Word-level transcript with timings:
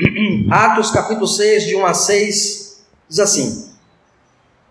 Atos 0.50 0.90
capítulo 0.90 1.26
6, 1.26 1.64
de 1.64 1.76
1 1.76 1.86
a 1.86 1.94
6, 1.94 2.82
diz 3.08 3.18
assim: 3.18 3.70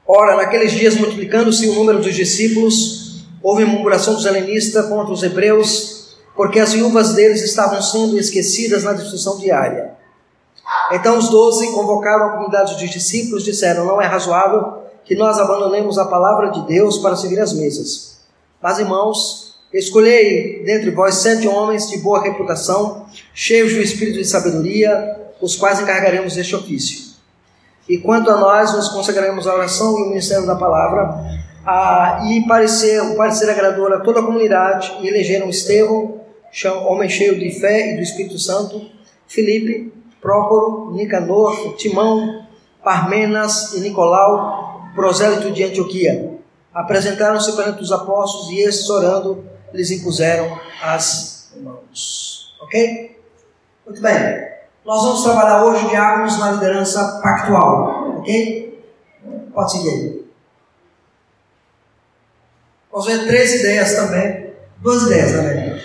Ora, 0.08 0.36
naqueles 0.36 0.72
dias, 0.72 0.96
multiplicando-se 0.96 1.68
o 1.70 1.74
número 1.74 2.00
dos 2.00 2.16
discípulos, 2.16 3.26
houve 3.42 3.66
murmuração 3.66 4.16
dos 4.16 4.26
helenistas 4.26 4.88
contra 4.88 5.14
os 5.14 5.22
hebreus, 5.22 6.18
porque 6.36 6.60
as 6.60 6.74
viúvas 6.74 7.14
deles 7.14 7.44
estavam 7.44 7.82
sendo 7.82 8.18
esquecidas 8.18 8.84
na 8.84 8.94
destruição 8.94 9.38
diária. 9.38 9.92
Então 10.92 11.18
os 11.18 11.30
doze 11.30 11.72
convocaram 11.72 12.26
a 12.26 12.32
comunidade 12.32 12.76
dos 12.76 12.90
discípulos, 12.90 13.44
disseram: 13.44 13.86
Não 13.86 14.02
é 14.02 14.08
razoável 14.08 14.80
que 15.06 15.16
nós 15.16 15.38
abandonemos 15.38 15.98
a 15.98 16.06
palavra 16.06 16.52
de 16.52 16.66
Deus 16.68 16.98
para 16.98 17.16
seguir 17.16 17.40
as 17.40 17.54
mesas. 17.54 18.20
Mas, 18.62 18.80
irmãos, 18.80 19.60
escolhei 19.74 20.64
dentre 20.64 20.92
vós 20.92 21.16
sete 21.16 21.48
homens 21.48 21.90
de 21.90 22.00
boa 22.00 22.22
reputação, 22.22 23.06
cheios 23.34 23.74
do 23.74 23.82
espírito 23.82 24.18
de 24.18 24.26
sabedoria, 24.26 25.19
os 25.42 25.56
quais 25.56 25.80
encarregaremos 25.80 26.36
deste 26.36 26.56
ofício. 26.56 27.10
E 27.88 27.98
quanto 27.98 28.30
a 28.30 28.38
nós, 28.38 28.74
nos 28.74 28.90
consagraremos 28.90 29.48
à 29.48 29.56
oração 29.56 29.98
e 29.98 30.04
ao 30.04 30.10
ministério 30.10 30.46
da 30.46 30.56
palavra, 30.56 31.24
a, 31.66 32.26
e 32.30 32.48
parecer, 32.48 33.02
o 33.02 33.16
parecer 33.16 33.50
agradou 33.50 33.92
a 33.92 34.00
toda 34.00 34.20
a 34.20 34.24
comunidade, 34.24 34.96
e 35.02 35.08
elegeram 35.08 35.50
Estevão, 35.50 36.22
homem 36.88 37.10
cheio 37.10 37.40
de 37.40 37.52
fé 37.60 37.94
e 37.94 37.96
do 37.96 38.02
Espírito 38.02 38.38
Santo, 38.38 38.82
Filipe, 39.28 39.94
Prócoro, 40.22 40.92
Nicanor, 40.94 41.76
Timão, 41.78 42.46
Parmenas 42.84 43.74
e 43.74 43.80
Nicolau, 43.82 44.84
prosélito 44.94 45.52
de 45.52 45.64
Antioquia. 45.64 46.38
Apresentaram-se 46.74 47.56
perante 47.56 47.82
os 47.82 47.92
apóstolos 47.92 48.52
e 48.52 48.60
estes, 48.60 48.90
orando, 48.90 49.44
lhes 49.74 49.92
impuseram 49.92 50.60
as 50.82 51.52
mãos. 51.62 52.56
Ok? 52.62 53.18
Muito 53.86 54.02
bem. 54.02 54.59
Nós 54.86 55.04
vamos 55.04 55.24
trabalhar 55.24 55.64
hoje 55.66 55.88
diáconos 55.88 56.40
na 56.40 56.52
liderança 56.52 57.20
pactual. 57.22 58.18
Ok? 58.20 58.84
Pode 59.54 59.72
seguir 59.72 59.90
aí. 59.90 60.26
Vamos 62.92 63.06
ver 63.06 63.28
três 63.28 63.56
ideias 63.56 63.96
também. 63.96 64.54
Duas 64.82 65.04
ideias 65.04 65.32
também 65.32 65.80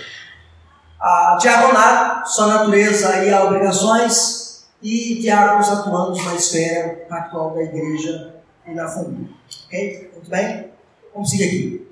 a 1.05 1.36
diaconato, 1.39 2.31
sua 2.31 2.47
natureza 2.47 3.23
e 3.23 3.34
obrigações, 3.34 4.64
e 4.83 5.17
diáconos 5.20 5.69
atuando 5.69 6.17
na 6.25 6.34
esfera 6.34 7.05
atual 7.11 7.51
da 7.51 7.62
igreja 7.62 8.34
e 8.67 8.75
da 8.75 8.89
família. 8.89 9.29
Ok? 9.67 10.11
Muito 10.14 10.31
bem? 10.31 10.70
Vamos 11.12 11.29
seguir 11.29 11.45
aqui. 11.45 11.89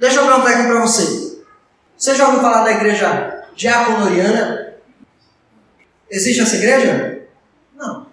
Deixa 0.00 0.20
eu 0.20 0.26
perguntar 0.26 0.50
aqui 0.50 0.66
para 0.66 0.80
você. 0.80 1.38
Você 1.96 2.14
já 2.16 2.26
ouviu 2.26 2.40
falar 2.40 2.64
da 2.64 2.72
igreja 2.72 3.46
diaconoriana? 3.54 4.67
Existe 6.10 6.40
essa 6.40 6.56
igreja? 6.56 7.22
Não. 7.74 8.06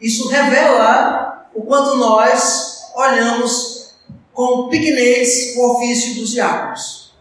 Isso 0.00 0.28
revela 0.28 1.48
o 1.54 1.62
quanto 1.62 1.96
nós 1.96 2.92
olhamos 2.94 3.94
com 4.32 4.68
pequenez 4.68 5.56
o 5.56 5.72
ofício 5.72 6.14
dos 6.14 6.30
diáconos. 6.30 7.12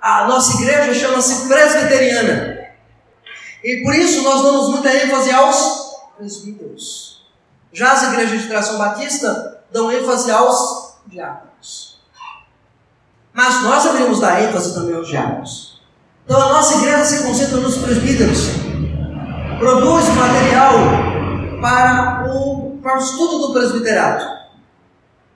A 0.00 0.26
nossa 0.26 0.60
igreja 0.60 0.94
chama-se 0.94 1.46
presbiteriana. 1.46 2.62
E 3.62 3.82
por 3.84 3.94
isso 3.94 4.22
nós 4.22 4.42
damos 4.42 4.70
muita 4.70 4.92
ênfase 4.94 5.30
aos 5.30 5.96
presbíteros. 6.16 7.22
Já 7.72 7.92
as 7.92 8.02
igrejas 8.04 8.42
de 8.42 8.48
tração 8.48 8.78
batista 8.78 9.64
dão 9.72 9.92
ênfase 9.92 10.30
aos 10.30 10.94
diáconos. 11.06 12.00
Mas 13.32 13.62
nós 13.62 13.84
deveríamos 13.84 14.20
dar 14.20 14.42
ênfase 14.42 14.74
também 14.74 14.94
aos 14.94 15.08
diáconos. 15.08 15.80
Então 16.24 16.40
a 16.40 16.52
nossa 16.52 16.76
igreja 16.76 17.04
se 17.04 17.22
concentra 17.22 17.56
nos 17.58 17.78
presbíteros. 17.78 18.61
Produz 19.62 20.08
material 20.08 20.74
para 21.60 22.26
o, 22.34 22.78
para 22.82 22.96
o 22.96 22.98
estudo 22.98 23.46
do 23.46 23.52
presbiterato. 23.52 24.26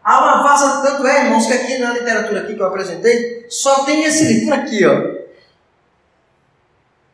Há 0.02 0.18
uma 0.18 0.42
vasta, 0.42 0.82
tanto 0.82 1.06
é, 1.06 1.26
irmãos, 1.26 1.46
que 1.46 1.52
aqui 1.52 1.78
na 1.78 1.92
literatura 1.92 2.40
aqui 2.40 2.56
que 2.56 2.60
eu 2.60 2.66
apresentei, 2.66 3.46
só 3.48 3.84
tem 3.84 4.02
esse 4.02 4.24
livro 4.24 4.52
aqui, 4.52 4.84
ó. 4.84 5.14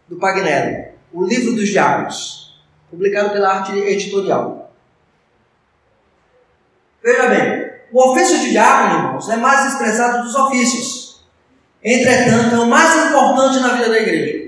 Do 0.09 0.17
Pagnelli. 0.17 0.87
O 1.13 1.23
livro 1.23 1.53
dos 1.53 1.69
diáconos. 1.69 2.59
Publicado 2.91 3.29
pela 3.29 3.57
Arte 3.59 3.77
Editorial. 3.77 4.73
Veja 7.03 7.27
bem, 7.27 7.73
o 7.93 8.11
ofício 8.11 8.39
de 8.39 8.53
diácono, 8.53 8.95
irmãos, 8.95 9.29
é 9.29 9.37
mais 9.37 9.71
expressado 9.71 10.23
dos 10.23 10.35
ofícios. 10.35 11.23
Entretanto, 11.85 12.55
é 12.55 12.59
o 12.59 12.67
mais 12.67 13.07
importante 13.07 13.61
na 13.61 13.75
vida 13.75 13.91
da 13.91 14.01
igreja. 14.01 14.42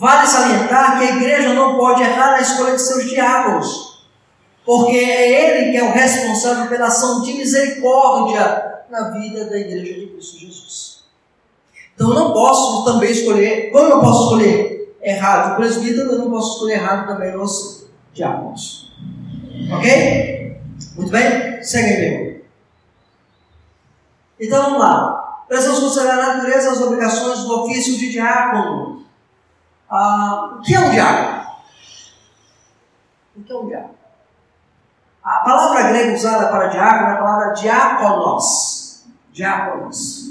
Vale 0.00 0.26
salientar 0.26 0.98
que 0.98 1.04
a 1.04 1.16
igreja 1.16 1.52
não 1.52 1.76
pode 1.76 2.02
errar 2.02 2.32
na 2.32 2.40
escolha 2.40 2.74
de 2.74 2.80
seus 2.80 3.04
diáconos 3.04 3.90
porque 4.70 4.96
é 4.96 5.58
Ele 5.58 5.72
que 5.72 5.76
é 5.78 5.82
o 5.82 5.92
responsável 5.92 6.68
pela 6.68 6.86
ação 6.86 7.22
de 7.22 7.32
misericórdia 7.32 8.82
na 8.88 9.10
vida 9.10 9.46
da 9.46 9.58
igreja 9.58 10.00
de 10.00 10.06
Cristo 10.06 10.38
Jesus. 10.38 11.04
Então 11.92 12.10
eu 12.10 12.14
não 12.14 12.32
posso 12.32 12.84
também 12.84 13.10
escolher, 13.10 13.72
como 13.72 13.88
eu 13.88 14.00
posso 14.00 14.22
escolher 14.24 14.96
errado 15.02 15.52
o 15.52 15.56
presbítero, 15.56 16.12
eu 16.12 16.18
não 16.18 16.30
posso 16.30 16.54
escolher 16.54 16.74
errado 16.74 17.08
também 17.08 17.36
os 17.36 17.86
diáconos. 18.12 18.92
Ok? 19.72 20.60
Muito 20.96 21.10
bem? 21.10 21.62
Segue 21.64 21.88
aí. 21.88 22.44
Então 24.38 24.62
vamos 24.62 24.78
lá. 24.78 25.44
Precisamos 25.48 25.80
considerar 25.80 26.20
a 26.20 26.34
natureza 26.36 26.70
as 26.70 26.80
obrigações 26.80 27.40
do 27.40 27.64
ofício 27.64 27.98
de 27.98 28.10
diácono. 28.10 29.04
Ah, 29.90 30.56
o 30.56 30.62
que 30.62 30.72
é 30.72 30.80
um 30.80 30.90
diácono? 30.90 31.50
O 33.36 33.42
que 33.42 33.52
é 33.52 33.56
um 33.56 33.66
diácono? 33.66 33.94
A 35.22 35.36
palavra 35.38 35.88
grega 35.90 36.14
usada 36.14 36.48
para 36.48 36.68
diácono 36.68 37.08
é 37.08 37.12
a 37.12 37.16
palavra 37.16 37.52
diáconos. 37.54 39.04
Diáconos. 39.32 40.30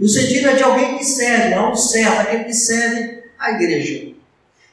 O 0.00 0.08
sentido 0.08 0.48
é 0.48 0.54
de 0.54 0.62
alguém 0.62 0.96
que 0.96 1.04
serve, 1.04 1.54
não 1.54 1.72
um 1.72 1.76
servo, 1.76 2.20
aquele 2.20 2.44
que 2.44 2.54
serve 2.54 3.24
a 3.38 3.50
igreja. 3.50 4.14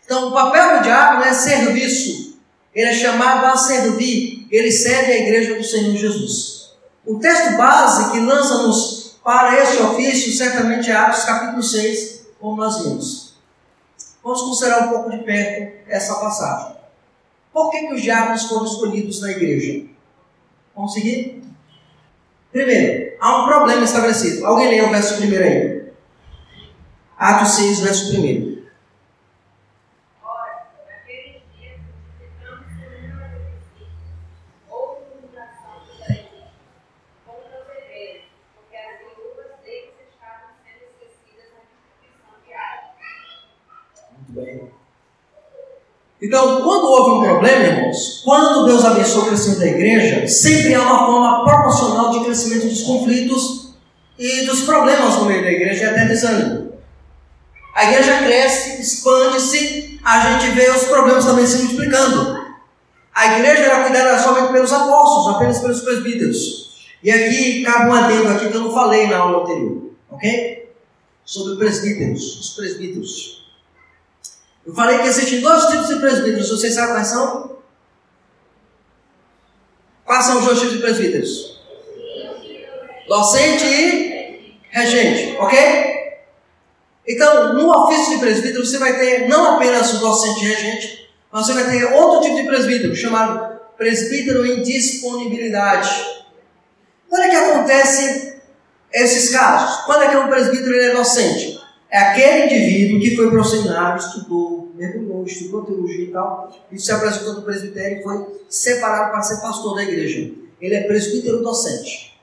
Então, 0.05 0.29
o 0.29 0.31
papel 0.31 0.77
do 0.77 0.83
diácono 0.83 1.23
é 1.23 1.33
serviço. 1.33 2.37
Ele 2.73 2.89
é 2.89 2.93
chamado 2.93 3.45
a 3.45 3.57
servir. 3.57 4.47
Ele 4.51 4.71
serve 4.71 5.11
a 5.11 5.17
igreja 5.17 5.55
do 5.55 5.63
Senhor 5.63 5.95
Jesus. 5.95 6.75
O 7.05 7.19
texto 7.19 7.57
base 7.57 8.11
que 8.11 8.19
lança-nos 8.19 9.17
para 9.23 9.61
este 9.61 9.81
ofício 9.81 10.31
certamente 10.31 10.89
é 10.89 10.95
Atos 10.95 11.25
capítulo 11.25 11.63
6, 11.63 12.27
como 12.39 12.55
nós 12.55 12.83
vimos. 12.83 13.26
Vamos 14.27 14.41
considerar 14.41 14.87
um 14.87 14.89
pouco 14.89 15.09
de 15.09 15.19
perto 15.19 15.87
essa 15.87 16.15
passagem. 16.15 16.75
Por 17.53 17.71
que, 17.71 17.87
que 17.87 17.93
os 17.93 18.01
diáconos 18.01 18.43
foram 18.43 18.65
escolhidos 18.65 19.21
na 19.21 19.31
igreja? 19.31 19.85
Vamos 20.75 20.91
seguir? 20.91 21.45
Primeiro, 22.51 23.15
há 23.21 23.41
um 23.41 23.45
problema 23.47 23.85
estabelecido. 23.85 24.45
Alguém 24.45 24.67
lê 24.67 24.81
o 24.81 24.89
verso 24.89 25.15
primeiro 25.15 25.45
aí. 25.45 25.93
Atos 27.17 27.51
6, 27.51 27.79
verso 27.79 28.09
primeiro. 28.09 28.56
Então, 46.21 46.61
quando 46.61 46.85
houve 46.85 47.11
um 47.11 47.29
problema, 47.29 47.63
irmãos, 47.63 48.21
quando 48.23 48.65
Deus 48.65 48.83
abençoa 48.83 49.23
o 49.23 49.27
crescimento 49.27 49.59
da 49.59 49.67
igreja, 49.67 50.27
sempre 50.27 50.73
há 50.73 50.81
uma 50.81 51.05
forma 51.05 51.45
proporcional 51.45 52.11
de 52.11 52.25
crescimento 52.25 52.67
dos 52.67 52.81
conflitos 52.83 53.73
e 54.17 54.45
dos 54.47 54.61
problemas 54.61 55.15
no 55.15 55.25
meio 55.25 55.43
da 55.43 55.51
igreja 55.51 55.83
e 55.83 55.87
até 55.87 56.05
desânimo. 56.05 56.73
A 57.75 57.91
igreja 57.91 58.17
cresce, 58.17 58.81
expande-se, 58.81 59.99
a 60.03 60.31
gente 60.31 60.55
vê 60.55 60.67
os 60.71 60.85
problemas 60.85 61.23
também 61.23 61.45
se 61.45 61.59
multiplicando. 61.59 62.35
A 63.13 63.37
igreja 63.37 63.63
era 63.63 63.83
cuidada 63.83 64.17
somente 64.17 64.51
pelos 64.51 64.73
apóstolos, 64.73 65.35
apenas 65.35 65.59
pelos 65.59 65.81
presbíteros. 65.81 66.87
E 67.03 67.11
aqui 67.11 67.63
cabe 67.63 67.89
um 67.89 67.93
adendo 67.93 68.27
aqui 68.29 68.49
que 68.49 68.55
eu 68.55 68.61
não 68.61 68.73
falei 68.73 69.05
na 69.05 69.17
aula 69.17 69.43
anterior, 69.43 69.91
ok? 70.09 70.71
Sobre 71.23 71.57
presbíteros, 71.57 72.39
os 72.39 72.49
presbíteros. 72.55 73.46
Eu 74.67 74.73
falei 74.75 74.99
que 74.99 75.07
existem 75.07 75.39
dois 75.39 75.65
tipos 75.67 75.87
de 75.87 75.95
presbíteros. 75.95 76.49
Vocês 76.49 76.73
sabem 76.73 76.95
quais 76.95 77.07
são? 77.07 77.57
Quais 80.03 80.25
são 80.25 80.39
os 80.39 80.45
dois 80.45 80.59
tipos 80.59 80.73
de 80.75 80.81
presbíteros? 80.81 81.61
Docente 83.07 83.65
e 83.65 84.59
regente, 84.69 85.37
ok? 85.39 86.17
Então, 87.07 87.53
no 87.53 87.71
ofício 87.71 88.15
de 88.15 88.19
presbítero, 88.19 88.65
você 88.65 88.77
vai 88.77 88.99
ter 88.99 89.29
não 89.29 89.55
apenas 89.55 89.93
o 89.93 89.99
docente 89.99 90.43
e 90.43 90.49
regente, 90.49 91.09
mas 91.31 91.45
você 91.45 91.53
vai 91.53 91.69
ter 91.69 91.85
outro 91.93 92.23
tipo 92.23 92.35
de 92.35 92.47
presbítero, 92.47 92.93
chamado 92.93 93.57
presbítero 93.77 94.45
em 94.45 94.61
disponibilidade. 94.61 95.89
Quando 97.07 97.23
é 97.23 97.29
que 97.29 97.35
acontece 97.37 98.41
esses 98.91 99.29
casos? 99.29 99.85
Quando 99.85 100.03
é 100.03 100.09
que 100.09 100.17
um 100.17 100.27
presbítero 100.27 100.75
é 100.75 100.93
docente? 100.93 101.56
É 101.89 101.97
aquele 101.99 102.45
indivíduo 102.45 102.99
que 102.99 103.15
foi 103.15 103.29
para 103.29 103.39
o 103.39 103.43
seminário, 103.43 103.99
estudou, 103.99 104.71
mergulhou, 104.75 105.25
estudou 105.25 105.65
teologia 105.65 106.05
e 106.05 106.11
tal, 106.11 106.51
e 106.71 106.77
se 106.77 106.91
apresentou 106.91 107.35
no 107.35 107.41
presbitério 107.43 107.99
e 107.99 108.03
foi 108.03 108.41
separado 108.49 109.11
para 109.11 109.21
ser 109.21 109.41
pastor 109.41 109.75
da 109.75 109.83
igreja. 109.83 110.31
Ele 110.59 110.75
é 110.75 110.83
presbítero 110.83 111.41
docente. 111.41 112.19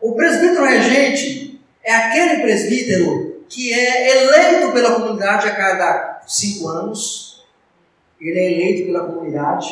O 0.00 0.12
presbítero 0.12 0.64
regente 0.64 1.60
é 1.82 1.94
aquele 1.94 2.42
presbítero 2.42 3.44
que 3.48 3.72
é 3.72 4.24
eleito 4.24 4.72
pela 4.72 4.94
comunidade 4.94 5.46
a 5.46 5.54
cada 5.54 6.22
cinco 6.26 6.68
anos. 6.68 7.44
Ele 8.20 8.38
é 8.38 8.52
eleito 8.52 8.86
pela 8.86 9.06
comunidade, 9.06 9.68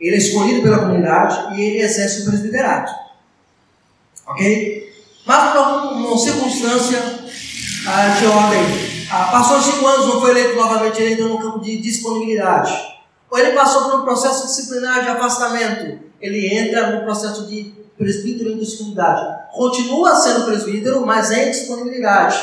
ele 0.00 0.16
é 0.16 0.18
escolhido 0.18 0.62
pela 0.62 0.78
comunidade 0.78 1.54
e 1.56 1.62
ele 1.62 1.82
exerce 1.82 2.22
o 2.22 2.24
presbiterato. 2.24 2.92
Ok? 4.26 4.92
Mas 5.26 5.52
por 5.52 5.92
uma 5.92 6.18
circunstância 6.18 7.11
ah, 7.86 8.08
de 8.18 8.26
ordem 8.26 8.92
ah, 9.10 9.28
passou 9.30 9.60
cinco 9.60 9.86
anos, 9.86 10.06
não 10.06 10.20
foi 10.20 10.30
eleito 10.30 10.56
novamente, 10.56 11.02
ele 11.02 11.14
entrou 11.14 11.28
no 11.28 11.38
campo 11.38 11.60
de 11.60 11.76
disponibilidade. 11.78 12.72
Ou 13.30 13.38
ele 13.38 13.52
passou 13.52 13.90
por 13.90 14.00
um 14.00 14.04
processo 14.04 14.46
disciplinar 14.46 15.02
de 15.02 15.10
afastamento, 15.10 15.98
ele 16.18 16.46
entra 16.54 16.92
no 16.92 17.02
processo 17.02 17.46
de 17.46 17.74
presbítero 17.98 18.50
em 18.50 18.58
disponibilidade. 18.58 19.52
Continua 19.52 20.14
sendo 20.16 20.46
presbítero, 20.46 21.04
mas 21.04 21.30
é 21.30 21.48
em 21.48 21.50
disponibilidade, 21.50 22.38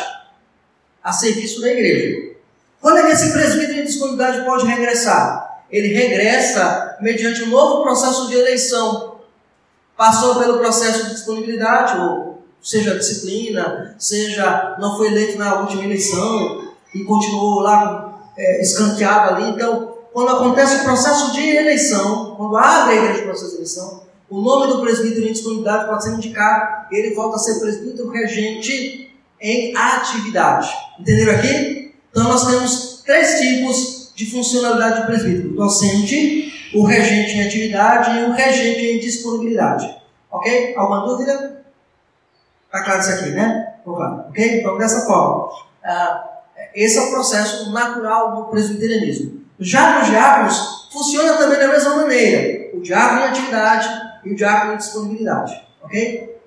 a 1.03 1.11
serviço 1.11 1.59
da 1.61 1.69
igreja. 1.69 2.35
Quando 2.79 2.97
é 2.99 3.07
que 3.07 3.13
esse 3.13 3.33
presbítero 3.33 3.79
em 3.79 3.85
disponibilidade 3.85 4.45
pode 4.45 4.67
regressar? 4.67 5.63
Ele 5.71 5.87
regressa 5.87 6.97
mediante 7.01 7.43
um 7.43 7.49
novo 7.49 7.81
processo 7.81 8.27
de 8.27 8.35
eleição. 8.35 9.15
Passou 9.97 10.35
pelo 10.35 10.59
processo 10.59 11.05
de 11.05 11.15
disponibilidade, 11.15 11.97
ou 11.99 12.28
seja 12.61 12.97
disciplina, 12.97 13.95
seja 13.97 14.75
não 14.79 14.97
foi 14.97 15.07
eleito 15.07 15.37
na 15.37 15.61
última 15.61 15.83
eleição 15.83 16.69
e 16.93 17.03
continuou 17.03 17.59
lá 17.59 18.29
é, 18.37 18.61
escanteado 18.61 19.35
ali. 19.35 19.51
Então, 19.51 19.97
quando 20.13 20.29
acontece 20.31 20.77
o 20.77 20.83
processo 20.83 21.33
de 21.33 21.49
eleição, 21.49 22.35
quando 22.35 22.57
abre 22.57 22.93
a 22.93 23.03
igreja 23.03 23.21
o 23.21 23.25
processo 23.25 23.51
de 23.51 23.57
eleição, 23.57 24.03
o 24.29 24.41
nome 24.41 24.73
do 24.73 24.81
presbítero 24.81 25.27
em 25.27 25.31
disponibilidade 25.31 25.87
pode 25.87 26.03
ser 26.03 26.11
indicado, 26.11 26.85
ele 26.91 27.15
volta 27.15 27.37
a 27.37 27.39
ser 27.39 27.59
presbítero 27.59 28.09
regente 28.09 29.11
em 29.41 29.75
atividade. 29.75 30.69
Entenderam 30.99 31.33
aqui? 31.33 31.93
Então 32.11 32.23
nós 32.23 32.45
temos 32.45 33.01
três 33.05 33.39
tipos 33.39 34.11
de 34.15 34.29
funcionalidade 34.29 35.01
do 35.01 35.07
presbítero: 35.07 35.51
o 35.51 35.55
docente, 35.55 36.53
o 36.73 36.83
regente 36.83 37.33
em 37.33 37.45
atividade 37.45 38.19
e 38.19 38.23
o 38.23 38.31
regente 38.31 38.81
em 38.85 38.99
disponibilidade. 38.99 39.89
Ok? 40.31 40.75
Alguma 40.75 41.07
dúvida? 41.07 41.58
Está 42.69 42.83
claro 42.83 42.99
isso 42.99 43.09
aqui, 43.09 43.31
né? 43.31 43.73
Claro. 43.83 44.25
Ok? 44.29 44.59
Então, 44.59 44.77
dessa 44.77 45.07
forma, 45.07 45.49
ah, 45.83 46.29
esse 46.75 46.99
é 46.99 47.01
o 47.01 47.09
processo 47.09 47.71
natural 47.71 48.35
do 48.35 48.43
presbiterianismo. 48.51 49.41
Já 49.59 49.97
nos 49.97 50.07
diáconos, 50.07 50.87
funciona 50.93 51.33
também 51.33 51.57
da 51.57 51.67
mesma 51.67 51.95
maneira. 51.95 52.77
O 52.77 52.81
diácono 52.81 53.21
em 53.21 53.29
atividade 53.29 53.89
e 54.23 54.31
o 54.31 54.35
diácono 54.35 54.73
em 54.73 54.77
disponibilidade. 54.77 55.59
Ok? 55.81 56.39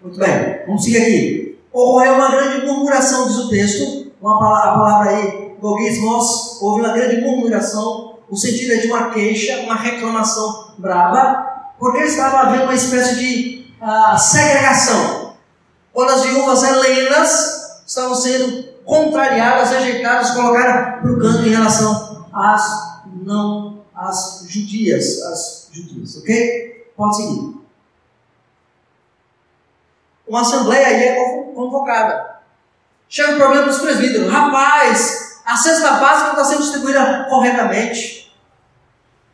Muito 0.00 0.16
bem, 0.16 0.62
vamos 0.64 0.84
seguir 0.84 0.98
aqui. 0.98 1.58
Ocorreu 1.72 2.14
uma 2.14 2.30
grande 2.30 2.64
murmuração, 2.64 3.26
diz 3.26 3.36
o 3.36 3.50
texto, 3.50 4.12
uma 4.22 4.38
palavra, 4.38 4.70
a 4.70 4.74
palavra 4.74 5.10
aí, 5.10 5.56
logismos, 5.60 6.62
houve 6.62 6.82
uma 6.82 6.92
grande 6.92 7.20
murmuração, 7.20 8.18
o 8.30 8.36
sentido 8.36 8.74
é 8.74 8.76
de 8.76 8.86
uma 8.86 9.10
queixa, 9.10 9.60
uma 9.62 9.74
reclamação 9.74 10.74
brava, 10.78 11.72
porque 11.80 12.04
estava 12.04 12.48
havendo 12.48 12.64
uma 12.64 12.74
espécie 12.74 13.16
de 13.16 13.74
uh, 13.82 14.16
segregação 14.16 15.17
quando 15.98 16.10
as 16.10 16.22
viúvas 16.22 16.62
helenas 16.62 17.82
estavam 17.84 18.14
sendo 18.14 18.62
contrariadas, 18.84 19.70
rejeitadas, 19.70 20.30
colocadas 20.30 21.00
para 21.00 21.10
o 21.10 21.18
canto 21.18 21.44
em 21.44 21.50
relação 21.50 22.24
às 22.32 23.02
não 23.24 23.82
às 23.92 24.44
judias, 24.46 25.20
as 25.22 25.68
judias, 25.72 26.16
ok? 26.18 26.92
Pode 26.96 27.16
seguir. 27.16 27.56
Uma 30.28 30.42
assembleia 30.42 30.86
aí 30.86 31.02
é 31.02 31.14
convocada. 31.52 32.42
Chega 33.08 33.32
o 33.32 33.36
problema 33.36 33.66
dos 33.66 33.80
presbíteros. 33.80 34.30
Rapaz, 34.30 35.40
a 35.44 35.56
cesta 35.56 35.94
básica 35.94 36.30
está 36.30 36.44
sendo 36.44 36.62
distribuída 36.62 37.26
corretamente. 37.28 38.32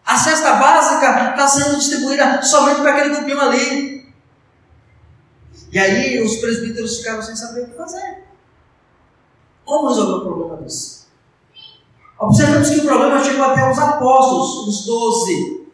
A 0.06 0.17
cesta 0.17 0.55
básica 0.55 1.28
está 1.28 1.46
sendo 1.46 1.76
distribuída 1.76 2.40
somente 2.43 2.81
para 2.81 2.93
aquele 2.93 3.17
grupinho 3.17 3.40
ali. 3.43 3.94
E 5.75 5.79
aí 5.79 6.23
os 6.23 6.37
presbíteros 6.37 6.99
ficaram 6.99 7.21
sem 7.21 7.35
saber 7.35 7.62
o 7.62 7.67
que 7.67 7.76
fazer. 7.76 8.23
Como 9.65 9.88
resolver 9.88 10.12
o 10.12 10.21
problema 10.21 10.56
desse? 10.62 11.06
Observamos 12.17 12.71
que 12.71 12.79
o 12.79 12.85
problema 12.85 13.25
chegou 13.25 13.44
até 13.44 13.69
os 13.69 13.76
apóstolos, 13.76 14.69
os 14.69 14.87
doze. 14.87 15.67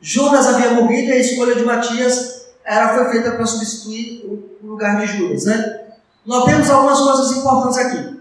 Judas 0.00 0.46
havia 0.46 0.70
morrido 0.70 1.10
e 1.10 1.12
a 1.12 1.18
escolha 1.18 1.54
de 1.54 1.66
Matias 1.66 2.46
era, 2.64 2.94
foi 2.94 3.12
feita 3.12 3.32
para 3.32 3.44
substituir 3.44 4.24
o 4.24 4.66
lugar 4.66 4.98
de 4.98 5.06
Judas. 5.06 5.44
Né? 5.44 5.82
Notemos 6.24 6.70
algumas 6.70 6.98
coisas 6.98 7.36
importantes 7.36 7.76
aqui. 7.76 8.20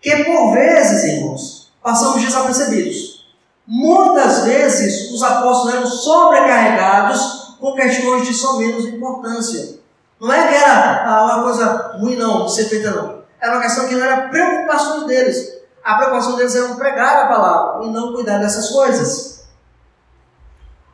Que 0.00 0.24
por 0.24 0.54
vezes, 0.54 1.04
irmãos, 1.04 1.72
passamos 1.82 2.24
desapercebidos. 2.24 3.26
Muitas 3.66 4.44
vezes 4.44 5.12
os 5.12 5.22
apóstolos 5.22 5.74
eram 5.74 5.86
sobrecarregados 5.86 7.56
com 7.60 7.74
questões 7.74 8.26
de 8.26 8.32
só 8.32 8.56
menos 8.56 8.86
importância. 8.86 9.79
Não 10.20 10.32
é 10.32 10.48
que 10.48 10.54
era 10.54 11.06
ah, 11.06 11.24
uma 11.24 11.42
coisa 11.44 11.96
ruim, 11.98 12.16
não, 12.16 12.44
de 12.44 12.54
ser 12.54 12.64
feita, 12.66 12.90
não. 12.90 13.24
Era 13.40 13.52
uma 13.52 13.62
questão 13.62 13.88
que 13.88 13.94
não 13.94 14.04
era 14.04 14.28
preocupação 14.28 15.06
deles. 15.06 15.58
A 15.82 15.94
preocupação 15.94 16.36
deles 16.36 16.54
era 16.54 16.74
pregar 16.74 17.24
a 17.24 17.28
palavra 17.28 17.86
e 17.86 17.90
não 17.90 18.12
cuidar 18.12 18.38
dessas 18.38 18.68
coisas. 18.68 19.48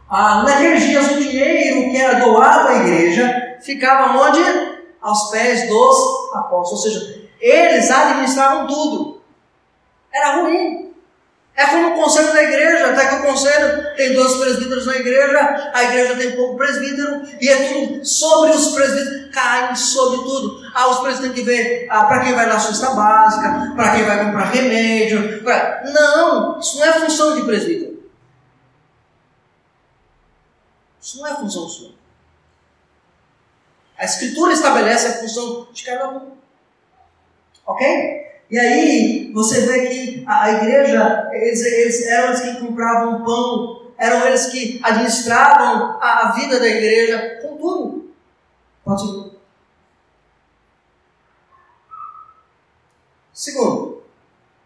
Ah, 0.09 0.45
naqueles 0.45 0.85
dias, 0.85 1.11
o 1.11 1.19
dinheiro 1.19 1.91
que 1.91 1.97
era 1.97 2.25
doado 2.25 2.69
à 2.69 2.75
igreja 2.77 3.59
ficava 3.61 4.17
onde? 4.17 4.41
Aos 5.03 5.31
pés 5.31 5.69
dos 5.69 6.35
apóstolos. 6.35 6.85
Ou 6.85 6.93
seja, 6.93 7.29
eles 7.41 7.91
administravam 7.91 8.67
tudo. 8.69 9.21
Era 10.13 10.41
ruim. 10.41 10.86
É 11.57 11.65
como 11.69 11.89
o 11.89 11.95
conselho 11.95 12.35
da 12.35 12.43
igreja, 12.43 12.91
até 12.91 13.09
que 13.09 13.15
o 13.15 13.23
conselho 13.23 13.97
tem 13.97 14.13
dois 14.13 14.35
presbíteros 14.35 14.85
na 14.85 14.97
igreja, 14.97 15.71
a 15.73 15.85
igreja 15.85 16.15
tem 16.15 16.37
pouco 16.37 16.55
presbítero, 16.59 17.23
e 17.41 17.49
é 17.49 17.73
tudo 17.73 18.05
sobre 18.05 18.51
os 18.51 18.75
presbíteros, 18.75 19.35
cai 19.35 19.75
sobre 19.75 20.19
tudo. 20.19 20.71
Ah, 20.75 20.89
os 20.89 20.99
presbíteros 20.99 21.35
têm 21.35 21.45
que 21.45 21.51
ver 21.51 21.87
ah, 21.89 22.05
para 22.05 22.25
quem 22.25 22.35
vai 22.35 22.45
na 22.45 22.61
cesta 22.61 22.91
básica, 22.91 23.73
para 23.75 23.93
quem 23.95 24.05
vai 24.05 24.23
comprar 24.23 24.51
remédio. 24.51 25.43
Pra... 25.43 25.83
Não, 25.87 26.61
isso 26.61 26.79
não 26.79 26.85
é 26.85 26.93
função 26.93 27.37
de 27.37 27.43
presbítero. 27.45 27.97
Isso 31.01 31.19
não 31.19 31.27
é 31.27 31.35
função 31.37 31.67
sua. 31.67 31.93
A 33.97 34.05
Escritura 34.05 34.53
estabelece 34.53 35.07
a 35.07 35.13
função 35.21 35.69
de 35.73 35.85
cada 35.85 36.11
um. 36.11 36.33
Ok? 37.65 38.26
E 38.51 38.59
aí 38.59 39.33
você 39.33 39.67
vê 39.67 39.89
que 39.89 40.25
a, 40.27 40.45
a 40.45 40.53
igreja, 40.53 41.29
eles, 41.33 41.61
eles, 41.63 42.07
eram 42.07 42.29
eles 42.29 42.41
que 42.41 42.61
compravam 42.61 43.25
pão, 43.25 43.93
eram 43.99 44.27
eles 44.27 44.47
que 44.47 44.81
administravam 44.83 45.99
a, 46.01 46.29
a 46.29 46.33
vida 46.33 46.61
da 46.61 46.69
igreja, 46.69 47.41
com 47.43 47.57
tudo. 47.57 48.15
Ir. 48.87 49.37
Segundo, 53.33 54.03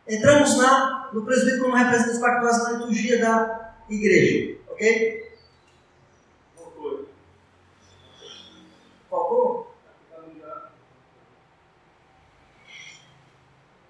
entramos 0.06 0.56
na, 0.58 1.10
no 1.12 1.25
presbítero 1.25 1.62
como 1.62 1.75
representante 1.75 2.20
pactuais 2.20 2.62
na 2.62 2.70
liturgia 2.72 3.18
da 3.18 3.75
igreja. 3.88 4.58
Ok? 4.68 5.29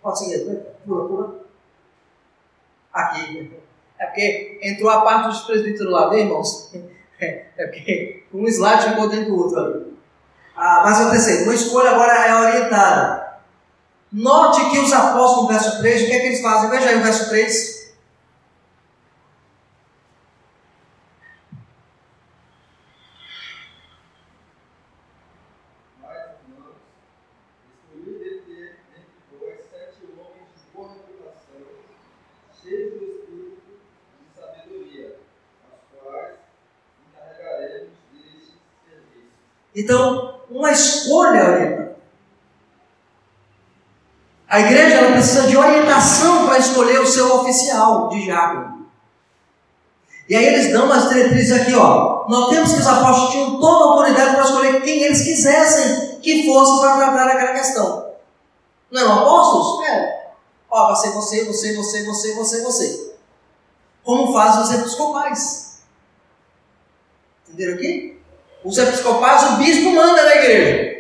Pode 0.02 0.18
seguir, 0.18 0.44
pula, 0.84 1.08
pula. 1.08 1.40
Aqui. 2.92 3.52
É 3.98 4.06
porque 4.06 4.58
entrou 4.62 4.90
a 4.90 5.02
parte 5.02 5.28
dos 5.28 5.40
presbíteros 5.42 5.92
lá, 5.92 6.08
viu, 6.08 6.20
irmãos? 6.20 6.72
É, 7.20 7.44
é 7.58 7.66
porque 7.66 8.24
um 8.32 8.46
slide 8.48 8.88
ficou 8.88 9.08
dentro 9.08 9.26
do 9.26 9.38
outro 9.38 9.60
ali. 9.60 9.98
Ah, 10.56 10.82
mas 10.84 11.06
o 11.06 11.10
terceiro, 11.10 11.44
uma 11.44 11.54
escolha 11.54 11.90
agora 11.90 12.26
é 12.26 12.34
orientada. 12.34 13.40
Note 14.12 14.70
que 14.70 14.78
os 14.78 14.92
apóstolos 14.92 15.42
no 15.42 15.48
verso 15.48 15.78
3, 15.78 16.02
o 16.02 16.06
que 16.06 16.12
é 16.12 16.18
que 16.20 16.26
eles 16.26 16.40
fazem? 16.40 16.70
Veja 16.70 16.88
aí 16.88 16.98
o 16.98 17.02
verso 17.02 17.28
3. 17.28 17.80
Então, 39.74 40.40
uma 40.50 40.72
escolha 40.72 41.44
orientada. 41.44 41.96
A 44.48 44.60
igreja 44.60 44.96
ela 44.96 45.09
precisa 45.20 45.46
de 45.46 45.56
orientação 45.56 46.46
para 46.46 46.58
escolher 46.58 46.98
o 46.98 47.06
seu 47.06 47.36
oficial 47.36 48.08
de 48.08 48.24
diácono. 48.24 48.88
E 50.26 50.34
aí 50.34 50.46
eles 50.46 50.72
dão 50.72 50.86
umas 50.86 51.08
diretrizes 51.08 51.60
aqui, 51.60 51.74
ó. 51.74 52.26
Notemos 52.28 52.72
que 52.72 52.80
os 52.80 52.86
apóstolos 52.86 53.30
tinham 53.30 53.60
toda 53.60 53.84
a 53.84 53.88
autoridade 53.88 54.34
para 54.34 54.44
escolher 54.44 54.82
quem 54.82 55.02
eles 55.02 55.22
quisessem 55.22 56.20
que 56.20 56.46
fosse 56.46 56.80
para 56.80 56.96
tratar 56.96 57.28
aquela 57.28 57.52
questão. 57.52 58.10
Não 58.90 59.00
eram 59.02 59.18
apóstolos? 59.20 59.88
É. 59.88 60.30
Ó, 60.70 60.86
vai 60.86 60.96
ser 60.96 61.10
você, 61.10 61.44
você, 61.44 61.76
você, 61.76 62.04
você, 62.04 62.34
você, 62.34 62.62
você. 62.62 63.14
Como 64.02 64.32
fazem 64.32 64.62
os 64.62 64.72
episcopais. 64.72 65.82
Entenderam 67.48 67.74
aqui? 67.74 68.18
Os 68.64 68.78
episcopais, 68.78 69.50
o 69.50 69.56
bispo 69.56 69.90
manda 69.90 70.22
na 70.22 70.36
igreja. 70.36 70.99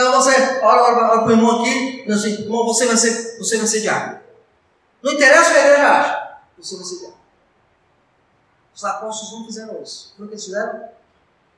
Então 0.00 0.12
você, 0.12 0.30
olha, 0.62 0.94
para 0.94 1.26
o 1.26 1.30
irmão 1.30 1.60
aqui, 1.60 2.04
diz 2.06 2.16
assim, 2.16 2.30
irmão, 2.44 2.64
você 2.64 2.86
vai 2.86 2.96
ser, 2.96 3.36
você 3.36 3.58
vai 3.58 3.66
ser 3.66 3.82
diácono. 3.82 4.18
Não 5.02 5.12
interessa 5.12 5.50
o 5.50 5.52
que 5.52 5.58
a 5.58 5.66
igreja 5.66 5.88
acha, 5.88 6.38
você 6.58 6.76
vai 6.76 6.84
ser 6.86 6.98
diácono. 7.00 7.20
Os 8.74 8.84
apóstolos 8.84 9.32
não 9.34 9.44
fizeram 9.44 9.82
isso. 9.82 10.14
O 10.18 10.26
que 10.26 10.32
eles 10.32 10.44
fizeram? 10.46 10.84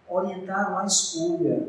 Orientaram 0.08 0.76
a 0.76 0.84
escolha. 0.84 1.68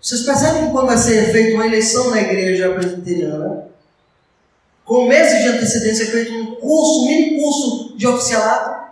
Vocês 0.00 0.22
percebem 0.22 0.72
quando 0.72 0.88
vai 0.88 0.98
ser 0.98 1.30
feita 1.30 1.54
uma 1.54 1.66
eleição 1.66 2.10
na 2.10 2.20
igreja 2.20 2.74
presbiteriana, 2.74 3.68
com 4.84 5.06
meses 5.06 5.44
de 5.44 5.48
antecedência 5.48 6.02
é 6.02 6.06
feito 6.06 6.32
um 6.32 6.56
curso, 6.56 7.02
um 7.02 7.06
mini 7.06 7.40
curso 7.40 7.96
de 7.96 8.08
oficialato, 8.08 8.91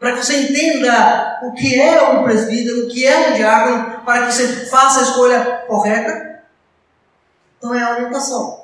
para 0.00 0.12
que 0.12 0.24
você 0.24 0.44
entenda 0.44 1.40
o 1.42 1.52
que 1.52 1.78
é 1.78 2.02
um 2.08 2.24
presbítero, 2.24 2.86
o 2.86 2.88
que 2.88 3.06
é 3.06 3.28
um 3.28 3.34
diácono, 3.34 4.00
para 4.02 4.26
que 4.26 4.32
você 4.32 4.66
faça 4.66 5.00
a 5.00 5.02
escolha 5.02 5.64
correta. 5.68 6.40
Então 7.58 7.74
é 7.74 7.82
a 7.82 7.90
orientação. 7.90 8.62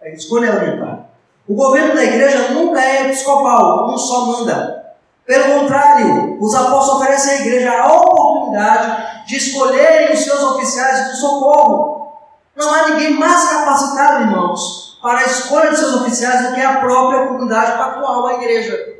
A 0.00 0.08
escolha 0.08 0.46
é 0.46 0.56
orientar. 0.56 1.10
O 1.46 1.54
governo 1.54 1.94
da 1.94 2.02
igreja 2.02 2.48
nunca 2.52 2.80
é 2.82 3.04
episcopal, 3.04 3.92
um 3.92 3.98
só 3.98 4.24
manda. 4.24 4.94
Pelo 5.26 5.60
contrário, 5.60 6.38
os 6.40 6.54
apóstolos 6.54 7.02
oferecem 7.02 7.32
à 7.32 7.40
igreja 7.42 7.72
a 7.72 7.92
oportunidade 7.92 9.26
de 9.26 9.36
escolherem 9.36 10.14
os 10.14 10.24
seus 10.24 10.42
oficiais 10.42 11.10
do 11.10 11.16
socorro. 11.16 12.14
Não 12.56 12.72
há 12.72 12.88
ninguém 12.88 13.18
mais 13.18 13.50
capacitado, 13.50 14.22
irmãos, 14.22 14.98
para 15.02 15.18
a 15.18 15.24
escolha 15.24 15.70
de 15.70 15.76
seus 15.76 15.96
oficiais 15.96 16.48
do 16.48 16.54
que 16.54 16.60
a 16.62 16.80
própria 16.80 17.26
comunidade 17.26 17.76
pactual 17.76 18.22
da 18.22 18.34
igreja. 18.34 18.99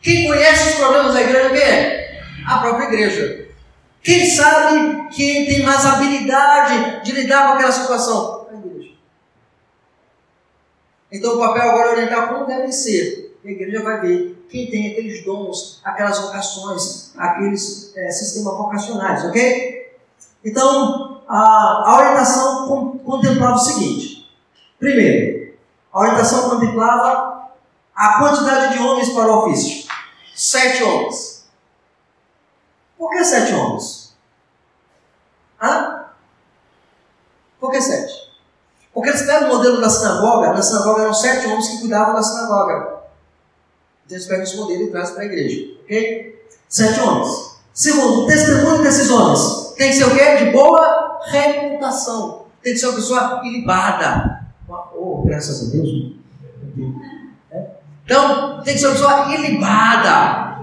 Quem 0.00 0.26
conhece 0.26 0.70
os 0.70 0.74
problemas 0.76 1.14
da 1.14 1.22
igreja, 1.22 1.50
quem 1.50 1.62
é? 1.62 2.22
A 2.46 2.58
própria 2.58 2.86
igreja. 2.86 3.48
Quem 4.02 4.30
sabe 4.30 5.08
quem 5.14 5.46
tem 5.46 5.62
mais 5.62 5.84
habilidade 5.84 7.04
de 7.04 7.12
lidar 7.12 7.48
com 7.48 7.54
aquela 7.54 7.72
situação? 7.72 8.40
Então 11.12 11.34
o 11.34 11.38
papel 11.38 11.70
agora 11.70 11.88
é 11.88 11.92
orientar 11.92 12.28
como 12.28 12.46
deve 12.46 12.72
ser. 12.72 13.36
A 13.44 13.48
igreja 13.50 13.82
vai 13.82 14.00
ver 14.00 14.46
quem 14.48 14.70
tem 14.70 14.92
aqueles 14.92 15.24
dons, 15.24 15.80
aquelas 15.84 16.18
vocações, 16.18 17.12
aqueles 17.16 17.92
é, 17.96 18.10
sistemas 18.10 18.56
vocacionais, 18.56 19.24
ok? 19.24 19.96
Então, 20.44 21.22
a, 21.28 21.84
a 21.86 21.96
orientação 21.98 22.98
contemplava 23.04 23.54
o 23.54 23.58
seguinte: 23.58 24.30
primeiro, 24.78 25.54
a 25.92 26.00
orientação 26.00 26.50
contemplava 26.50 27.50
a 28.00 28.18
quantidade 28.18 28.72
de 28.72 28.82
homens 28.82 29.10
para 29.10 29.30
o 29.30 29.44
ofício. 29.44 29.86
Sete 30.34 30.82
homens. 30.82 31.44
Por 32.96 33.10
que 33.10 33.22
sete 33.22 33.52
homens? 33.52 34.16
Hã? 35.60 36.06
Por 37.60 37.70
que 37.70 37.82
sete? 37.82 38.30
Porque 38.94 39.10
eles 39.10 39.20
pegam 39.20 39.50
o 39.50 39.56
modelo 39.56 39.82
da 39.82 39.90
sinagoga, 39.90 40.54
na 40.54 40.62
sinagoga 40.62 41.02
eram 41.02 41.12
sete 41.12 41.46
homens 41.46 41.68
que 41.68 41.80
cuidavam 41.80 42.14
da 42.14 42.22
sinagoga. 42.22 43.02
Então 44.06 44.16
eles 44.16 44.26
pegam 44.26 44.44
esse 44.44 44.56
modelo 44.56 44.84
e 44.84 44.90
trazem 44.90 45.14
para 45.14 45.22
a 45.22 45.26
igreja. 45.26 45.74
Ok? 45.82 46.46
Sete 46.70 47.00
homens. 47.00 47.60
Segundo, 47.74 48.22
o 48.22 48.26
testemunho 48.26 48.82
desses 48.82 49.10
homens 49.10 49.74
tem 49.76 49.90
que 49.90 49.96
ser 49.96 50.04
o 50.04 50.14
quê? 50.16 50.36
De 50.36 50.52
boa 50.52 51.20
reputação. 51.26 52.46
Tem 52.62 52.72
que 52.72 52.78
ser 52.78 52.86
uma 52.86 52.96
pessoa 52.96 53.42
ilibada. 53.44 54.46
Oh, 54.96 55.22
graças 55.22 55.68
a 55.68 55.72
Deus. 55.72 56.14
Então, 58.10 58.60
tem 58.64 58.74
que 58.74 58.80
ser 58.80 58.88
uma 58.88 58.94
pessoa 58.94 59.34
ilibada. 59.34 60.58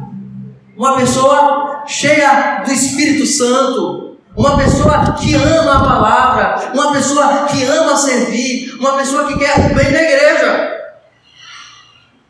Uma 0.76 0.98
pessoa 0.98 1.86
cheia 1.88 2.62
do 2.66 2.72
Espírito 2.74 3.26
Santo 3.26 4.08
uma 4.38 4.56
pessoa 4.56 5.14
que 5.14 5.34
ama 5.34 5.78
a 5.78 5.80
palavra, 5.80 6.72
uma 6.72 6.94
pessoa 6.94 7.48
que 7.48 7.64
ama 7.64 7.98
servir, 7.98 8.72
uma 8.76 8.96
pessoa 8.96 9.28
que 9.28 9.40
quer 9.40 9.72
o 9.72 9.74
bem 9.74 9.92
da 9.92 10.04
igreja. 10.04 10.94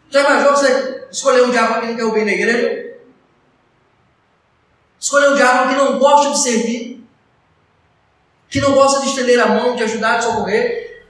Já 0.09 0.21
imaginou 0.21 0.55
você 0.55 1.05
escolher 1.12 1.43
um 1.43 1.51
diabo 1.51 1.81
que 1.81 1.88
não 1.88 1.95
quer 1.97 2.05
o 2.05 2.13
bem 2.13 2.25
da 2.25 2.31
igreja? 2.31 2.97
Escolher 4.97 5.31
um 5.31 5.36
diabo 5.36 5.67
que 5.67 5.75
não 5.75 6.00
gosta 6.00 6.31
de 6.31 6.39
servir, 6.39 7.05
que 8.50 8.62
não 8.62 8.71
gosta 8.71 9.01
de 9.01 9.07
estender 9.07 9.38
a 9.41 9.47
mão, 9.47 9.75
de 9.75 9.83
ajudar, 9.83 10.19
de 10.19 10.24
socorrer. 10.24 11.05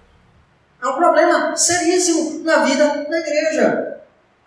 É 0.81 0.87
um 0.87 0.95
problema 0.95 1.55
seríssimo 1.55 2.43
na 2.43 2.63
vida 2.63 3.05
da 3.07 3.19
igreja. 3.19 3.96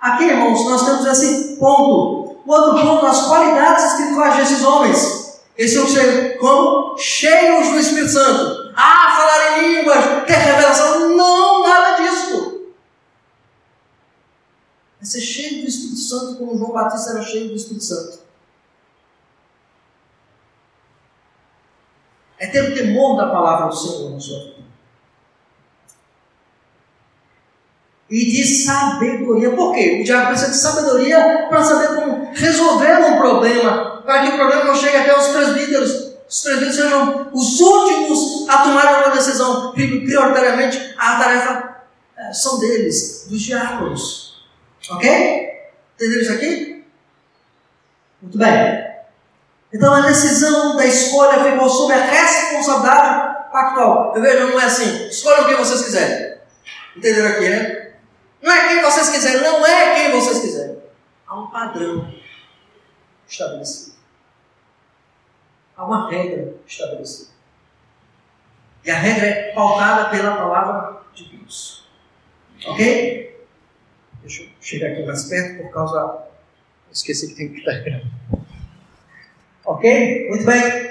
Aqui, 0.01 0.25
irmãos, 0.25 0.65
nós 0.65 0.85
temos 0.87 1.05
esse 1.05 1.57
ponto. 1.57 2.41
O 2.47 2.51
outro 2.53 2.81
ponto, 2.81 3.07
as 3.07 3.27
qualidades 3.27 3.85
espirituais 3.85 4.37
desses 4.37 4.65
homens. 4.65 5.41
Eles 5.57 5.75
são 5.75 5.87
cheios, 5.87 6.41
como? 6.41 6.97
Cheios 6.97 7.69
do 7.69 7.79
Espírito 7.79 8.13
Santo. 8.13 8.73
Ah, 8.75 9.15
falar 9.15 9.59
em 9.59 9.77
línguas, 9.77 10.05
ter 10.27 10.37
revelação. 10.37 11.11
Não, 11.11 11.63
nada 11.69 12.03
disso. 12.03 12.63
É 15.03 15.05
ser 15.05 15.21
cheio 15.21 15.63
do 15.63 15.69
Espírito 15.69 15.99
Santo 15.99 16.37
como 16.37 16.57
João 16.57 16.73
Batista 16.73 17.11
era 17.11 17.23
cheio 17.23 17.51
do 17.51 17.57
Espírito 17.57 17.85
Santo. 17.85 18.21
É 22.39 22.47
ter 22.47 22.71
o 22.71 22.75
temor 22.75 23.19
da 23.19 23.29
palavra 23.29 23.69
do 23.69 23.77
Senhor 23.77 24.11
na 24.11 24.19
sua 24.19 24.39
vida. 24.45 24.50
E 28.11 28.25
de 28.33 28.45
sabedoria. 28.45 29.51
Por 29.53 29.73
quê? 29.73 30.01
O 30.01 30.05
diabo 30.05 30.29
precisa 30.29 30.51
de 30.51 30.57
sabedoria 30.57 31.47
para 31.49 31.63
saber 31.63 31.95
como 31.95 32.33
resolver 32.35 32.99
um 33.05 33.17
problema 33.17 34.03
para 34.05 34.23
que 34.23 34.29
o 34.31 34.37
problema 34.37 34.65
não 34.65 34.75
chegue 34.75 34.97
até 34.97 35.17
os 35.17 35.29
presbíteros. 35.29 36.11
Os 36.29 36.43
presbíteros 36.43 36.77
sejam 36.77 37.31
os 37.33 37.61
últimos 37.61 38.49
a 38.49 38.59
tomar 38.59 39.07
uma 39.07 39.15
decisão. 39.15 39.73
Prioritariamente, 39.73 40.95
a 40.99 41.17
tarefa 41.17 41.77
é, 42.17 42.33
são 42.33 42.59
deles, 42.59 43.27
dos 43.29 43.41
diáconos. 43.41 44.45
Ok? 44.91 45.09
Entenderam 45.95 46.23
isso 46.23 46.33
aqui? 46.33 46.85
Muito 48.21 48.37
bem. 48.37 48.91
Então 49.73 49.95
a 49.95 50.01
decisão 50.01 50.77
da 50.77 50.85
escolha 50.85 51.45
ficou 51.45 51.69
sob 51.69 51.93
a 51.93 52.05
responsabilidade 52.05 53.53
pactual. 53.53 54.13
Eu 54.17 54.23
vejo, 54.23 54.49
não 54.49 54.61
é 54.61 54.65
assim, 54.65 55.09
escolham 55.09 55.47
quem 55.47 55.57
vocês 55.57 55.83
quiserem. 55.83 56.37
Entenderam 56.97 57.29
aqui, 57.29 57.49
né? 57.49 57.80
Não 58.43 58.53
é 58.53 58.69
quem 58.69 58.83
vocês 58.83 59.09
quiserem, 59.11 59.43
não 59.43 59.67
é 59.67 59.95
quem 59.95 60.13
vocês 60.13 60.39
quiserem. 60.41 60.79
Há 61.27 61.39
um 61.39 61.51
padrão 61.51 62.13
estabelecido. 63.29 63.97
Há 65.77 65.85
uma 65.85 66.11
regra 66.11 66.55
estabelecida. 66.67 67.31
E 68.85 68.91
a 68.91 68.99
regra 68.99 69.27
é 69.27 69.53
pautada 69.53 70.11
pela 70.11 70.37
palavra 70.37 71.03
de 71.15 71.25
Deus. 71.37 71.89
Ok? 72.67 73.47
Deixa 74.23 74.43
eu 74.43 74.49
chegar 74.61 74.93
aqui 74.93 75.05
mais 75.05 75.25
perto 75.25 75.63
por 75.63 75.73
causa. 75.73 76.27
Esqueci 76.91 77.29
que 77.29 77.35
tem 77.35 77.53
que 77.53 77.59
estar 77.59 77.79
gravando. 77.81 78.11
Ok? 79.65 80.29
Muito 80.29 80.45
bem. 80.45 80.91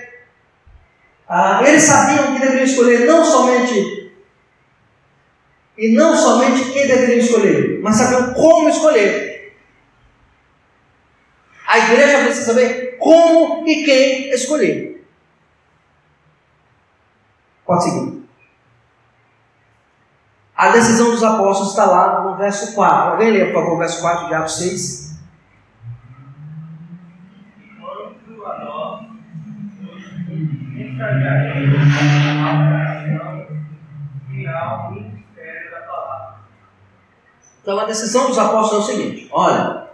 Ah, 1.27 1.62
eles 1.68 1.84
sabiam 1.84 2.34
que 2.34 2.39
deveriam 2.39 2.63
escolher 2.63 3.06
não 3.06 3.24
somente 3.24 3.99
e 5.79 5.93
não 5.95 6.13
somente 6.13 6.71
quem 6.74 6.88
deveriam 6.88 7.19
escolher, 7.19 7.79
mas 7.81 7.95
sabiam 7.95 8.33
como 8.33 8.67
escolher. 8.67 9.55
A 11.65 11.79
igreja 11.79 12.25
precisa 12.25 12.48
saber 12.48 12.98
como 12.98 13.65
e 13.65 13.86
quem 13.86 14.29
escolher. 14.31 15.07
Pode 17.65 17.83
seguir. 17.86 18.24
A 20.53 20.69
decisão 20.71 21.12
dos 21.12 21.24
apóstolos 21.24 21.69
está 21.69 21.86
lá 21.86 22.24
no 22.24 22.36
verso 22.36 22.75
4. 22.75 23.12
Alguém 23.13 23.31
lê, 23.31 23.45
por 23.45 23.62
favor, 23.62 23.75
o 23.75 23.77
verso 23.77 24.01
4 24.01 24.27
de 24.27 24.33
Atos 24.33 24.57
6. 24.57 25.17
Quanto 27.79 28.45
a 28.45 28.65
nós, 28.65 29.05
Então 37.69 37.79
a 37.79 37.85
decisão 37.85 38.25
dos 38.25 38.39
apóstolos 38.39 38.89
é 38.89 38.93
o 38.93 38.97
seguinte: 38.97 39.29
olha, 39.31 39.89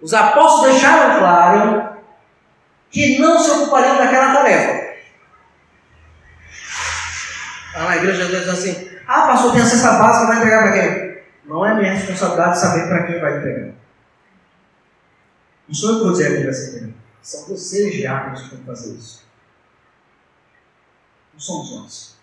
os 0.00 0.12
apóstolos 0.12 0.72
deixaram 0.72 1.20
claro 1.20 1.98
que 2.90 3.20
não 3.20 3.38
se 3.38 3.48
ocupariam 3.52 3.96
daquela 3.96 4.34
tarefa. 4.34 4.92
Lá 7.76 7.84
na 7.84 7.96
igreja, 7.96 8.24
às 8.24 8.28
vezes, 8.30 8.48
assim: 8.48 8.90
ah, 9.06 9.28
pastor, 9.28 9.52
tem 9.52 9.62
a 9.62 9.64
cesta 9.64 9.92
básica, 9.92 10.26
vai 10.26 10.36
entregar 10.38 10.62
para 10.64 10.72
quem? 10.72 11.22
Não 11.44 11.64
é 11.64 11.74
minha 11.76 11.92
responsabilidade 11.92 12.58
saber 12.58 12.88
para 12.88 13.06
quem 13.06 13.20
vai 13.20 13.38
entregar. 13.38 13.74
Não 15.68 15.74
sou 15.76 15.90
eu 15.90 15.98
que 15.98 16.02
vou 16.02 16.12
dizer 16.12 16.34
quem 16.34 16.44
vai 16.44 16.52
ser 16.52 16.68
entregado. 16.70 16.94
São 17.22 17.46
vocês, 17.46 17.94
diáconos, 17.94 18.48
que 18.48 18.56
que 18.56 18.64
fazer 18.64 18.94
isso. 18.96 19.24
Não 21.34 21.40
somos 21.40 21.70
nós. 21.70 22.16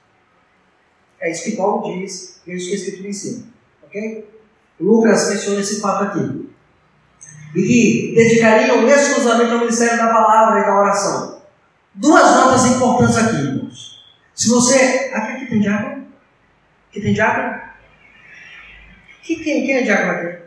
É 1.21 1.31
isso 1.31 1.45
que 1.45 1.55
Paulo 1.55 2.01
diz, 2.01 2.41
é 2.45 2.53
isso 2.53 2.67
que 2.67 2.73
a 2.73 2.75
Escritura 2.75 3.07
ensina. 3.07 3.58
Ok? 3.89 4.29
Lucas 4.79 5.29
menciona 5.29 5.60
esse 5.60 5.81
fato 5.81 6.03
aqui. 6.05 6.50
E 7.55 7.62
que 7.63 8.13
dedicariam 8.15 8.88
exclusivamente 8.88 9.51
ao 9.51 9.60
ministério 9.60 9.98
da 9.98 10.08
palavra 10.08 10.60
e 10.60 10.63
da 10.63 10.79
oração. 10.79 11.41
Duas 11.96 12.36
notas 12.36 12.65
importantes 12.67 13.17
aqui, 13.17 13.36
irmãos. 13.36 14.05
Se 14.36 14.50
você. 14.50 15.12
Aqui, 15.13 15.31
aqui 15.34 15.46
tem 15.48 15.60
diácono? 15.60 16.08
Aqui 16.89 17.01
tem 17.01 17.13
diácono? 17.13 17.62
Que, 19.24 19.36
quem, 19.43 19.65
quem 19.65 19.77
é 19.77 19.81
diácono 19.81 20.12
aqui? 20.12 20.43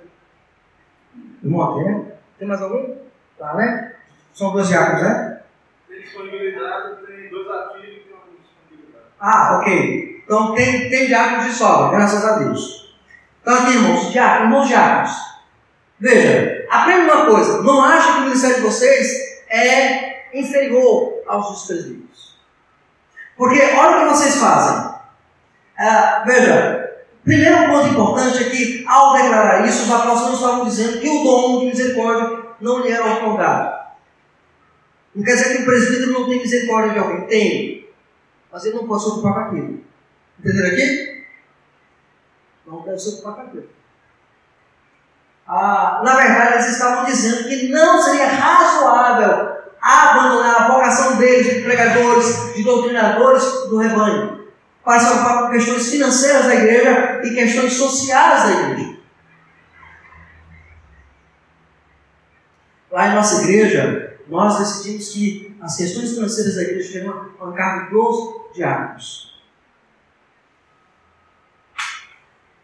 Irmão 1.43 1.63
aqui, 1.63 1.85
né? 1.85 2.13
Tem 2.39 2.49
mais 2.49 2.63
algum? 2.63 2.97
Tá, 3.37 3.55
né? 3.55 3.97
São 4.33 4.53
dois 4.53 4.69
diáconos, 4.69 5.03
né? 5.03 5.43
Tem 5.89 6.01
disponibilidade, 6.01 7.05
tem 7.05 7.29
dois 7.29 7.51
ativos 7.51 7.89
e 7.89 8.01
tem 8.01 8.13
uma 8.13 8.23
disponibilidade. 8.41 9.05
Ah, 9.21 9.59
ok. 9.59 10.23
Então 10.25 10.55
tem, 10.55 10.89
tem 10.89 11.07
diáconos 11.09 11.47
de 11.47 11.53
sobra, 11.53 11.97
graças 11.97 12.25
a 12.25 12.39
Deus. 12.39 12.82
Então 13.43 13.55
aqui, 13.55 13.73
irmãos, 13.73 14.13
diáconos, 14.13 14.45
irmãos 14.45 14.69
diáconos. 14.69 15.33
Veja, 15.99 16.67
aprenda 16.71 17.15
uma 17.15 17.27
coisa. 17.27 17.63
Não 17.63 17.83
ache 17.83 18.13
que 18.13 18.19
o 18.19 18.23
ministério 18.23 18.57
de 18.57 18.63
vocês 18.63 19.43
é 19.51 20.39
inferior 20.39 21.23
aos 21.27 21.51
dos 21.51 21.67
presbíteros. 21.67 22.39
Porque 23.37 23.61
olha 23.61 23.97
o 23.97 24.09
que 24.09 24.17
vocês 24.17 24.37
fazem. 24.37 24.93
Ah, 25.77 26.23
veja, 26.25 27.03
primeiro 27.25 27.67
ponto 27.69 27.89
importante 27.89 28.45
é 28.45 28.51
que 28.51 28.85
ao 28.87 29.15
declarar 29.15 29.67
isso, 29.67 29.85
os 29.85 29.91
apóstolos 29.91 30.41
estavam 30.41 30.65
dizendo 30.65 31.01
que 31.01 31.09
o 31.09 31.25
dom 31.25 31.61
de 31.61 31.67
misericórdia 31.67 32.39
não 32.61 32.81
lhe 32.81 32.93
era 32.93 33.15
otorgado. 33.15 33.83
Não 35.15 35.25
quer 35.25 35.35
dizer 35.35 35.57
que 35.57 35.63
o 35.63 35.67
presbítero 35.67 36.13
não 36.13 36.29
tem 36.29 36.39
misericórdia 36.39 36.93
de 36.93 36.99
alguém. 37.01 37.27
Tem. 37.27 37.89
Mas 38.53 38.65
ele 38.65 38.77
não 38.77 38.87
pode 38.87 39.03
se 39.03 39.09
ocupar 39.09 39.35
com 39.35 39.41
aquilo. 39.41 39.81
Entenderam 40.39 40.69
aqui? 40.69 41.12
Não 42.73 42.81
deve 42.81 42.99
se 42.99 43.11
ocupar 43.11 43.35
com. 43.35 43.63
Ah, 45.47 46.01
na 46.03 46.17
verdade, 46.17 46.55
eles 46.55 46.69
estavam 46.69 47.05
dizendo 47.05 47.47
que 47.47 47.69
não 47.69 48.01
seria 48.01 48.29
razoável 48.29 49.63
abandonar 49.79 50.63
a 50.63 50.69
vocação 50.69 51.17
deles 51.17 51.53
de 51.53 51.61
pregadores, 51.61 52.55
de 52.55 52.63
doutrinadores 52.63 53.45
do 53.69 53.77
rebanho, 53.77 54.47
para 54.83 55.01
se 55.01 55.13
ocupar 55.13 55.43
com 55.43 55.51
questões 55.51 55.91
financeiras 55.91 56.47
da 56.47 56.55
igreja 56.55 57.21
e 57.25 57.35
questões 57.35 57.75
sociais 57.75 58.45
da 58.45 58.71
igreja. 58.71 58.97
Lá 62.91 63.09
em 63.09 63.15
nossa 63.15 63.43
igreja, 63.43 64.19
nós 64.29 64.59
decidimos 64.59 65.09
que 65.11 65.57
as 65.61 65.77
questões 65.77 66.15
financeiras 66.15 66.55
da 66.55 66.63
igreja 66.63 66.93
teriam 66.93 67.31
uma 67.39 67.53
cargo 67.53 67.91
dos 67.91 68.55
diáconos. 68.55 69.32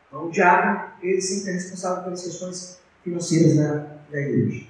Então, 0.09 0.27
o 0.27 0.31
diácono, 0.31 0.85
ele 1.03 1.21
sempre 1.21 1.51
é 1.51 1.55
responsável 1.55 2.05
pelas 2.05 2.23
questões 2.23 2.81
financeiras 3.05 3.57
da, 3.57 3.87
da 4.11 4.21
igreja. 4.21 4.67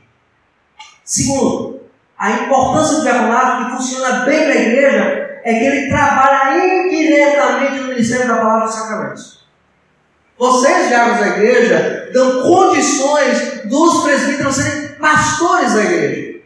Segundo, 1.04 1.80
a 2.18 2.30
importância 2.32 2.96
do 2.96 3.02
diaconato 3.02 3.64
que 3.64 3.76
funciona 3.76 4.24
bem 4.24 4.46
na 4.46 4.54
igreja 4.54 5.40
é 5.44 5.58
que 5.58 5.64
ele 5.64 5.88
trabalha 5.88 6.86
indiretamente 6.88 7.80
no 7.80 7.88
ministério 7.88 8.26
da 8.26 8.36
palavra 8.36 8.66
dos 8.66 8.74
sacramentos. 8.74 9.38
Vocês, 10.36 10.88
diáconos 10.88 11.20
da 11.20 11.28
igreja, 11.28 12.10
dão 12.12 12.42
condições 12.42 13.64
dos 13.64 14.02
presbíteros 14.02 14.54
serem 14.54 14.88
pastores 14.96 15.74
da 15.74 15.84
igreja. 15.84 16.40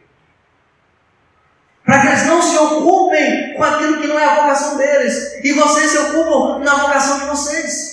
Para 1.85 2.01
que 2.01 2.07
eles 2.09 2.27
não 2.27 2.41
se 2.41 2.57
ocupem 2.57 3.55
com 3.55 3.65
aquilo 3.65 4.01
que 4.01 4.07
não 4.07 4.19
é 4.19 4.25
a 4.25 4.43
vocação 4.43 4.77
deles. 4.77 5.45
E 5.45 5.53
vocês 5.53 5.91
se 5.91 5.99
ocupam 5.99 6.59
na 6.61 6.75
vocação 6.75 7.19
de 7.19 7.27
vocês. 7.27 7.92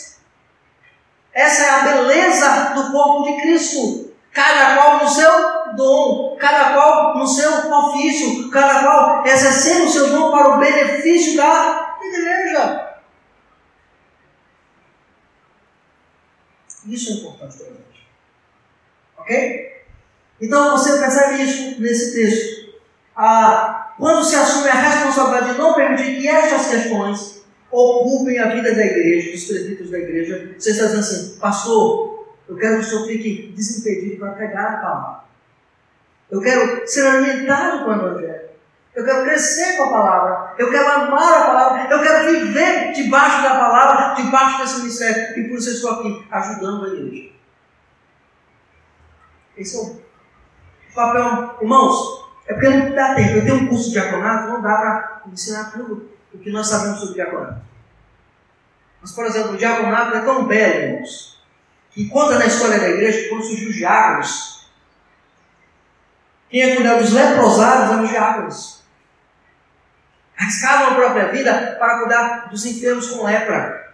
Essa 1.34 1.64
é 1.64 1.70
a 1.70 1.80
beleza 1.84 2.74
do 2.76 2.92
corpo 2.92 3.24
de 3.24 3.42
Cristo. 3.42 4.14
Cada 4.32 4.76
qual 4.76 5.00
no 5.00 5.10
seu 5.10 5.76
dom, 5.76 6.38
cada 6.40 6.74
qual 6.74 7.18
no 7.18 7.28
seu 7.28 7.72
ofício, 7.72 8.50
cada 8.50 8.82
qual 8.82 9.26
exercendo 9.26 9.86
o 9.86 9.90
seu 9.90 10.10
dom 10.12 10.32
para 10.32 10.56
o 10.56 10.60
benefício 10.60 11.38
da 11.38 11.98
igreja. 12.02 12.90
Isso 16.86 17.12
é 17.12 17.14
importante 17.16 17.58
para. 17.58 17.80
Ok? 19.18 19.86
Então 20.42 20.72
você 20.72 20.98
percebe 20.98 21.44
isso 21.44 21.82
nesse 21.82 22.16
texto. 22.16 22.80
Ah, 23.16 23.94
quando 23.98 24.24
se 24.24 24.36
assume 24.36 24.70
a 24.70 24.74
responsabilidade 24.74 25.54
de 25.54 25.60
não 25.60 25.74
permitir 25.74 26.22
que 26.22 26.28
estas 26.28 26.68
questões 26.68 27.39
ocupem 27.72 28.40
a 28.40 28.50
vida 28.50 28.74
da 28.74 28.86
igreja, 28.86 29.32
dos 29.32 29.46
presbíteros 29.46 29.92
da 29.92 30.00
igreja, 30.00 30.56
você 30.58 30.72
está 30.72 30.86
dizendo 30.86 31.00
assim, 31.00 31.40
pastor, 31.40 32.28
eu 32.48 32.56
quero 32.56 32.80
que 32.80 32.86
o 32.86 32.90
senhor 32.90 33.08
fique 33.08 33.54
desimpedido 33.56 34.18
para 34.18 34.32
pregar 34.32 34.74
a 34.74 34.78
palavra. 34.78 35.20
Eu 36.32 36.42
quero 36.42 36.88
ser 36.88 37.08
alimentado 37.08 37.86
com 37.86 37.92
o 37.92 37.94
Evangelho. 37.94 38.50
Eu 38.96 39.06
quero 39.06 39.24
crescer 39.24 39.78
com 39.78 39.84
a 39.84 39.90
palavra. 39.90 40.56
Eu 40.58 40.70
quero 40.70 40.92
amar 40.92 41.42
a 41.42 41.46
palavra. 41.46 41.88
Eu 41.92 42.02
quero 42.02 42.32
viver 42.32 42.92
debaixo 42.92 43.44
da 43.44 43.52
palavra, 43.52 44.22
debaixo 44.22 44.62
desse 44.62 44.80
ministério. 44.80 45.40
E 45.40 45.48
por 45.48 45.58
isso 45.58 45.70
eu 45.70 45.74
estou 45.74 45.92
aqui 45.92 46.28
ajudando 46.32 46.86
a 46.86 46.88
igreja. 46.90 47.30
Esse 49.58 49.78
é 49.78 49.80
o 49.80 50.00
papel. 50.94 51.58
Irmãos, 51.62 52.26
é 52.48 52.54
porque 52.54 52.70
não 52.70 52.96
dá 52.96 53.16
tempo. 53.16 53.38
Eu 53.38 53.44
tenho 53.44 53.56
um 53.56 53.68
curso 53.68 53.86
de 53.86 53.92
diaconato, 53.92 54.50
não 54.50 54.62
dá 54.62 54.76
para 54.76 55.22
ensinar 55.32 55.72
tudo 55.72 56.10
o 56.34 56.38
que 56.38 56.52
nós 56.52 56.68
sabemos 56.68 57.00
sobre 57.00 57.16
diaconato. 57.16 57.62
Mas, 59.02 59.12
por 59.14 59.26
exemplo, 59.26 59.54
o 59.54 59.58
diaconato 59.58 60.18
é 60.18 60.22
tão 60.22 60.46
belo, 60.46 60.84
irmãos, 60.84 61.42
que 61.92 62.08
conta 62.10 62.38
na 62.38 62.46
história 62.46 62.80
da 62.80 62.90
igreja 62.90 63.24
que 63.24 63.30
quando 63.30 63.44
surgiu 63.44 63.70
os 63.70 63.76
diáconos, 63.76 64.70
quem 66.50 66.62
ia 66.62 66.76
cuidar 66.76 66.96
dos 66.96 67.12
leprosados 67.12 67.92
eram 67.92 68.04
os 68.04 68.10
diáconos. 68.10 68.84
Arriscavam 70.38 70.88
a 70.88 70.96
própria 70.96 71.28
vida 71.28 71.78
para 71.80 72.00
cuidar 72.00 72.50
dos 72.50 72.66
enfermos 72.66 73.10
com 73.10 73.26
lepra. 73.26 73.89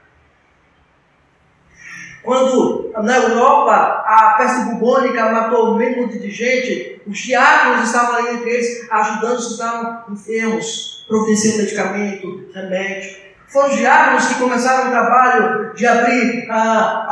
Quando 2.26 2.92
na 3.04 3.18
Europa 3.18 4.04
a 4.06 4.36
peste 4.38 4.66
bubônica 4.66 5.32
matou 5.32 5.76
meio 5.76 6.02
mundo 6.02 6.20
de 6.20 6.32
gente, 6.32 7.02
os 7.06 7.18
diáconos 7.20 7.86
estavam 7.86 8.16
ali 8.16 8.36
entre 8.36 8.50
eles, 8.50 8.92
ajudando 8.92 9.38
os 9.38 9.46
que 9.46 9.52
estavam 9.52 10.04
enfermos, 10.12 11.06
providenciando 11.08 11.58
medicamento, 11.60 12.46
remédio. 12.54 13.26
Foram 13.48 13.70
os 13.70 13.78
diáconos 13.78 14.28
que 14.28 14.40
começaram 14.40 14.88
o 14.88 14.92
trabalho 14.92 15.74
de 15.76 15.86
abrir 15.86 16.48
ah, 16.50 17.08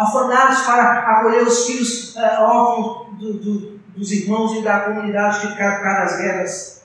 para 0.66 1.00
acolher 1.00 1.44
os 1.44 1.66
filhos 1.68 2.18
ah, 2.18 2.40
órfãos 2.42 3.18
do, 3.20 3.34
do, 3.34 3.80
dos 3.96 4.12
irmãos 4.12 4.58
e 4.58 4.64
da 4.64 4.80
comunidade 4.80 5.42
que 5.42 5.48
ficaram 5.48 6.08
por 6.08 6.18
guerras. 6.18 6.84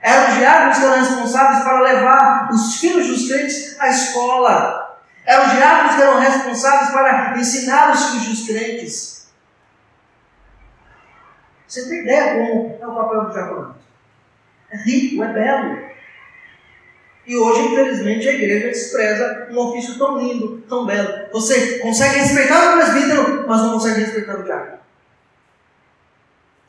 Eram 0.00 0.28
os 0.28 0.34
diáconos 0.36 0.78
que 0.78 0.84
eram 0.84 0.98
responsáveis 0.98 1.64
para 1.64 1.80
levar 1.80 2.48
os 2.52 2.76
filhos 2.76 3.08
dos 3.08 3.28
crentes 3.28 3.76
à 3.80 3.88
escola. 3.88 4.85
Eram 5.26 5.46
os 5.46 5.52
diáconos 5.52 5.96
que 5.96 6.02
eram 6.02 6.20
responsáveis 6.20 6.90
para 6.90 7.36
ensinar 7.36 7.92
os 7.92 8.10
filhos 8.10 8.46
crentes. 8.46 9.16
Você 11.66 11.88
tem 11.88 12.02
ideia 12.02 12.34
como 12.34 12.78
é 12.80 12.86
o 12.86 12.94
papel 12.94 13.24
do 13.24 13.32
diaconato? 13.32 13.76
É 14.70 14.76
rico, 14.76 15.24
é 15.24 15.32
belo. 15.32 15.86
E 17.26 17.36
hoje, 17.36 17.60
infelizmente, 17.66 18.28
a 18.28 18.32
igreja 18.34 18.68
despreza 18.68 19.48
um 19.50 19.58
ofício 19.58 19.98
tão 19.98 20.16
lindo, 20.16 20.62
tão 20.68 20.86
belo. 20.86 21.28
Você 21.32 21.80
consegue 21.80 22.20
respeitar 22.20 22.70
o 22.70 22.76
presbítero, 22.76 23.48
mas 23.48 23.62
não 23.62 23.72
consegue 23.72 24.00
respeitar 24.00 24.36
o 24.36 24.44
diácono. 24.44 24.78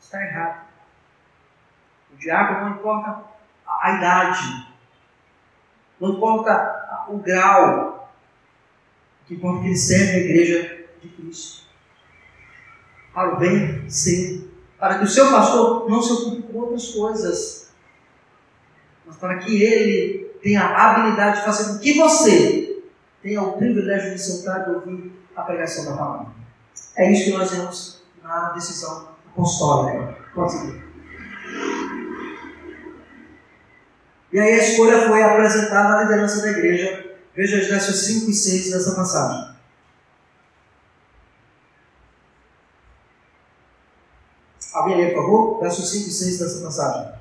Está 0.00 0.20
errado. 0.20 0.66
O 2.12 2.16
diácono 2.16 2.60
não 2.62 2.76
importa 2.76 3.22
a 3.68 3.92
idade, 3.92 4.66
não 6.00 6.14
importa 6.14 7.06
o 7.08 7.18
grau, 7.18 7.97
que 9.28 9.66
ele 9.66 9.76
serve 9.76 10.12
a 10.12 10.18
igreja 10.20 10.86
de 11.02 11.08
Cristo. 11.08 11.62
Para 13.12 13.34
o 13.34 13.38
bem 13.38 13.88
ser, 13.88 14.48
para 14.78 14.98
que 14.98 15.04
o 15.04 15.08
seu 15.08 15.30
pastor 15.30 15.88
não 15.90 16.02
se 16.02 16.12
ocupe 16.12 16.42
com 16.42 16.58
outras 16.58 16.88
coisas, 16.88 17.70
mas 19.06 19.16
para 19.16 19.38
que 19.38 19.62
ele 19.62 20.30
tenha 20.42 20.62
a 20.62 20.90
habilidade 20.90 21.38
de 21.38 21.44
fazer 21.44 21.72
com 21.72 21.78
que 21.78 21.94
você 21.94 22.82
tenha 23.22 23.42
o 23.42 23.52
privilégio 23.58 24.14
de 24.14 24.22
sentar 24.22 24.68
e 24.68 24.72
ouvir 24.72 25.12
a 25.36 25.42
pregação 25.42 25.84
da 25.84 25.96
palavra. 25.96 26.32
É 26.96 27.12
isso 27.12 27.24
que 27.24 27.36
nós 27.36 27.50
vemos 27.50 28.02
na 28.22 28.50
decisão 28.50 29.08
apostólica. 29.26 30.16
Pode 30.34 30.52
seguir. 30.52 30.88
E 34.32 34.38
aí 34.38 34.52
a 34.54 34.58
escolha 34.58 35.08
foi 35.08 35.22
apresentada 35.22 35.98
à 35.98 36.02
liderança 36.02 36.42
da 36.42 36.50
igreja 36.50 37.07
Veja 37.38 37.60
os 37.60 37.68
versos 37.68 38.00
5 38.00 38.32
e 38.32 38.34
6 38.34 38.72
dessa 38.72 38.96
passagem. 38.96 39.54
Alguém 44.72 44.96
lê, 44.96 45.10
por 45.12 45.22
favor? 45.22 45.60
Versos 45.60 45.88
5 45.88 46.08
e 46.08 46.10
6 46.10 46.38
dessa 46.40 46.60
passagem. 46.64 47.12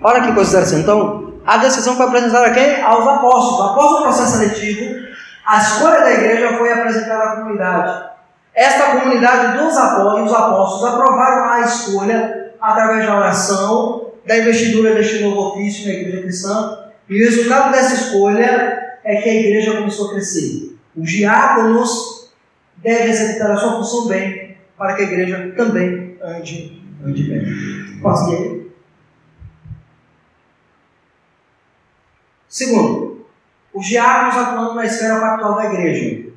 Olha 0.00 0.22
que 0.22 0.32
coisa 0.32 0.50
interessante. 0.50 0.82
Então, 0.82 1.34
a 1.44 1.56
decisão 1.58 1.96
foi 1.96 2.06
apresentada 2.06 2.46
a 2.46 2.50
quem? 2.50 2.82
Aos 2.82 3.06
apóstolos. 3.06 3.70
Após 3.70 3.92
o 3.92 4.02
processo 4.02 4.38
seletivo, 4.38 5.06
a 5.46 5.58
escolha 5.58 6.00
da 6.00 6.12
igreja 6.12 6.56
foi 6.56 6.72
apresentada 6.72 7.24
à 7.24 7.36
comunidade. 7.36 8.08
Esta 8.54 8.98
comunidade 8.98 9.58
dos 9.58 9.76
apóstolos, 9.76 10.30
os 10.30 10.36
apóstolos 10.36 10.94
aprovaram 10.94 11.50
a 11.50 11.60
escolha 11.60 12.52
através 12.60 13.06
da 13.06 13.16
oração, 13.16 14.12
da 14.26 14.36
investidura 14.36 14.94
deste 14.94 15.22
novo 15.22 15.50
ofício 15.50 15.86
na 15.86 15.94
igreja 15.94 16.22
cristã. 16.22 16.78
E 17.08 17.14
o 17.14 17.24
resultado 17.24 17.72
dessa 17.72 17.94
escolha 17.94 18.98
é 19.04 19.16
que 19.16 19.28
a 19.28 19.34
igreja 19.34 19.76
começou 19.76 20.08
a 20.08 20.12
crescer. 20.12 20.76
Os 20.96 21.10
diáconos 21.10 22.30
devem 22.76 23.08
executar 23.08 23.52
a 23.52 23.56
sua 23.56 23.76
função 23.76 24.06
bem, 24.06 24.56
para 24.76 24.94
que 24.94 25.02
a 25.02 25.04
igreja 25.06 25.54
também 25.56 26.16
ande, 26.22 26.82
ande 27.04 27.22
bem. 27.22 28.00
Posso 28.02 28.32
ir? 28.32 28.57
Segundo, 32.58 33.24
os 33.72 33.86
diáconos 33.86 34.36
atuando 34.36 34.74
na 34.74 34.84
esfera 34.84 35.20
pactual 35.20 35.54
da 35.54 35.66
igreja. 35.66 36.32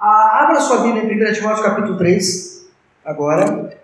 Ah, 0.00 0.44
abra 0.44 0.58
sua 0.62 0.78
Bíblia 0.80 1.02
em 1.02 1.30
1 1.30 1.34
Timóteo 1.34 1.62
capítulo 1.62 1.98
3, 1.98 2.70
agora. 3.04 3.78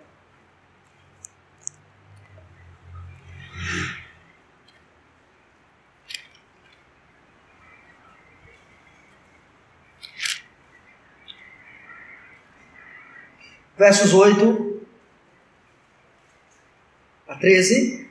Versos 13.77 14.11
8 14.11 14.81
a 17.27 17.35
13. 17.35 18.04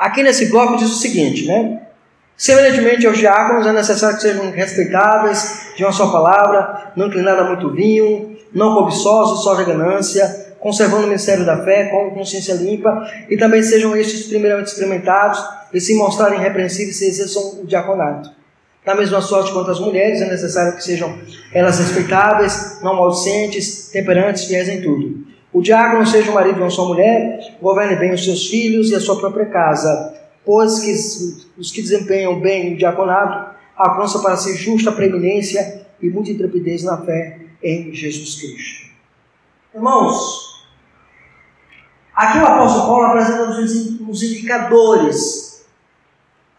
Aqui 0.00 0.22
nesse 0.22 0.46
bloco 0.46 0.78
diz 0.78 0.90
o 0.90 0.96
seguinte, 0.96 1.46
né? 1.46 1.82
Semelhantemente 2.34 3.06
aos 3.06 3.18
diáconos, 3.18 3.66
é 3.66 3.72
necessário 3.74 4.16
que 4.16 4.22
sejam 4.22 4.50
respeitáveis 4.50 5.72
de 5.76 5.84
uma 5.84 5.92
só 5.92 6.10
palavra, 6.10 6.90
não 6.96 7.08
inclinados 7.08 7.44
a 7.44 7.48
muito 7.48 7.70
vinho, 7.70 8.34
não 8.50 8.74
cobiçosos 8.74 9.44
só 9.44 9.54
de 9.56 9.64
ganância, 9.66 10.54
conservando 10.58 11.02
o 11.02 11.06
ministério 11.06 11.44
da 11.44 11.62
fé 11.62 11.90
com 11.90 12.12
consciência 12.12 12.54
limpa, 12.54 13.06
e 13.28 13.36
também 13.36 13.62
sejam 13.62 13.94
estes 13.94 14.26
primeiramente 14.26 14.68
experimentados, 14.68 15.38
e 15.70 15.78
se 15.78 15.94
mostrarem 15.94 16.40
irrepreensíveis 16.40 16.96
se 16.96 17.04
exerçam 17.04 17.60
o 17.62 17.66
diaconato. 17.66 18.30
Da 18.86 18.94
mesma 18.94 19.20
sorte 19.20 19.52
quanto 19.52 19.70
as 19.70 19.80
mulheres, 19.80 20.22
é 20.22 20.30
necessário 20.30 20.76
que 20.76 20.82
sejam 20.82 21.14
elas 21.52 21.78
respeitáveis, 21.78 22.80
não 22.80 22.96
maldicentes, 22.96 23.90
temperantes, 23.90 24.46
fiéis 24.46 24.66
em 24.66 24.80
tudo. 24.80 25.29
O 25.52 25.60
diácono 25.60 26.06
seja 26.06 26.30
o 26.30 26.34
marido 26.34 26.64
de 26.64 26.78
uma 26.78 26.86
mulher, 26.86 27.56
governe 27.60 27.96
bem 27.96 28.12
os 28.12 28.24
seus 28.24 28.48
filhos 28.48 28.90
e 28.90 28.94
a 28.94 29.00
sua 29.00 29.18
própria 29.18 29.46
casa, 29.46 30.14
pois 30.44 30.78
que 30.78 30.92
os 31.58 31.72
que 31.72 31.82
desempenham 31.82 32.40
bem 32.40 32.74
o 32.74 32.76
diaconato 32.76 33.56
alcançam 33.76 34.22
para 34.22 34.36
si 34.36 34.56
justa 34.56 34.92
preeminência 34.92 35.86
e 36.00 36.08
muita 36.08 36.30
intrepidez 36.30 36.84
na 36.84 36.98
fé 36.98 37.40
em 37.62 37.92
Jesus 37.92 38.36
Cristo. 38.36 38.90
Irmãos, 39.74 40.64
aqui 42.14 42.38
o 42.38 42.46
apóstolo 42.46 42.86
Paulo 42.86 43.06
apresenta 43.06 43.50
os 44.08 44.22
indicadores, 44.22 45.66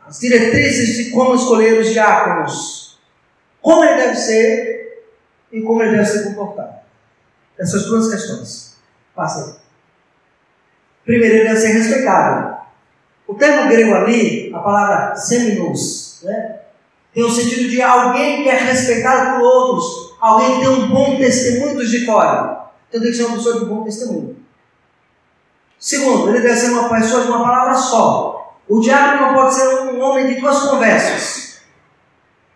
as 0.06 0.20
diretrizes 0.20 0.98
de 0.98 1.12
como 1.12 1.36
escolher 1.36 1.80
os 1.80 1.90
diáconos, 1.90 3.00
como 3.62 3.84
ele 3.84 4.02
deve 4.02 4.16
ser 4.16 5.06
e 5.52 5.62
como 5.62 5.82
ele 5.82 5.92
deve 5.96 6.06
se 6.06 6.24
comportar. 6.26 6.84
Essas 7.58 7.86
duas 7.86 8.10
questões. 8.10 8.71
Passa. 9.16 9.62
Primeiro, 11.06 11.36
ele 11.36 11.48
deve 11.48 11.60
ser 11.60 11.74
respeitado. 11.74 12.58
O 13.28 13.36
termo 13.36 13.70
grego 13.70 13.94
ali, 13.96 14.54
a 14.54 14.60
palavra 14.60 15.16
seminos, 15.16 16.22
né, 16.24 16.60
tem 17.14 17.24
o 17.24 17.30
sentido 17.30 17.70
de 17.70 17.82
alguém 17.82 18.44
que 18.44 18.50
é 18.50 18.58
respeitado 18.58 19.38
por 19.38 19.42
outros, 19.42 20.16
alguém 20.20 20.56
que 20.56 20.60
tem 20.60 20.70
um 20.70 20.88
bom 20.90 21.18
testemunho 21.18 21.76
dos 21.76 21.90
de 21.90 22.06
fora. 22.06 22.70
Então 22.88 23.02
tem 23.02 23.12
que 23.12 23.18
ser 23.18 23.26
uma 23.26 23.38
pessoa 23.38 23.60
de 23.60 23.66
bom 23.66 23.84
testemunho. 23.84 24.38
Segundo, 25.80 26.30
ele 26.30 26.42
deve 26.42 26.56
ser 26.56 26.72
uma 26.72 26.90
pessoa 26.90 27.24
de 27.24 27.30
uma 27.30 27.44
palavra 27.44 27.74
só. 27.74 28.56
O 28.68 28.80
diabo 28.80 29.26
não 29.26 29.34
pode 29.34 29.54
ser 29.56 29.68
um 29.68 30.02
homem 30.02 30.28
de 30.28 30.40
duas 30.40 30.60
conversas. 30.70 31.62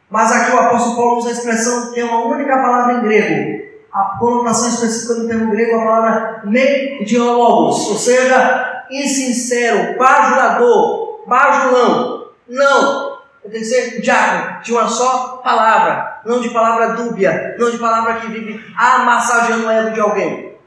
Mas 0.10 0.32
aqui 0.32 0.52
o 0.56 0.60
apóstolo 0.60 0.96
Paulo 0.96 1.18
usa 1.18 1.30
a 1.30 1.32
expressão 1.34 1.92
que 1.92 2.00
é 2.00 2.06
uma 2.06 2.26
única 2.26 2.56
palavra 2.56 2.94
em 2.94 3.02
grego, 3.02 3.55
a 3.96 4.18
conotação 4.20 4.68
específica 4.68 5.22
do 5.22 5.28
termo 5.30 5.52
grego, 5.52 5.80
a 5.80 5.86
palavra 5.86 6.42
mediologos, 6.44 7.88
ou 7.88 7.96
seja, 7.96 8.84
insincero, 8.92 9.98
bajulador, 9.98 11.24
bajulão. 11.26 12.28
Não! 12.50 13.16
Tem 13.42 13.52
que 13.62 13.64
ser 13.64 14.02
diácono, 14.02 14.62
de 14.64 14.74
uma 14.74 14.88
só 14.88 15.38
palavra, 15.38 16.20
não 16.26 16.42
de 16.42 16.50
palavra 16.50 16.94
dúbia, 16.94 17.56
não 17.58 17.72
de 17.72 17.78
palavra 17.78 18.16
que 18.16 18.28
vive 18.28 18.66
amassageando 18.76 19.68
o 19.68 19.72
ego 19.72 19.92
de 19.92 20.02
alguém. 20.02 20.58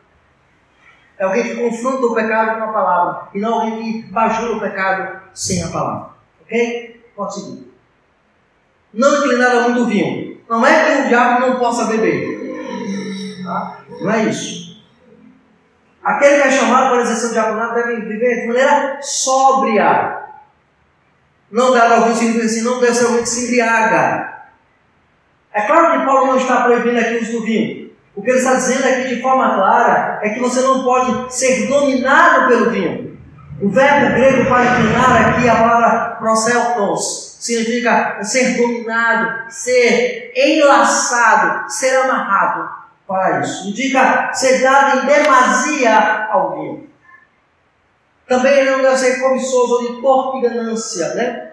É 1.19 1.25
alguém 1.25 1.43
que 1.43 1.57
confronta 1.57 2.07
o 2.07 2.15
pecado 2.15 2.59
com 2.59 2.65
a 2.65 2.73
palavra, 2.73 3.29
e 3.35 3.41
não 3.41 3.55
alguém 3.55 3.83
que 3.83 4.03
bajula 4.11 4.57
o 4.57 4.61
pecado 4.61 5.21
sem 5.35 5.63
a 5.65 5.69
palavra. 5.69 6.11
Ok? 6.43 7.13
Pode 7.15 7.35
seguir. 7.35 7.75
Não 8.95 9.19
inclinado 9.19 9.59
a 9.59 9.69
muito 9.69 9.85
vinho. 9.85 10.41
Não 10.49 10.65
é 10.65 10.85
que 10.85 11.03
o 11.03 11.09
diabo 11.09 11.41
não 11.41 11.59
possa 11.59 11.85
beber. 11.85 12.38
Tá? 13.49 13.79
Não 14.03 14.11
é 14.11 14.25
isso. 14.25 14.77
Aquele 16.05 16.43
que 16.43 16.49
é 16.49 16.51
chamado 16.51 16.91
para 16.91 17.01
exercer 17.01 17.31
o 17.31 17.33
diaconato 17.33 17.75
deve 17.77 18.03
viver 18.03 18.43
de 18.43 18.47
maneira 18.47 18.99
sóbria. 19.01 20.19
Não 21.51 21.73
dado 21.73 21.95
algum 21.95 22.15
sentido 22.15 22.45
assim, 22.45 22.61
não 22.61 22.79
deve 22.79 22.95
ser 22.95 23.07
alguém 23.07 23.23
que 23.23 23.29
se 23.29 23.45
embriaga. 23.47 24.35
É 25.51 25.63
claro 25.63 25.99
que 25.99 26.05
Paulo 26.05 26.27
não 26.27 26.37
está 26.37 26.65
proibindo 26.65 26.99
aqui 26.99 27.25
o 27.25 27.33
do 27.33 27.47
vinho. 27.47 27.91
O 28.15 28.23
que 28.23 28.29
ele 28.29 28.39
está 28.39 28.53
dizendo 28.53 28.87
aqui 28.87 29.15
de 29.15 29.23
forma 29.23 29.55
clara 29.55 30.21
é 30.23 30.29
que 30.29 30.41
você 30.41 30.61
não 30.61 30.85
pode 30.85 31.35
ser 31.35 31.69
dominado 31.69 32.49
pelo 32.49 32.71
vinho. 32.71 33.19
O 33.63 33.71
verbo 33.71 34.15
grego 34.15 34.47
para 34.47 34.65
inclinar 34.65 35.31
aqui 35.31 35.49
a 35.49 35.57
palavra 35.57 36.17
proseltos 36.17 37.39
significa 37.41 38.23
ser 38.23 38.59
dominado, 38.59 39.51
ser 39.51 40.33
enlaçado, 40.37 41.71
ser 41.71 41.97
amarrado 41.97 42.88
para 43.09 43.41
isso. 43.41 43.75
Ser 44.35 44.63
dado 44.63 44.99
em 44.99 45.07
demasia 45.07 46.29
ao 46.31 46.53
vinho. 46.55 46.91
Também 48.29 48.67
não 48.67 48.83
deve 48.83 48.99
ser 48.99 49.19
cobiçoso 49.21 49.75
ou 49.75 49.95
de 49.95 50.03
torpe 50.03 50.43
ganância, 50.43 51.15
né? 51.15 51.53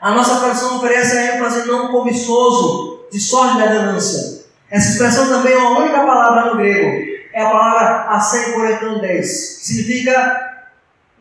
A 0.00 0.12
nossa 0.12 0.38
tradução 0.38 0.76
oferece 0.76 1.18
a 1.18 1.36
ênfase 1.36 1.66
não 1.66 1.88
cobiçoso, 1.88 3.06
de 3.10 3.20
sorte 3.20 3.58
da 3.58 3.66
ganância. 3.66 4.46
Essa 4.70 4.92
expressão 4.92 5.28
também 5.28 5.52
é 5.52 5.58
uma 5.58 5.80
única 5.80 5.98
palavra 5.98 6.50
no 6.50 6.56
grego. 6.56 7.12
É 7.32 7.42
a 7.42 7.50
palavra 7.50 8.10
asencoretandez, 8.10 9.58
que 9.58 9.66
significa 9.66 10.66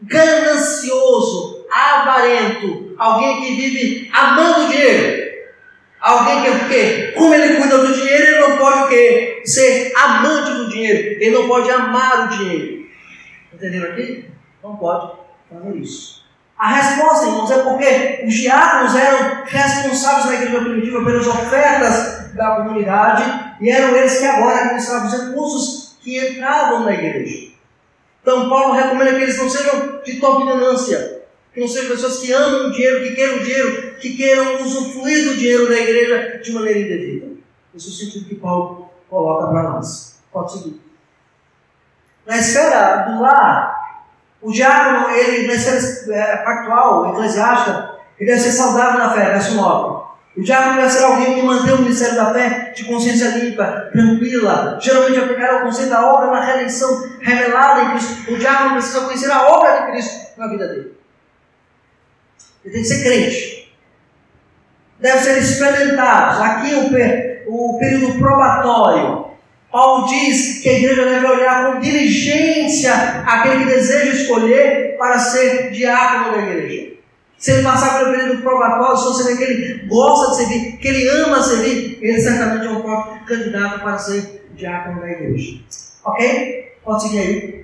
ganancioso, 0.02 1.66
avarento, 1.72 2.96
alguém 2.98 3.42
que 3.42 3.56
vive 3.56 4.12
amando 4.14 4.68
dinheiro. 4.68 5.21
Alguém 6.02 6.42
que 6.44 6.50
o 6.50 6.68
quê? 6.68 7.14
Como 7.16 7.34
ele 7.34 7.58
cuida 7.58 7.78
do 7.78 7.94
dinheiro, 7.94 8.24
ele 8.24 8.40
não 8.40 8.58
pode 8.58 8.80
o 8.80 8.88
quê? 8.88 9.44
Ser 9.46 9.94
amante 9.96 10.52
do 10.52 10.70
dinheiro. 10.70 11.22
Ele 11.22 11.36
não 11.38 11.48
pode 11.48 11.70
amar 11.70 12.26
o 12.26 12.30
dinheiro. 12.30 12.86
Entenderam 13.54 13.92
aqui? 13.92 14.26
Não 14.64 14.76
pode 14.78 15.14
fazer 15.48 15.78
isso. 15.78 16.22
A 16.58 16.68
resposta, 16.76 17.26
irmãos, 17.26 17.52
é 17.52 17.64
porque 17.64 18.24
os 18.26 18.34
diáconos 18.34 18.96
eram 18.96 19.44
responsáveis 19.46 20.26
na 20.26 20.34
igreja 20.36 20.60
primitiva 20.60 21.04
pelas 21.04 21.28
ofertas 21.28 22.34
da 22.36 22.56
comunidade 22.58 23.56
e 23.60 23.70
eram 23.70 23.96
eles 23.96 24.20
que 24.20 24.26
agora 24.26 24.58
administravam 24.58 25.08
os 25.08 25.14
recursos 25.14 25.98
que 26.02 26.20
entravam 26.20 26.84
na 26.84 26.94
igreja. 26.94 27.52
Então, 28.22 28.48
Paulo 28.48 28.74
recomenda 28.74 29.16
que 29.16 29.24
eles 29.24 29.38
não 29.38 29.50
sejam 29.50 30.02
de 30.04 30.20
top 30.20 30.46
ganância, 30.46 31.11
que 31.54 31.60
não 31.60 31.68
sejam 31.68 31.90
pessoas 31.90 32.20
que 32.20 32.32
amam 32.32 32.68
o 32.68 32.72
dinheiro, 32.72 33.04
que 33.04 33.16
queiram 33.16 33.36
o 33.38 33.44
dinheiro, 33.44 33.96
que 33.96 34.16
queiram 34.16 34.62
usufruir 34.62 35.26
do 35.26 35.36
dinheiro 35.36 35.68
da 35.68 35.78
igreja 35.78 36.40
de 36.42 36.52
maneira 36.54 36.80
indevida. 36.80 37.28
Esse 37.76 37.88
é 37.88 37.90
o 37.90 37.94
sentido 37.94 38.26
que 38.26 38.36
Paulo 38.36 38.90
coloca 39.10 39.48
para 39.48 39.64
nós. 39.64 40.22
Pode 40.32 40.54
seguir. 40.54 40.82
Na 42.26 42.38
esfera 42.38 43.04
do 43.04 43.22
lar, 43.22 44.06
o 44.42 44.52
diácono, 44.52 45.10
ele, 45.10 45.48
na 45.48 45.54
esfera 45.54 46.16
é, 46.16 46.38
pactual, 46.38 47.14
eclesiástica, 47.14 47.96
ele 48.18 48.30
deve 48.30 48.42
ser 48.42 48.52
saudável 48.52 49.00
na 49.00 49.14
fé, 49.14 49.32
verso 49.32 49.56
9. 49.56 50.02
O 50.38 50.42
diácono 50.42 50.78
deve 50.78 50.90
ser 50.90 51.04
alguém 51.04 51.36
que 51.36 51.42
mantém 51.42 51.74
o 51.74 51.80
ministério 51.80 52.16
da 52.16 52.34
fé 52.34 52.72
de 52.74 52.86
consciência 52.86 53.38
limpa, 53.38 53.90
tranquila, 53.92 54.80
geralmente 54.82 55.20
aplicar 55.20 55.56
o 55.56 55.66
conceito 55.66 55.90
da 55.90 56.06
obra 56.06 56.32
na 56.32 56.40
redenção 56.40 57.10
revelada 57.20 57.82
em 57.82 57.90
Cristo. 57.92 58.32
O 58.32 58.38
diácono 58.38 58.74
precisa 58.74 59.02
conhecer 59.02 59.30
a 59.30 59.48
obra 59.48 59.82
de 59.82 59.92
Cristo 59.92 60.40
na 60.40 60.48
vida 60.48 60.68
dele. 60.68 61.01
Ele 62.64 62.74
tem 62.74 62.82
que 62.82 62.88
ser 62.88 63.04
crente. 63.04 63.74
Deve 65.00 65.20
ser 65.20 65.40
experimentado. 65.40 66.44
Aqui 66.44 66.74
o, 66.76 67.76
o 67.76 67.80
período 67.80 68.20
probatório. 68.20 69.32
Paulo 69.72 70.08
diz 70.08 70.62
que 70.62 70.70
a 70.70 70.74
igreja 70.74 71.06
deve 71.06 71.26
olhar 71.26 71.74
com 71.74 71.80
diligência 71.80 72.94
aquele 73.26 73.64
que 73.64 73.72
deseja 73.72 74.22
escolher 74.22 74.98
para 74.98 75.18
ser 75.18 75.72
diácono 75.72 76.36
da 76.36 76.44
igreja. 76.44 76.92
Se 77.38 77.52
ele 77.52 77.64
passar 77.64 77.98
pelo 77.98 78.12
período 78.12 78.42
probatório, 78.44 78.98
se 78.98 79.04
você 79.06 79.32
vê 79.32 79.38
que 79.38 79.44
ele 79.52 79.88
gosta 79.88 80.32
de 80.32 80.36
servir, 80.38 80.78
que 80.78 80.88
ele 80.88 81.10
ama 81.10 81.42
servir, 81.42 81.98
ele 82.02 82.22
certamente 82.22 82.68
é 82.68 82.70
um 82.70 82.84
forte 82.84 83.26
candidato 83.26 83.80
para 83.80 83.98
ser 83.98 84.46
diácono 84.54 85.02
da 85.02 85.10
igreja. 85.10 85.60
Ok? 86.04 86.74
Pode 86.84 87.02
seguir 87.02 87.20
aí. 87.20 87.61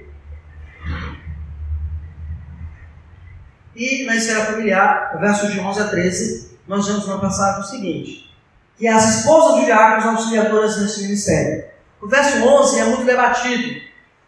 E 3.78 4.06
na 4.06 4.16
esfera 4.16 4.44
familiar, 4.46 5.16
versos 5.20 5.54
de 5.54 5.60
11 5.60 5.80
a 5.80 5.88
13, 5.88 6.58
nós 6.68 6.88
vemos 6.88 7.06
uma 7.06 7.22
passagem 7.22 7.64
seguinte: 7.64 8.36
que 8.76 8.88
as 8.88 9.18
esposas 9.18 9.58
dos 9.58 9.66
diáconos 9.66 10.04
são 10.04 10.16
auxiliadoras 10.16 10.82
nesse 10.82 11.04
ministério. 11.04 11.66
O 12.02 12.08
verso 12.08 12.38
11 12.38 12.80
é 12.80 12.86
muito 12.86 13.04
debatido. 13.04 13.82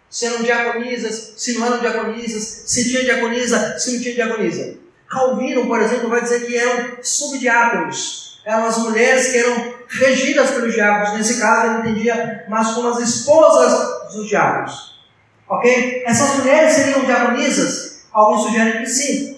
Se 0.08 0.28
eram 0.28 0.44
diaconisas, 0.44 1.34
se 1.36 1.58
não 1.58 1.66
eram 1.66 1.80
diaconisas, 1.80 2.64
se 2.68 2.90
tinha 2.90 3.04
diaconisa, 3.04 3.80
se 3.80 3.94
não 3.94 4.02
tinha 4.02 4.14
diaconisa. 4.14 4.78
Calvino, 5.10 5.66
por 5.66 5.82
exemplo, 5.82 6.10
vai 6.10 6.22
dizer 6.22 6.46
que 6.46 6.56
eram 6.56 6.98
subdiáconos. 7.02 8.42
Eram 8.46 8.66
as 8.68 8.78
mulheres 8.78 9.32
que 9.32 9.38
eram 9.38 9.74
regidas 9.88 10.52
pelos 10.52 10.74
diáconos. 10.76 11.18
Nesse 11.18 11.40
caso, 11.40 11.72
ele 11.72 11.90
entendia 11.90 12.46
mais 12.48 12.68
como 12.70 12.90
as 12.90 13.00
esposas 13.00 14.14
dos 14.14 14.28
diáconos. 14.28 15.00
Ok? 15.48 16.04
Essas 16.06 16.36
mulheres 16.36 16.74
seriam 16.74 17.06
diaconisas? 17.06 17.90
Alguns 18.12 18.44
sugerem 18.44 18.80
que 18.80 18.88
sim. 18.88 19.29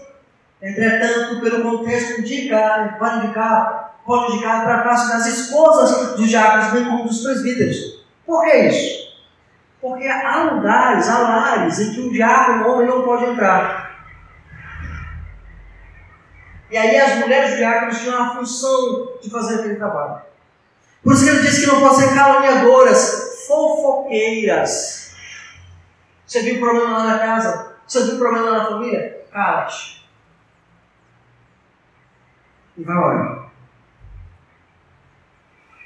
Entretanto, 0.61 1.41
pelo 1.41 1.63
contexto 1.63 2.21
indica, 2.21 2.95
pode 2.99 3.25
indicar, 3.25 3.95
pode 4.05 4.33
indicar 4.33 4.63
para 4.63 4.75
a 4.75 4.83
classe 4.83 5.11
das 5.11 5.25
esposas 5.25 6.15
dos 6.15 6.29
diáconos, 6.29 6.71
bem 6.71 6.85
como 6.85 7.07
dos 7.07 7.23
presbíteros. 7.23 8.05
Por 8.25 8.43
que 8.43 8.55
isso? 8.55 9.11
Porque 9.81 10.07
há 10.07 10.51
lugares, 10.51 11.09
há 11.09 11.17
lares 11.17 11.79
em 11.79 11.93
que 11.93 12.01
o 12.01 12.11
diácono, 12.11 12.63
o 12.63 12.73
homem, 12.73 12.87
não 12.87 13.01
pode 13.01 13.25
entrar. 13.25 13.89
E 16.69 16.77
aí 16.77 16.95
as 16.95 17.17
mulheres 17.17 17.57
diáconos 17.57 17.99
tinham 17.99 18.23
a 18.23 18.35
função 18.35 19.17
de 19.19 19.31
fazer 19.31 19.55
aquele 19.55 19.75
trabalho. 19.75 20.21
Por 21.03 21.13
isso 21.13 21.23
que 21.23 21.29
ele 21.31 21.41
disse 21.41 21.61
que 21.61 21.71
não 21.71 21.81
pode 21.81 21.95
ser 21.95 22.13
caluniadoras, 22.13 23.45
fofoqueiras. 23.47 25.15
Você 26.27 26.43
viu 26.43 26.59
problema 26.59 26.99
lá 26.99 27.03
na 27.05 27.19
casa? 27.19 27.75
Você 27.87 28.03
viu 28.03 28.19
problema 28.19 28.51
lá 28.51 28.57
na 28.59 28.65
família? 28.69 29.25
Cala-te 29.33 30.00
e 32.77 32.83
vai 32.83 32.97
orar. 32.97 33.51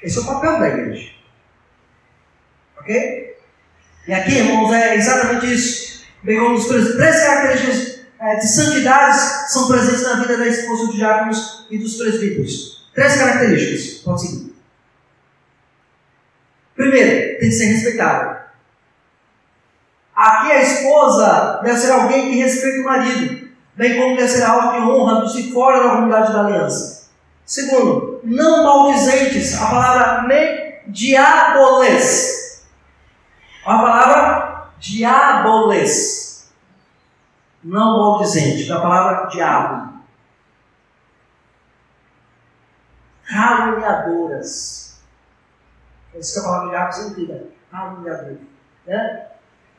Esse 0.02 0.18
é 0.18 0.20
o 0.20 0.26
papel 0.26 0.58
da 0.58 0.68
igreja. 0.68 1.10
Ok? 2.78 3.36
E 4.06 4.14
aqui, 4.14 4.34
irmãos, 4.36 4.72
é 4.72 4.96
exatamente 4.96 5.52
isso. 5.52 6.06
Bem 6.22 6.38
como 6.38 6.54
os 6.54 6.66
três 6.66 6.94
características 6.96 8.06
é, 8.18 8.36
de 8.36 8.48
santidade 8.48 9.52
são 9.52 9.68
presentes 9.68 10.02
na 10.02 10.20
vida 10.20 10.38
da 10.38 10.46
esposa 10.46 10.86
dos 10.86 10.96
diáconos 10.96 11.66
e 11.70 11.78
dos 11.78 11.96
presbíteros. 11.96 12.90
Três 12.94 13.16
características. 13.16 14.02
Pode 14.02 14.20
seguir. 14.20 14.56
Primeiro, 16.74 17.40
tem 17.40 17.48
que 17.48 17.52
ser 17.52 17.66
respeitável. 17.66 18.36
Aqui 20.14 20.52
a 20.52 20.62
esposa 20.62 21.60
deve 21.62 21.78
ser 21.78 21.90
alguém 21.90 22.30
que 22.30 22.36
respeita 22.36 22.80
o 22.80 22.84
marido 22.84 23.35
bem 23.76 24.00
como 24.00 24.16
deve 24.16 24.28
ser 24.28 24.42
alvo 24.42 24.72
de 24.72 24.78
honra 24.78 25.20
do 25.20 25.28
se 25.28 25.52
fora 25.52 25.82
da 25.82 25.90
comunidade 25.90 26.32
da 26.32 26.46
aliança. 26.46 27.10
Segundo, 27.44 28.20
não 28.24 28.64
maldizentes, 28.64 29.54
a 29.60 29.66
palavra 29.70 30.26
diaboles. 30.88 32.66
A 33.64 33.78
palavra 33.78 34.66
diaboles. 34.78 36.50
Não 37.62 37.98
maldizente, 37.98 38.68
da 38.68 38.80
palavra 38.80 39.28
diabo. 39.28 39.96
Caluniadoras. 43.28 45.00
É 46.14 46.18
isso 46.18 46.32
que 46.34 46.40
a 46.40 46.42
palavra 46.42 46.68
diabo 46.70 46.92
significa. 46.92 47.44
Caluniadora. 47.70 48.38
Né? 48.86 49.26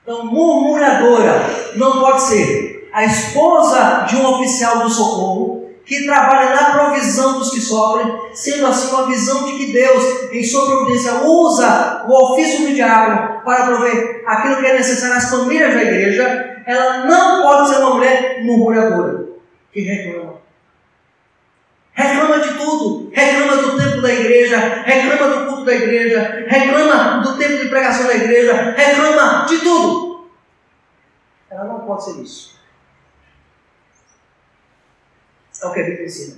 Então, 0.03 0.25
murmuradora 0.25 1.41
não 1.75 1.99
pode 1.99 2.21
ser 2.21 2.76
a 2.97 3.05
esposa 3.05 4.07
de 4.09 4.15
um 4.15 4.25
oficial 4.25 4.79
do 4.79 4.89
socorro, 4.89 5.69
que 5.85 6.03
trabalha 6.03 6.55
na 6.55 6.71
provisão 6.71 7.37
dos 7.37 7.51
que 7.51 7.61
sofrem, 7.61 8.11
sendo 8.33 8.65
assim 8.65 8.89
uma 8.89 9.05
visão 9.05 9.45
de 9.45 9.51
que 9.55 9.71
Deus, 9.71 10.31
em 10.31 10.43
sua 10.43 10.65
providência, 10.65 11.13
usa 11.23 12.05
o 12.07 12.33
ofício 12.33 12.65
do 12.65 12.73
diabo 12.73 13.43
para 13.45 13.67
prover 13.67 14.23
aquilo 14.25 14.57
que 14.57 14.65
é 14.65 14.73
necessário 14.73 15.15
às 15.15 15.29
famílias 15.29 15.75
da 15.75 15.83
igreja, 15.83 16.63
ela 16.65 17.05
não 17.05 17.43
pode 17.43 17.69
ser 17.69 17.75
uma 17.81 17.93
mulher 17.93 18.43
murmuradora, 18.43 19.27
que 19.71 19.81
reclama. 19.81 20.33
Reclama 21.93 22.39
de 22.39 22.53
tudo, 22.55 23.11
reclama 23.13 23.61
do 23.61 23.77
tempo 23.77 24.01
da 24.01 24.11
igreja, 24.11 24.57
reclama 24.57 25.35
do 25.35 25.45
culto 25.45 25.65
da 25.65 25.75
igreja, 25.75 26.45
reclama 26.47 27.21
do 27.21 27.37
tempo 27.37 27.57
de 27.57 27.69
pregação 27.69 28.07
da 28.07 28.15
igreja, 28.15 28.73
reclama 28.75 29.45
de 29.45 29.59
tudo. 29.59 30.27
Ela 31.51 31.65
não 31.65 31.81
pode 31.81 32.03
ser 32.03 32.21
isso. 32.23 32.56
É 35.61 35.65
o 35.65 35.73
que 35.73 35.79
a 35.79 35.83
Bíblia 35.83 36.05
ensina. 36.05 36.37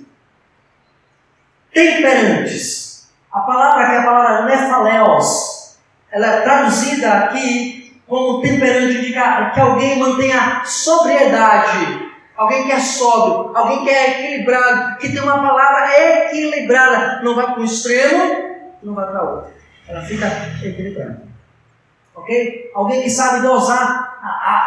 Temperantes. 1.73 3.09
A 3.31 3.41
palavra 3.41 3.83
aqui 3.83 3.95
é 3.95 3.97
a 3.99 4.03
palavra 4.03 4.45
nefaleos. 4.45 5.77
Ela 6.11 6.27
é 6.27 6.41
traduzida 6.41 7.13
aqui 7.13 8.01
como 8.07 8.41
temperante, 8.41 8.97
indica 8.97 9.51
que 9.51 9.59
alguém 9.59 9.99
mantenha 9.99 10.63
sobriedade. 10.65 12.09
Alguém 12.35 12.65
que 12.65 12.71
é 12.71 12.79
sóbrio, 12.79 13.55
alguém 13.55 13.83
que 13.83 13.89
é 13.89 14.11
equilibrado, 14.11 14.97
que 14.97 15.11
tem 15.11 15.21
uma 15.21 15.39
palavra 15.39 15.91
equilibrada. 15.99 17.21
Não 17.21 17.35
vai 17.35 17.47
para 17.47 17.59
um 17.59 17.65
extremo, 17.65 18.73
não 18.81 18.95
vai 18.95 19.05
para 19.07 19.23
outro. 19.23 19.51
Ela 19.87 20.01
fica 20.01 20.25
equilibrada. 20.63 21.21
Ok? 22.15 22.71
Alguém 22.73 23.03
que 23.03 23.09
sabe 23.09 23.41
dosar 23.41 24.17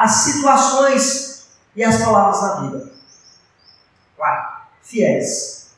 as 0.01 0.11
situações 0.11 1.49
e 1.75 1.83
as 1.83 2.03
palavras 2.03 2.41
da 2.41 2.61
vida. 2.61 2.92
Fiéis. 4.93 5.71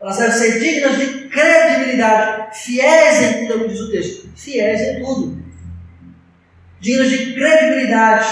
Elas 0.00 0.16
devem 0.16 0.38
ser 0.38 0.58
dignas 0.58 0.98
de 0.98 1.28
credibilidade. 1.28 2.58
Fiéis 2.64 3.22
em 3.22 3.46
tudo, 3.46 3.58
como 3.58 3.68
diz 3.68 3.80
o 3.80 3.90
texto. 3.90 4.28
Fiéis 4.34 4.80
em 4.80 5.04
tudo. 5.04 5.44
Dignas 6.80 7.10
de 7.10 7.34
credibilidade. 7.34 8.26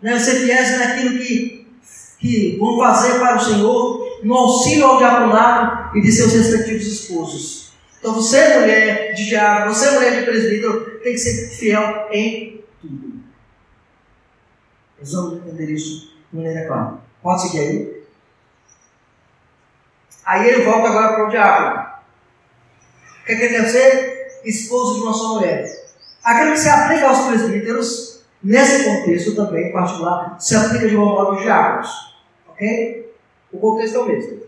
Devem 0.00 0.20
ser 0.20 0.36
fiéis 0.36 0.78
naquilo 0.78 1.18
que, 1.18 1.66
que 2.20 2.56
vão 2.58 2.78
fazer 2.78 3.18
para 3.18 3.36
o 3.36 3.40
Senhor, 3.40 4.20
no 4.22 4.34
auxílio 4.34 4.86
ao 4.86 4.98
diaconato 4.98 5.98
e 5.98 6.00
de 6.00 6.12
seus 6.12 6.32
respectivos 6.32 6.86
esposos. 6.86 7.72
Então 7.98 8.14
você, 8.14 8.60
mulher 8.60 9.14
de 9.14 9.26
diabo, 9.26 9.74
você, 9.74 9.90
mulher 9.90 10.20
de 10.20 10.24
presbítero, 10.24 11.00
tem 11.02 11.12
que 11.12 11.18
ser 11.18 11.56
fiel 11.56 12.08
em 12.12 12.64
tudo. 12.80 13.14
Nós 15.00 15.12
vamos 15.12 15.38
entender 15.38 15.72
isso 15.72 16.12
de 16.30 16.36
maneira 16.36 16.66
clara. 16.66 16.98
Pode 17.20 17.42
seguir 17.42 17.58
aí. 17.60 18.01
Aí 20.24 20.48
ele 20.48 20.64
volta 20.64 20.88
agora 20.88 21.14
para 21.14 21.26
o 21.26 21.30
diácono. 21.30 21.92
O 23.22 23.24
que, 23.24 23.32
é 23.32 23.36
que 23.36 23.42
ele 23.42 23.56
deve 23.56 23.68
ser? 23.68 24.40
Esposo 24.44 24.94
de 24.96 25.00
uma 25.02 25.12
só 25.12 25.34
mulher. 25.34 25.64
Aquilo 26.24 26.52
que 26.52 26.58
se 26.58 26.68
aplica 26.68 27.08
aos 27.08 27.26
presbíteros, 27.26 28.24
nesse 28.42 28.84
contexto 28.84 29.34
também, 29.34 29.68
em 29.68 29.72
particular, 29.72 30.36
se 30.40 30.56
aplica 30.56 30.88
de 30.88 30.96
uma 30.96 31.06
modo 31.06 31.32
aos 31.32 31.42
diáconos. 31.42 32.14
Ok? 32.48 33.14
O 33.52 33.58
contexto 33.58 33.96
é 33.96 34.00
o 34.00 34.06
mesmo. 34.06 34.42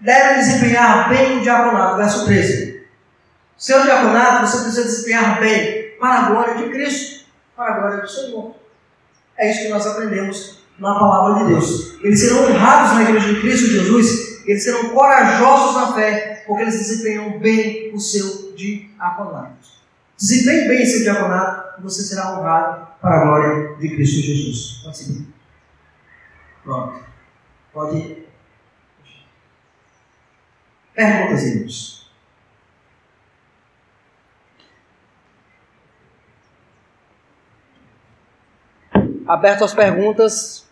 Deve 0.00 0.34
desempenhar 0.34 1.08
bem 1.08 1.38
o 1.38 1.40
diaconato, 1.40 1.96
verso 1.96 2.26
13. 2.26 2.86
Seu 3.56 3.82
diaconato 3.82 4.46
você 4.46 4.62
precisa 4.62 4.84
desempenhar 4.84 5.40
bem 5.40 5.96
para 5.98 6.14
a 6.14 6.30
glória 6.30 6.54
de 6.56 6.68
Cristo, 6.70 7.26
para 7.56 7.74
a 7.74 7.78
glória 7.78 8.00
do 8.02 8.08
Senhor. 8.08 8.54
É 9.38 9.50
isso 9.50 9.62
que 9.62 9.68
nós 9.68 9.86
aprendemos 9.86 10.63
na 10.78 10.94
palavra 10.98 11.44
de 11.44 11.50
Deus. 11.50 11.98
Eles 12.02 12.20
serão 12.20 12.44
honrados 12.44 12.94
na 12.94 13.02
igreja 13.02 13.32
de 13.32 13.40
Cristo 13.40 13.66
Jesus, 13.66 14.46
eles 14.46 14.62
serão 14.62 14.90
corajosos 14.90 15.74
na 15.76 15.92
fé, 15.94 16.44
porque 16.46 16.62
eles 16.62 16.78
desempenham 16.78 17.38
bem 17.38 17.94
o 17.94 18.00
seu 18.00 18.52
diaconato. 18.54 19.74
Desempenhe 20.16 20.68
bem 20.68 20.82
esse 20.82 21.02
diaconato 21.02 21.80
e 21.80 21.82
você 21.82 22.02
será 22.02 22.38
honrado 22.38 22.86
para 23.00 23.20
a 23.20 23.24
glória 23.24 23.76
de 23.76 23.88
Cristo 23.88 24.20
Jesus. 24.20 24.80
Pode 24.84 24.98
seguir. 24.98 25.26
Pronto. 26.62 27.04
Pode. 27.72 28.24
Perguntas, 30.94 31.42
irmãos. 31.42 32.04
Aberto 39.26 39.64
as 39.64 39.74
perguntas. 39.74 40.63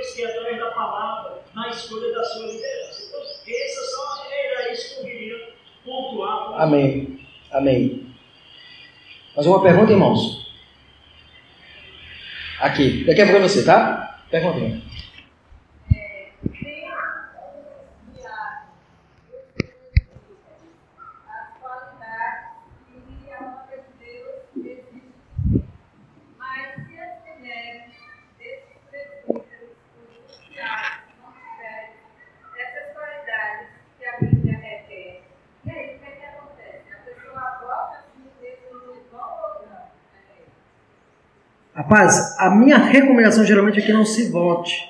Deus 0.00 0.14
quer 0.14 0.26
através 0.26 0.58
da 0.58 0.70
palavra 0.70 1.42
na 1.54 1.68
escolha 1.68 2.12
da 2.12 2.24
sua 2.24 2.46
liderança. 2.46 3.02
Então, 3.06 3.20
essa 3.20 3.82
só 3.90 4.26
era 4.30 4.72
isso 4.72 4.94
que 4.94 5.00
eu 5.00 5.04
queria 5.04 5.52
pontuar. 5.84 6.62
Amém. 6.62 7.26
Amém. 7.52 8.14
Mais 9.34 9.46
uma 9.46 9.62
pergunta, 9.62 9.92
irmãos? 9.92 10.50
Aqui. 12.60 13.04
Daqui 13.04 13.20
a 13.20 13.26
pouco 13.26 13.40
é 13.40 13.48
você, 13.48 13.64
tá? 13.64 14.20
Pergunta. 14.30 14.58
irmão. 14.58 14.82
as 21.26 21.58
qualidades 21.58 22.50
que 23.24 23.32
a 23.32 23.38
obra 23.40 23.76
de 23.78 24.04
Deus 24.04 24.40
exige. 24.56 25.64
Mas 26.38 26.86
se 26.86 27.00
as 27.00 27.24
mulheres 27.24 27.92
desses 28.38 28.78
presbíteros, 28.90 29.76
os 29.96 30.48
diáconos, 30.48 31.16
não 31.22 31.32
tiverem 31.32 31.94
essas 32.58 32.92
qualidades 32.92 33.68
que 33.98 34.04
a 34.04 34.18
Bíblia 34.18 34.58
requer, 34.58 35.22
e 35.64 35.70
aí 35.70 35.96
o 35.96 35.98
que, 35.98 36.04
é 36.04 36.10
que 36.10 36.24
acontece? 36.26 36.92
A 36.92 36.96
pessoa 36.98 37.58
volta 37.60 37.98
assim 37.98 38.30
mesmo 38.40 38.86
no 38.86 38.94
irmão 38.94 39.30
ou 39.42 39.66
não? 39.66 39.86
É. 41.76 41.79
Rapaz, 41.90 42.36
a 42.38 42.50
minha 42.50 42.78
recomendação 42.78 43.44
geralmente 43.44 43.80
é 43.80 43.82
que 43.82 43.92
não 43.92 44.04
se 44.04 44.30
vote. 44.30 44.88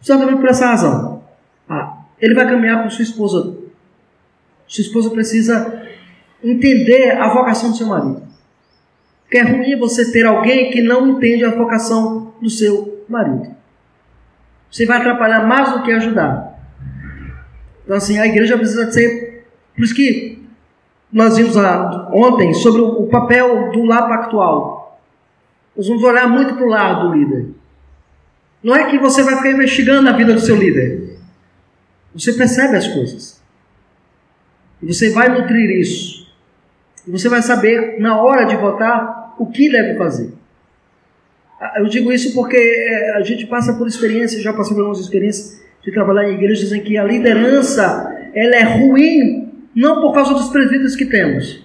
Exatamente 0.00 0.36
por 0.38 0.48
essa 0.48 0.68
razão. 0.68 1.24
Ah, 1.68 2.04
ele 2.20 2.34
vai 2.34 2.46
caminhar 2.46 2.84
com 2.84 2.88
sua 2.88 3.02
esposa. 3.02 3.56
Sua 4.68 4.82
esposa 4.82 5.10
precisa 5.10 5.82
entender 6.40 7.18
a 7.20 7.26
vocação 7.30 7.70
do 7.70 7.76
seu 7.76 7.88
marido. 7.88 8.22
Porque 9.24 9.38
é 9.38 9.42
ruim 9.42 9.76
você 9.76 10.12
ter 10.12 10.24
alguém 10.24 10.70
que 10.70 10.80
não 10.80 11.08
entende 11.08 11.44
a 11.44 11.50
vocação 11.50 12.32
do 12.40 12.48
seu 12.48 13.04
marido. 13.08 13.56
Você 14.70 14.86
vai 14.86 14.98
atrapalhar 14.98 15.48
mais 15.48 15.72
do 15.72 15.82
que 15.82 15.90
ajudar. 15.90 16.60
Então, 17.82 17.96
assim, 17.96 18.20
a 18.20 18.26
igreja 18.26 18.56
precisa 18.56 18.88
ser. 18.92 19.48
Por 19.74 19.82
isso 19.82 19.96
que 19.96 20.46
nós 21.12 21.36
vimos 21.36 21.56
ontem 22.12 22.54
sobre 22.54 22.82
o 22.82 23.02
o 23.02 23.08
papel 23.08 23.72
do 23.72 23.82
lar 23.82 24.08
pactual. 24.08 24.73
Nós 25.76 25.88
vamos 25.88 26.02
olhar 26.02 26.28
muito 26.28 26.54
para 26.54 26.64
o 26.64 26.68
lado 26.68 27.08
do 27.08 27.14
líder. 27.14 27.46
Não 28.62 28.74
é 28.74 28.90
que 28.90 28.98
você 28.98 29.22
vai 29.22 29.36
ficar 29.36 29.50
investigando 29.50 30.08
a 30.08 30.12
vida 30.12 30.32
do 30.32 30.40
seu 30.40 30.56
líder. 30.56 31.18
Você 32.14 32.32
percebe 32.32 32.76
as 32.76 32.86
coisas. 32.86 33.42
E 34.80 34.86
você 34.86 35.10
vai 35.10 35.28
nutrir 35.28 35.70
isso. 35.70 36.26
E 37.06 37.10
você 37.10 37.28
vai 37.28 37.42
saber, 37.42 38.00
na 38.00 38.20
hora 38.20 38.44
de 38.44 38.56
votar, 38.56 39.34
o 39.38 39.46
que 39.46 39.68
deve 39.68 39.98
fazer. 39.98 40.32
Ah, 41.60 41.74
Eu 41.78 41.86
digo 41.86 42.12
isso 42.12 42.32
porque 42.34 42.56
eh, 42.56 43.16
a 43.16 43.22
gente 43.22 43.46
passa 43.46 43.74
por 43.74 43.86
experiências, 43.86 44.42
já 44.42 44.52
passei 44.52 44.74
por 44.74 44.80
algumas 44.80 45.00
experiências 45.00 45.62
de 45.82 45.92
trabalhar 45.92 46.28
em 46.30 46.34
igrejas 46.34 46.72
em 46.72 46.80
que 46.80 46.96
a 46.96 47.04
liderança 47.04 48.30
ela 48.34 48.56
é 48.56 48.62
ruim, 48.62 49.52
não 49.74 50.00
por 50.00 50.12
causa 50.12 50.32
dos 50.34 50.48
presbíteros 50.48 50.96
que 50.96 51.04
temos, 51.06 51.63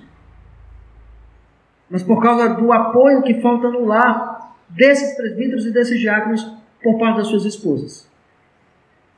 mas 1.89 2.03
por 2.03 2.21
causa 2.21 2.49
do 2.49 2.71
apoio 2.71 3.23
que 3.23 3.41
falta 3.41 3.69
no 3.69 3.85
lar 3.85 4.55
desses 4.69 5.15
presbíteros 5.15 5.65
e 5.65 5.71
desses 5.71 5.99
diáconos 5.99 6.45
por 6.81 6.97
parte 6.99 7.17
das 7.17 7.27
suas 7.27 7.45
esposas. 7.45 8.07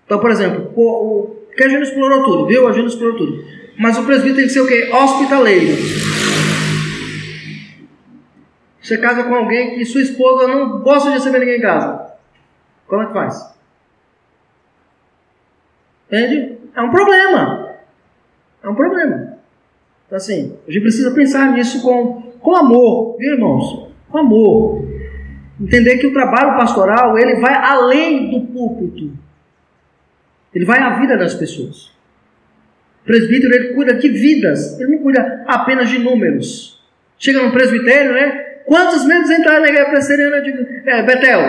Então, 0.05 0.19
por 0.19 0.32
exemplo, 0.32 0.72
o, 0.76 0.82
o, 0.84 1.36
que 1.55 1.63
a 1.63 1.69
gente 1.69 1.84
explorou 1.84 2.24
tudo, 2.24 2.47
viu? 2.47 2.67
A 2.67 2.72
gente 2.72 2.88
explorou 2.88 3.17
tudo. 3.17 3.43
Mas 3.78 3.97
o 3.97 4.05
presbítero 4.05 4.36
tem 4.36 4.45
que 4.45 4.53
ser 4.53 4.61
o 4.61 4.67
quê? 4.67 4.89
Hospitaleiro. 4.93 5.78
Você 8.82 8.97
casa 8.97 9.24
com 9.24 9.36
alguém 9.36 9.76
que 9.76 9.86
sua 9.86 10.01
esposa 10.01 10.47
não 10.47 10.80
gosta 10.80 11.09
de 11.09 11.15
receber 11.15 11.39
ninguém 11.39 11.57
em 11.59 11.61
casa. 11.61 12.11
Como 12.88 13.03
é 13.03 13.05
que 13.07 13.13
faz? 13.13 13.53
Entende? 16.07 16.57
É 16.76 16.82
um 16.82 16.91
problema. 16.91 17.76
É 18.63 18.69
um 18.69 18.76
problema. 18.76 19.38
Então, 20.05 20.17
assim, 20.17 20.57
a 20.67 20.72
gente 20.72 20.82
precisa 20.82 21.11
pensar 21.11 21.53
nisso 21.53 21.82
com, 21.82 22.20
com 22.42 22.56
amor, 22.56 23.18
viu, 23.18 23.34
irmãos? 23.34 23.92
Com 24.10 24.18
amor. 24.18 24.88
Entender 25.60 25.98
que 25.98 26.08
o 26.08 26.14
trabalho 26.14 26.58
pastoral, 26.58 27.18
ele 27.18 27.36
vai 27.36 27.54
além 27.54 28.32
do 28.32 28.48
púlpito. 28.48 29.12
Ele 30.54 30.66
vai 30.66 30.80
à 30.80 31.00
vida 31.00 31.18
das 31.18 31.34
pessoas. 31.36 31.92
O 33.02 33.06
presbítero, 33.06 33.54
ele 33.54 33.74
cuida 33.74 33.94
de 33.94 34.10
vidas. 34.10 34.80
Ele 34.80 34.96
não 34.96 35.04
cuida 35.04 35.44
apenas 35.48 35.89
de 35.89 36.00
números. 36.00 36.84
Chega 37.18 37.44
no 37.44 37.52
presbitério, 37.52 38.14
né? 38.14 38.32
Quantos 38.66 39.06
membros 39.06 39.30
entraram 39.30 39.62
na 39.62 39.68
igreja 39.68 39.89
presbiteriana 39.89 40.42
de 40.42 40.89
é, 40.89 41.04
Betel? 41.04 41.39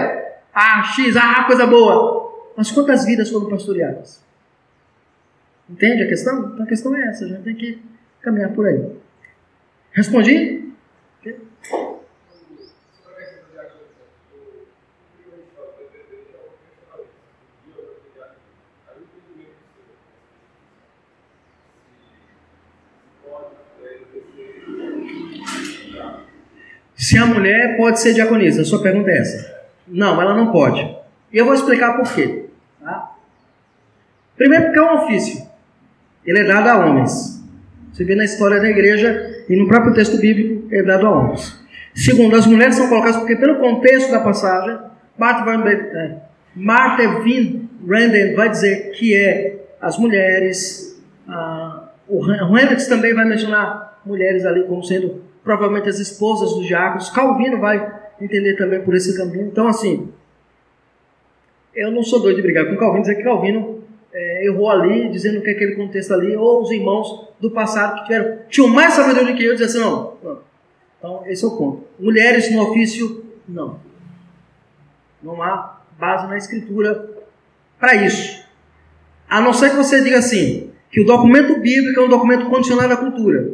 Ah, 0.54 0.82
X, 0.94 1.16
ah, 1.16 1.44
coisa 1.44 1.66
boa. 1.66 2.52
Mas 2.56 2.70
quantas 2.70 3.06
vidas 3.06 3.30
foram 3.30 3.48
pastoreadas? 3.48 4.22
Entende 5.68 6.02
a 6.02 6.08
questão? 6.08 6.50
Então 6.52 6.64
a 6.64 6.68
questão 6.68 6.94
é 6.94 7.08
essa, 7.08 7.24
a 7.24 7.28
gente 7.28 7.42
tem 7.42 7.54
que 7.54 7.78
caminhar 8.20 8.50
por 8.52 8.66
aí. 8.66 8.84
Respondi? 9.92 10.71
Se 27.02 27.18
a 27.18 27.26
mulher 27.26 27.76
pode 27.76 28.00
ser 28.00 28.14
diaconisa, 28.14 28.62
a 28.62 28.64
sua 28.64 28.80
pergunta 28.80 29.10
é 29.10 29.18
essa. 29.18 29.62
Não, 29.86 30.22
ela 30.22 30.34
não 30.34 30.52
pode. 30.52 30.80
E 31.32 31.36
eu 31.36 31.44
vou 31.44 31.52
explicar 31.52 31.96
por 31.96 32.14
quê. 32.14 32.46
Tá? 32.80 33.16
Primeiro, 34.36 34.66
porque 34.66 34.78
é 34.78 34.82
um 34.82 35.02
ofício. 35.02 35.46
Ele 36.24 36.38
é 36.38 36.44
dado 36.44 36.68
a 36.68 36.86
homens. 36.86 37.31
Você 37.92 38.04
vê 38.04 38.14
na 38.14 38.24
história 38.24 38.58
da 38.58 38.68
igreja 38.68 39.44
e 39.48 39.56
no 39.56 39.68
próprio 39.68 39.92
texto 39.92 40.18
bíblico, 40.18 40.74
é 40.74 40.82
dado 40.82 41.06
a 41.06 41.10
homens. 41.10 41.60
Segundo, 41.94 42.34
as 42.34 42.46
mulheres 42.46 42.74
são 42.74 42.88
colocadas 42.88 43.18
porque, 43.18 43.36
pelo 43.36 43.56
contexto 43.56 44.10
da 44.10 44.20
passagem, 44.20 44.78
Martha 45.18 45.44
Van, 45.44 45.62
Van 46.56 47.68
Randen 47.86 48.34
vai 48.34 48.48
dizer 48.48 48.92
que 48.92 49.14
é 49.14 49.56
as 49.80 49.98
mulheres. 49.98 51.02
Ah, 51.28 51.90
o 52.08 52.58
Hendricks 52.58 52.86
também 52.86 53.14
vai 53.14 53.24
mencionar 53.26 54.00
mulheres 54.04 54.44
ali 54.44 54.64
como 54.64 54.82
sendo 54.82 55.22
provavelmente 55.44 55.88
as 55.88 55.98
esposas 55.98 56.54
dos 56.54 56.66
diáconos. 56.66 57.10
Calvino 57.10 57.60
vai 57.60 57.92
entender 58.20 58.56
também 58.56 58.80
por 58.80 58.94
esse 58.94 59.16
caminho. 59.16 59.46
Então, 59.46 59.68
assim, 59.68 60.08
eu 61.74 61.90
não 61.90 62.02
sou 62.02 62.20
doido 62.20 62.36
de 62.36 62.42
brigar 62.42 62.66
com 62.66 62.76
Calvino, 62.76 63.02
dizer 63.02 63.16
que 63.16 63.22
Calvino 63.22 63.81
é, 64.12 64.46
errou 64.46 64.70
ali, 64.70 65.08
dizendo 65.08 65.40
que 65.40 65.50
aquele 65.50 65.74
contexto 65.74 66.12
ali, 66.12 66.36
ou 66.36 66.62
os 66.62 66.70
irmãos 66.70 67.28
do 67.40 67.50
passado 67.50 67.96
que 67.96 68.02
tiveram, 68.04 68.38
tinham 68.48 68.68
mais 68.68 68.94
sabedoria 68.94 69.34
que 69.34 69.44
eu, 69.44 69.52
dizer 69.54 69.66
assim, 69.66 69.80
não, 69.80 70.14
não. 70.22 70.38
Então, 70.98 71.22
esse 71.26 71.44
é 71.44 71.48
o 71.48 71.56
ponto. 71.56 71.84
Mulheres 71.98 72.50
no 72.52 72.62
ofício, 72.62 73.24
não. 73.48 73.80
Não 75.22 75.42
há 75.42 75.80
base 75.98 76.26
na 76.28 76.36
escritura 76.36 77.10
para 77.78 77.94
isso. 77.94 78.44
A 79.28 79.40
não 79.40 79.52
ser 79.52 79.70
que 79.70 79.76
você 79.76 80.02
diga 80.02 80.18
assim, 80.18 80.70
que 80.90 81.00
o 81.00 81.06
documento 81.06 81.58
bíblico 81.58 81.98
é 82.00 82.04
um 82.04 82.08
documento 82.08 82.46
condicionado 82.46 82.92
à 82.92 82.96
cultura, 82.96 83.50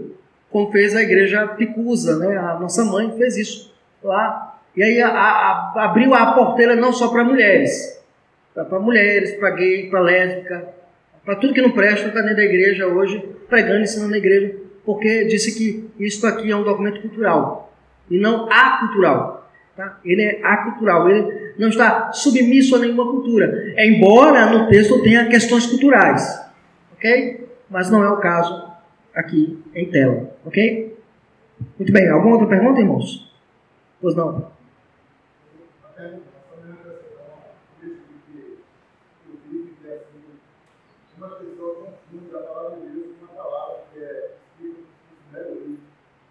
como 0.50 0.70
fez 0.72 0.94
a 0.94 1.02
igreja 1.02 1.46
Picusa, 1.46 2.18
né? 2.18 2.36
a 2.36 2.59
nossa 2.59 2.84
mãe 2.84 3.14
fez 3.16 3.36
isso 3.36 3.74
lá. 4.02 4.61
E 4.76 4.82
aí 4.82 5.00
a, 5.00 5.09
a, 5.09 5.84
abriu 5.84 6.14
a 6.14 6.32
porteira 6.32 6.74
não 6.74 6.92
só 6.92 7.09
para 7.09 7.24
mulheres, 7.24 7.97
para 8.64 8.78
mulheres, 8.78 9.32
para 9.32 9.50
gay, 9.50 9.88
para 9.88 10.00
lésbica, 10.00 10.68
para 11.24 11.36
tudo 11.36 11.52
que 11.52 11.62
não 11.62 11.72
presta, 11.72 12.09
está 12.09 12.20
dentro 12.20 12.36
da 12.36 12.44
igreja 12.44 12.86
hoje, 12.86 13.22
pregando, 13.48 13.80
ensinando 13.80 14.11
na 14.11 14.18
igreja, 14.18 14.56
porque 14.84 15.24
disse 15.24 15.56
que 15.56 15.90
isso 15.98 16.26
aqui 16.26 16.50
é 16.50 16.56
um 16.56 16.62
documento 16.62 17.00
cultural 17.00 17.72
e 18.11 18.18
não 18.18 18.50
acultural. 18.50 19.50
Tá? 19.76 19.98
Ele 20.04 20.22
é 20.22 20.40
acultural, 20.42 21.09
ele 21.09 21.52
não 21.59 21.68
está 21.68 22.12
submisso 22.12 22.74
a 22.74 22.78
nenhuma 22.78 23.04
cultura, 23.04 23.74
embora 23.78 24.46
no 24.46 24.68
texto 24.68 25.02
tenha 25.02 25.28
questões 25.28 25.66
culturais, 25.66 26.40
ok? 26.94 27.48
Mas 27.70 27.90
não 27.90 28.02
é 28.02 28.11
o 28.11 28.16
caso 28.16 28.72
aqui 29.14 29.62
em 29.74 29.90
tela, 29.90 30.34
ok? 30.44 30.96
Muito 31.78 31.92
bem, 31.92 32.09
alguma 32.09 32.36
outra 32.36 32.48
pergunta, 32.48 32.80
irmãos? 32.80 33.30
Pois 34.00 34.14
não. 34.14 34.50
uma 41.18 41.30
pessoas 41.30 41.78
confundem 41.78 42.38
a 42.38 42.42
palavra 42.44 42.76
de 42.76 42.86
Deus 42.90 43.16
com 43.18 43.24
uma 43.24 43.42
palavra 43.42 43.82
que 43.92 43.98
é 43.98 44.36
escrita 44.54 44.78
no 44.78 45.16
primeiro 45.32 45.66
livro. 45.66 45.82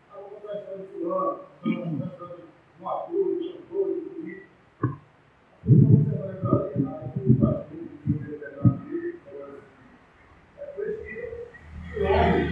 Ah, 0.10 0.16
vou 0.16 0.30
contar 0.30 0.52
a 0.52 0.60
história 0.60 0.78
de 0.78 0.88
fulano, 0.94 1.40
vou 1.62 1.76
contar 1.76 2.06
a 2.06 2.08
história 2.08 2.36
de 2.38 2.84
um 2.84 2.90
ator, 2.90 3.26
de 3.26 3.48
um 3.48 3.52
cantor, 3.52 3.86
de 3.88 4.00
um 4.00 4.10
político. 4.14 4.48
A 4.80 5.66
pessoa 5.66 5.92
você 5.92 6.12
vai 6.18 6.34
para 6.38 6.52
ali, 6.58 6.84
na 6.84 6.92
culpa, 6.92 7.66
de 7.70 7.76
Deus, 7.76 7.90
de 8.06 8.14
Deus, 8.14 8.42
é 10.58 10.66
por 10.68 10.88
isso 10.88 11.04
que 11.04 12.00
o 12.00 12.06
homem, 12.06 12.48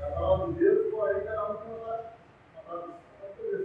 a 0.00 0.06
palavra 0.12 0.46
de 0.52 0.58
Deus, 0.60 0.90
porém, 0.90 1.24
cada 1.24 1.50
um 1.50 1.56
tem 1.56 1.68
uma 1.68 1.78
palavra. 1.78 2.10
Uma 2.64 3.28
coisa 3.36 3.58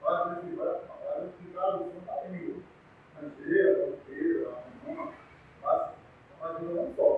vários 0.00 0.34
vestibulares, 0.34 0.80
vários 1.04 1.30
vestibulares, 1.30 1.80
não 1.80 1.98
está 1.98 2.14
língua. 2.28 2.62
Estrangeira, 3.12 3.86
brasileira, 3.86 4.48
alemã, 4.86 5.12
mas 6.40 6.62
não 6.62 6.94
só. 6.94 7.17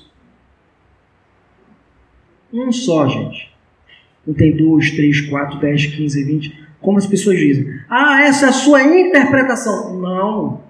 Um 2.53 2.71
só, 2.71 3.07
gente. 3.07 3.51
Não 4.25 4.33
tem 4.33 4.55
dois, 4.55 4.91
três, 4.91 5.21
quatro, 5.21 5.59
dez, 5.59 5.85
quinze, 5.85 6.23
vinte. 6.23 6.59
Como 6.79 6.97
as 6.97 7.05
pessoas 7.05 7.37
dizem. 7.37 7.65
Ah, 7.89 8.23
essa 8.23 8.47
é 8.47 8.49
a 8.49 8.53
sua 8.53 8.83
interpretação. 8.83 9.99
Não. 9.99 10.61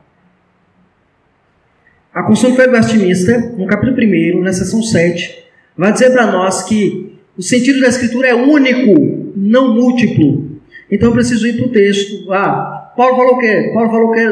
A 2.14 2.24
Constituição 2.24 2.66
de 2.66 2.76
Westminster, 2.76 3.58
no 3.58 3.66
capítulo 3.66 3.96
1, 3.96 4.42
na 4.42 4.52
seção 4.52 4.84
7, 4.84 5.46
vai 5.78 5.94
dizer 5.94 6.12
para 6.12 6.30
nós 6.30 6.64
que 6.64 7.18
o 7.38 7.42
sentido 7.42 7.80
da 7.80 7.88
Escritura 7.88 8.28
é 8.28 8.36
único, 8.36 9.32
não 9.36 9.74
múltiplo. 9.74 10.60
Então 10.92 11.10
eu 11.10 11.14
preciso 11.14 11.48
ir 11.48 11.58
para 11.58 11.68
o 11.68 11.72
texto. 11.72 12.30
Ah, 12.32 12.92
Paulo 12.98 13.16
falou 13.16 13.36
o 13.36 13.40
quê? 13.40 13.72
Paulo 13.74 13.90
falou 13.90 14.12
que 14.12 14.26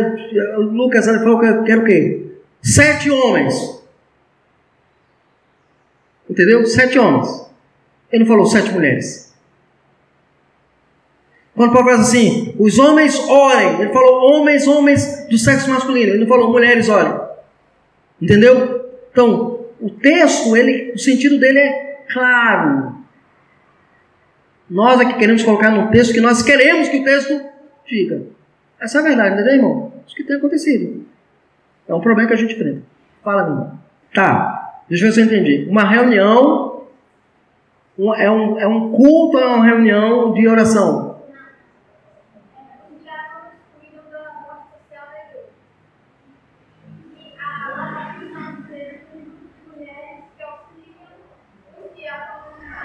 Lucas 0.58 1.06
falou 1.06 1.40
que 1.40 1.64
quer 1.64 1.78
o 1.78 1.86
quê? 1.86 2.26
Sete 2.62 3.10
homens. 3.10 3.79
Entendeu? 6.30 6.66
Sete 6.66 7.00
homens. 7.00 7.50
Ele 8.12 8.24
não 8.24 8.28
falou 8.30 8.46
sete 8.46 8.72
mulheres. 8.72 9.34
Quando 11.56 11.74
Paulo 11.74 11.90
fala 11.90 12.02
assim, 12.02 12.56
os 12.58 12.80
homens 12.80 13.20
orem, 13.28 13.82
ele 13.82 13.92
falou 13.92 14.32
homens, 14.32 14.68
homens 14.68 15.28
do 15.30 15.38
sexo 15.38 15.70
masculino. 15.70 16.12
Ele 16.12 16.20
não 16.20 16.28
falou 16.28 16.52
mulheres 16.52 16.88
orem. 16.88 17.20
Entendeu? 18.22 18.90
Então, 19.12 19.66
o 19.82 19.90
texto, 19.90 20.56
ele, 20.56 20.94
o 20.94 20.98
sentido 20.98 21.40
dele 21.40 21.60
é 21.60 22.06
claro. 22.12 22.96
Nós 24.70 25.02
aqui 25.02 25.18
queremos 25.18 25.44
colocar 25.44 25.72
no 25.72 25.90
texto 25.90 26.14
que 26.14 26.22
nós 26.22 26.44
queremos 26.44 26.88
que 26.90 27.00
o 27.00 27.04
texto 27.04 27.42
diga. 27.86 28.22
Essa 28.80 29.00
é 29.00 29.02
a 29.02 29.04
verdade, 29.04 29.34
entendeu, 29.36 29.54
irmão? 29.56 29.94
Isso 30.06 30.16
que 30.16 30.24
tem 30.24 30.38
acontecido. 30.38 31.06
É 31.88 31.94
um 31.94 32.00
problema 32.00 32.28
que 32.28 32.36
a 32.36 32.38
gente 32.38 32.54
enfrenta. 32.54 32.84
Fala, 33.24 33.42
irmão. 33.42 33.80
Tá, 34.14 34.59
deixa 34.90 35.06
eu 35.06 35.10
ver 35.10 35.14
se 35.14 35.22
eu 35.22 35.26
entendi. 35.26 35.68
Uma 35.70 35.84
reunião 35.84 36.70
um, 37.98 38.14
é, 38.14 38.32
um, 38.32 38.60
é 38.60 38.68
um 38.68 38.92
culto, 38.92 39.38
é 39.38 39.46
uma 39.46 39.66
reunião 39.66 40.34
de 40.34 40.48
oração. 40.48 41.10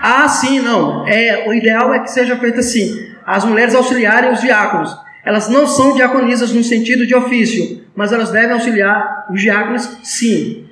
Ah, 0.06 0.28
sim, 0.28 0.60
não. 0.60 1.08
É, 1.08 1.48
o 1.48 1.54
ideal 1.54 1.94
é 1.94 2.00
que 2.00 2.10
seja 2.10 2.36
feito 2.36 2.60
assim. 2.60 3.10
As 3.24 3.42
mulheres 3.42 3.74
auxiliarem 3.74 4.32
os 4.32 4.40
diáconos. 4.40 4.94
Elas 5.24 5.48
não 5.48 5.66
são 5.66 5.94
diaconisas 5.94 6.52
no 6.52 6.62
sentido 6.62 7.06
de 7.06 7.14
ofício, 7.14 7.82
mas 7.96 8.12
elas 8.12 8.30
devem 8.30 8.52
auxiliar 8.52 9.26
os 9.30 9.40
diáconos, 9.40 9.98
sim. 10.02 10.63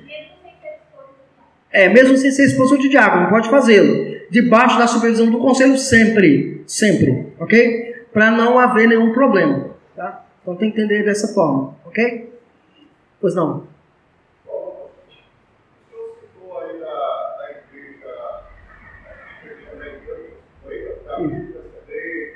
É, 1.73 1.89
mesmo 1.89 2.15
sem 2.15 2.29
ser 2.29 2.45
esposo 2.45 2.77
de 2.77 2.87
diácono, 2.87 3.29
pode 3.29 3.49
fazê-lo. 3.49 4.13
Debaixo 4.29 4.77
da 4.77 4.85
supervisão 4.85 5.31
do 5.31 5.39
conselho, 5.39 5.75
sempre. 5.75 6.63
Sempre, 6.67 7.33
ok? 7.39 8.05
Para 8.13 8.29
não 8.29 8.59
haver 8.59 8.87
nenhum 8.87 9.11
problema. 9.11 9.71
Tá? 9.95 10.23
Então 10.41 10.55
tem 10.55 10.71
que 10.71 10.79
entender 10.79 11.03
dessa 11.03 11.33
forma, 11.33 11.75
ok? 11.83 12.31
Pois 13.19 13.33
não. 13.33 13.65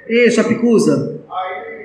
Isso, 0.09 0.39
a 0.39 0.43
picusa. 0.45 1.21
Aí, 1.29 1.76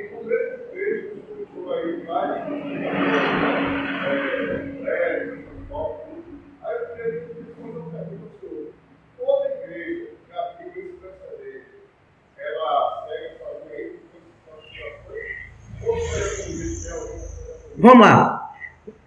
vamos 17.82 18.06
lá. 18.06 18.50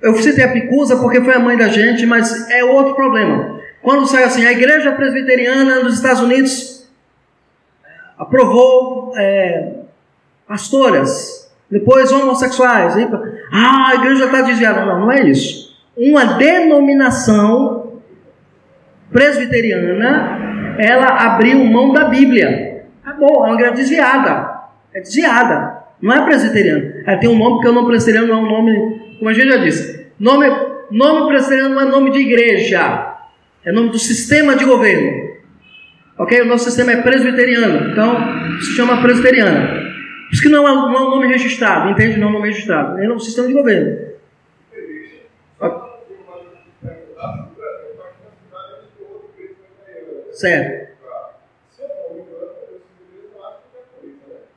Eu 0.02 0.14
citei 0.18 0.44
a 0.44 0.52
Picusa 0.52 0.98
porque 0.98 1.22
foi 1.22 1.34
a 1.34 1.40
mãe 1.40 1.58
da 1.58 1.68
gente, 1.68 2.06
mas 2.06 2.50
é 2.52 2.64
outro 2.64 2.94
problema. 2.94 3.60
Quando 3.82 4.06
sai 4.06 4.24
assim, 4.24 4.46
a 4.46 4.52
igreja 4.52 4.92
presbiteriana 4.92 5.82
dos 5.82 5.96
Estados 5.96 6.22
Unidos 6.22 6.88
aprovou 8.18 9.14
é, 9.16 9.74
pastoras, 10.48 11.52
depois 11.70 12.12
homossexuais. 12.12 12.96
Aí, 12.96 13.08
ah, 13.52 13.90
a 13.92 13.96
igreja 13.96 14.26
está 14.26 14.42
desviada. 14.42 14.86
Não, 14.86 15.02
não 15.02 15.12
é 15.12 15.24
isso. 15.24 15.76
Uma 15.98 16.26
denominação 16.34 18.02
presbiteriana, 19.12 20.76
ela 20.78 21.08
abriu 21.08 21.64
mão 21.64 21.94
da 21.94 22.06
Bíblia. 22.06 22.86
Bom, 23.18 23.46
é 23.46 23.50
uma 23.50 23.54
igreja 23.54 23.74
desviada. 23.74 24.60
É 24.94 25.00
desviada. 25.00 25.78
Não 26.02 26.14
é 26.14 26.26
presbiteriana. 26.26 26.95
Ela 27.06 27.18
tem 27.18 27.30
um 27.30 27.38
nome 27.38 27.56
porque 27.56 27.70
o 27.70 27.74
nome 27.74 27.88
presbiteriano 27.88 28.28
não 28.28 28.36
é 28.36 28.42
um 28.42 28.50
nome, 28.50 29.00
como 29.20 29.30
a 29.30 29.34
gente 29.34 29.48
já 29.48 29.58
disse. 29.58 30.08
Nome, 30.20 30.48
nome 30.90 31.28
presbiteriano 31.28 31.76
não 31.76 31.82
é 31.82 31.86
nome 31.86 32.12
de 32.12 32.20
igreja. 32.20 33.16
É 33.64 33.72
nome 33.72 33.90
do 33.90 34.00
sistema 34.00 34.56
de 34.56 34.66
governo. 34.66 35.36
Ok? 36.18 36.42
O 36.42 36.46
nosso 36.46 36.66
sistema 36.66 36.94
é 36.94 37.02
presbiteriano. 37.02 37.92
Então, 37.92 38.18
se 38.60 38.76
chama 38.76 39.02
presbiteriana. 39.02 39.84
Por 40.28 40.34
isso 40.34 40.42
que 40.42 40.50
não 40.50 40.68
é, 40.68 40.72
não 40.72 40.96
é 40.96 41.02
um 41.02 41.10
nome 41.12 41.28
registrado, 41.28 41.90
entende? 41.90 42.20
Não 42.20 42.28
é 42.28 42.30
um 42.30 42.34
nome 42.34 42.48
registrado. 42.48 43.00
É 43.00 43.10
um 43.12 43.20
sistema 43.20 43.48
de 43.48 43.54
governo. 43.54 44.06
Certo. 50.32 50.86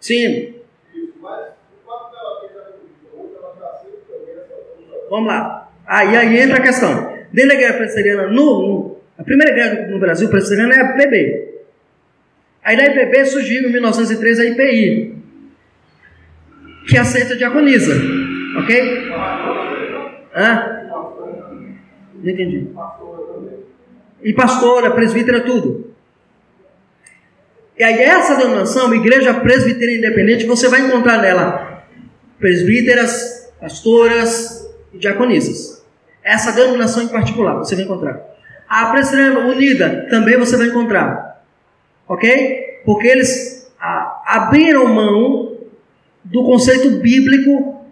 Sim. 0.00 0.57
Vamos 5.10 5.28
lá. 5.28 5.70
Aí, 5.86 6.16
aí 6.16 6.38
entra 6.38 6.58
a 6.58 6.62
questão. 6.62 7.16
Dentro 7.32 7.50
da 7.50 7.56
guerra 7.56 7.74
presbiteriana, 7.74 8.26
no, 8.28 8.34
no 8.34 8.98
a 9.18 9.24
primeira 9.24 9.52
igreja 9.52 9.88
no 9.88 9.98
Brasil 9.98 10.28
presbiteriana 10.28 10.74
é 10.74 10.80
a 10.80 10.90
IPB. 10.90 11.48
Aí 12.62 12.76
da 12.76 12.86
IPB 12.86 13.24
surgiu 13.26 13.68
em 13.68 13.72
1903 13.72 14.40
a 14.40 14.44
IPI, 14.44 15.16
que 16.86 16.96
aceita 16.96 17.34
a 17.34 17.36
diaconisa. 17.36 17.94
Ok? 18.58 19.10
Hã? 20.34 20.74
Não 22.14 22.30
entendi. 22.30 22.68
E 24.22 24.32
pastora, 24.32 24.90
presbítera, 24.90 25.40
tudo. 25.40 25.94
E 27.76 27.82
aí 27.82 28.00
essa 28.00 28.36
denominação, 28.36 28.94
igreja 28.94 29.34
presbiteriana 29.34 30.06
independente, 30.06 30.46
você 30.46 30.68
vai 30.68 30.80
encontrar 30.80 31.22
nela 31.22 31.84
presbíteras, 32.38 33.52
pastoras 33.60 34.67
e 34.92 34.98
diaconisas. 34.98 35.84
Essa 36.22 36.52
denominação 36.52 37.02
em 37.02 37.08
particular, 37.08 37.54
você 37.54 37.74
vai 37.74 37.84
encontrar. 37.84 38.20
A 38.68 38.86
Presbiteriana 38.86 39.40
Unida 39.40 40.06
também 40.10 40.38
você 40.38 40.56
vai 40.56 40.66
encontrar. 40.66 41.42
Ok? 42.06 42.82
Porque 42.84 43.06
eles 43.06 43.70
a, 43.80 44.22
abriram 44.26 44.86
mão 44.86 45.56
do 46.24 46.44
conceito 46.44 46.90
bíblico. 47.00 47.84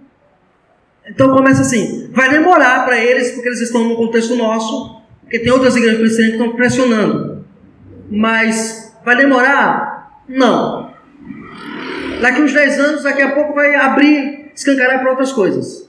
Então 1.09 1.35
começa 1.35 1.63
assim: 1.63 2.11
vai 2.13 2.29
demorar 2.29 2.85
para 2.85 2.99
eles, 2.99 3.33
porque 3.33 3.49
eles 3.49 3.61
estão 3.61 3.85
no 3.85 3.97
contexto 3.97 4.35
nosso, 4.37 5.01
porque 5.23 5.39
tem 5.39 5.53
outras 5.53 5.77
igrejas 5.77 5.99
presbiterianas 5.99 6.37
que 6.37 6.43
estão 6.43 6.57
pressionando. 6.57 7.45
Mas 8.11 8.95
vai 9.05 9.17
demorar? 9.17 10.23
Não. 10.29 10.95
Daqui 12.21 12.43
uns 12.43 12.53
10 12.53 12.81
anos, 12.81 13.03
daqui 13.03 13.23
a 13.23 13.33
pouco 13.33 13.55
vai 13.55 13.75
abrir, 13.75 14.51
escancarar 14.55 15.01
para 15.01 15.11
outras 15.11 15.33
coisas. 15.33 15.86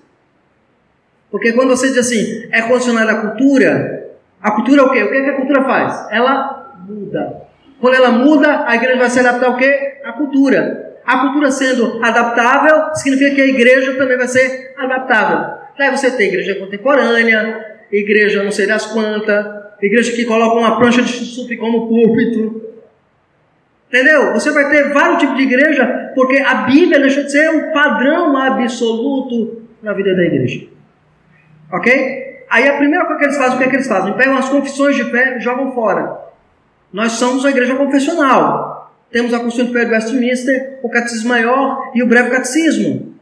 Porque 1.30 1.52
quando 1.54 1.70
você 1.70 1.88
diz 1.88 1.98
assim, 1.98 2.48
é 2.52 2.62
condicionado 2.62 3.10
à 3.10 3.16
cultura, 3.16 4.08
a 4.42 4.52
cultura 4.52 4.82
é 4.82 4.86
o 4.86 4.92
quê? 4.92 5.04
O 5.04 5.10
que, 5.10 5.18
é 5.18 5.24
que 5.24 5.30
a 5.30 5.36
cultura 5.36 5.64
faz? 5.64 6.08
Ela 6.12 6.76
muda. 6.88 7.48
Quando 7.80 7.96
ela 7.96 8.12
muda, 8.12 8.66
a 8.66 8.76
igreja 8.76 8.98
vai 8.98 9.10
se 9.10 9.20
adaptar 9.20 9.48
ao 9.48 9.58
quê? 9.58 10.00
À 10.04 10.14
cultura. 10.14 10.96
A 11.06 11.20
cultura 11.20 11.52
sendo 11.52 12.04
adaptável, 12.04 12.96
significa 12.96 13.36
que 13.36 13.42
a 13.42 13.48
igreja 13.48 13.94
também 13.96 14.18
vai 14.18 14.28
ser 14.28 14.74
adaptável. 14.78 15.58
Daí 15.78 15.92
você 15.92 16.12
tem 16.12 16.28
igreja 16.28 16.56
contemporânea, 16.56 17.78
igreja 17.92 18.44
não 18.44 18.52
sei 18.52 18.66
das 18.66 18.86
quantas, 18.88 19.46
igreja 19.82 20.12
que 20.12 20.26
coloca 20.26 20.56
uma 20.56 20.78
prancha 20.78 21.02
de 21.02 21.10
sup 21.10 21.56
como 21.58 21.88
púlpito. 21.88 22.68
Entendeu? 23.88 24.34
Você 24.34 24.52
vai 24.52 24.70
ter 24.70 24.92
vários 24.92 25.20
tipos 25.20 25.38
de 25.38 25.44
igreja, 25.44 26.12
porque 26.14 26.40
a 26.40 26.56
Bíblia 26.56 27.00
deixa 27.00 27.24
de 27.24 27.32
ser 27.32 27.50
um 27.52 27.72
padrão 27.72 28.36
absoluto 28.36 29.62
na 29.82 29.94
vida 29.94 30.14
da 30.14 30.24
igreja. 30.24 30.68
Ok? 31.72 32.28
Aí 32.50 32.68
a 32.68 32.78
primeira 32.78 33.06
coisa 33.06 33.20
que 33.20 33.26
eles 33.26 33.38
fazem, 33.38 33.56
o 33.56 33.58
que 33.58 33.64
é 33.66 33.70
que 33.70 33.76
eles 33.76 33.88
fazem? 33.88 34.14
Pegam 34.14 34.38
as 34.38 34.50
confissões 34.50 34.96
de 34.96 35.04
fé 35.06 35.38
e 35.38 35.42
jogam 35.42 35.72
fora. 35.74 36.18
Nós 36.92 37.14
somos 37.14 37.46
a 37.46 37.50
igreja 37.50 37.76
confessional. 37.76 38.94
Temos 39.12 39.34
a 39.34 39.40
Constituição 39.40 39.74
de 39.74 39.80
Fé 39.80 39.86
de 39.86 39.92
Westminster, 39.92 40.80
o 40.84 40.90
Catecismo 40.90 41.30
Maior 41.30 41.92
e 41.94 42.04
o 42.04 42.08
Breve 42.08 42.30
Catecismo. 42.30 43.16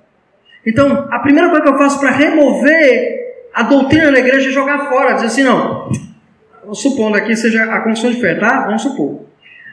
Então, 0.65 1.07
a 1.11 1.19
primeira 1.19 1.49
coisa 1.49 1.63
que 1.63 1.69
eu 1.69 1.77
faço 1.77 1.99
para 1.99 2.09
remover 2.09 3.45
a 3.53 3.63
doutrina 3.63 4.11
da 4.11 4.19
igreja 4.19 4.49
é 4.49 4.51
jogar 4.51 4.89
fora, 4.89 5.13
dizer 5.13 5.27
assim, 5.27 5.43
não, 5.43 5.91
supondo 6.73 7.17
aqui 7.17 7.35
seja 7.35 7.63
a 7.63 7.81
Constituição 7.81 8.11
de 8.11 8.21
Fé, 8.21 8.35
tá? 8.39 8.65
Vamos 8.65 8.81
supor. 8.81 9.25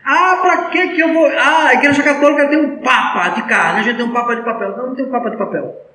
Ah, 0.05 0.39
para 0.43 0.65
que 0.65 0.89
que 0.89 1.01
eu 1.01 1.13
vou... 1.13 1.27
Ah, 1.27 1.69
a 1.69 1.75
igreja 1.75 2.03
católica 2.03 2.49
tem 2.49 2.59
um 2.59 2.77
papa 2.79 3.31
de 3.31 3.43
carne, 3.45 3.81
a 3.81 3.83
gente 3.83 3.97
tem 3.97 4.05
um 4.05 4.13
papa 4.13 4.35
de 4.35 4.43
papel. 4.43 4.77
Não, 4.77 4.89
não 4.89 4.95
tem 4.95 5.07
um 5.07 5.11
papa 5.11 5.31
de 5.31 5.37
papel. 5.37 5.92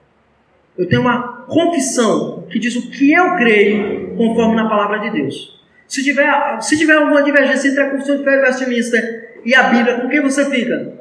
Eu 0.77 0.87
tenho 0.87 1.01
uma 1.01 1.45
confissão 1.47 2.45
que 2.49 2.59
diz 2.59 2.75
o 2.75 2.91
que 2.91 3.11
eu 3.11 3.35
creio 3.35 4.15
conforme 4.15 4.55
na 4.55 4.69
palavra 4.69 4.99
de 4.99 5.09
Deus. 5.09 5.57
Se 5.87 6.03
tiver, 6.03 6.61
se 6.61 6.77
tiver 6.77 6.93
alguma 6.93 7.23
divergência 7.23 7.69
entre 7.69 7.81
a 7.81 7.89
confissão 7.89 8.17
de 8.17 8.23
fé 8.23 8.41
Westminster 8.41 9.41
e 9.43 9.55
a 9.55 9.63
Bíblia, 9.63 10.01
com 10.01 10.09
quem 10.09 10.21
você 10.21 10.49
fica? 10.49 10.93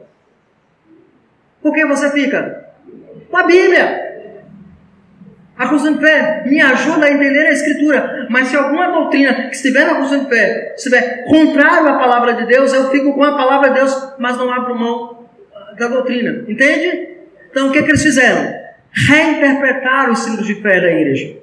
Com 1.60 1.72
quem 1.72 1.86
você 1.86 2.10
fica? 2.12 2.70
Com 3.28 3.36
a 3.36 3.42
Bíblia. 3.42 4.06
A 5.58 5.68
confissão 5.68 5.94
de 5.94 6.00
fé 6.00 6.44
me 6.46 6.60
ajuda 6.60 7.06
a 7.06 7.10
entender 7.10 7.46
a 7.46 7.52
Escritura. 7.52 8.26
Mas 8.30 8.48
se 8.48 8.56
alguma 8.56 8.92
doutrina 8.92 9.48
que 9.48 9.56
estiver 9.56 9.86
na 9.86 9.96
confissão 9.96 10.24
de 10.24 10.28
fé 10.30 10.74
estiver 10.76 11.24
contrário 11.24 11.88
à 11.88 11.98
palavra 11.98 12.34
de 12.34 12.46
Deus, 12.46 12.72
eu 12.72 12.90
fico 12.90 13.12
com 13.14 13.24
a 13.24 13.36
palavra 13.36 13.70
de 13.70 13.74
Deus, 13.76 14.14
mas 14.18 14.38
não 14.38 14.52
abro 14.52 14.78
mão 14.78 15.28
da 15.78 15.88
doutrina. 15.88 16.44
Entende? 16.48 17.16
Então 17.50 17.68
o 17.68 17.72
que, 17.72 17.78
é 17.78 17.82
que 17.82 17.90
eles 17.90 18.02
fizeram? 18.02 18.65
Reinterpretar 18.96 20.10
os 20.10 20.20
símbolos 20.20 20.46
de 20.46 20.54
fé 20.54 20.80
da 20.80 20.90
igreja. 20.90 21.36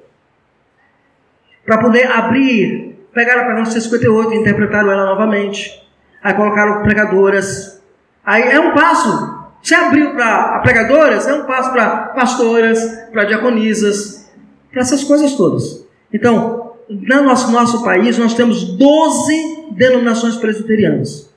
Para 1.64 1.78
poder 1.78 2.10
abrir, 2.10 2.98
pegaram 3.12 3.42
a 3.42 3.46
pergunta 3.46 3.70
58 3.70 4.32
e 4.32 4.36
interpretaram 4.36 4.90
ela 4.90 5.06
novamente. 5.06 5.82
Aí 6.22 6.34
colocaram 6.34 6.82
pregadoras. 6.82 7.80
Aí 8.24 8.42
é 8.50 8.58
um 8.58 8.74
passo. 8.74 9.44
Se 9.62 9.74
abriu 9.74 10.12
para 10.12 10.58
pregadoras, 10.58 11.26
é 11.26 11.34
um 11.34 11.46
passo 11.46 11.72
para 11.72 12.08
pastoras, 12.08 12.80
para 13.12 13.24
diaconisas, 13.24 14.30
para 14.70 14.82
essas 14.82 15.04
coisas 15.04 15.34
todas. 15.34 15.86
Então, 16.12 16.74
no 16.88 17.22
nosso, 17.22 17.50
nosso 17.50 17.82
país, 17.82 18.18
nós 18.18 18.34
temos 18.34 18.76
12 18.76 19.68
denominações 19.72 20.36
presbiterianas. 20.36 21.32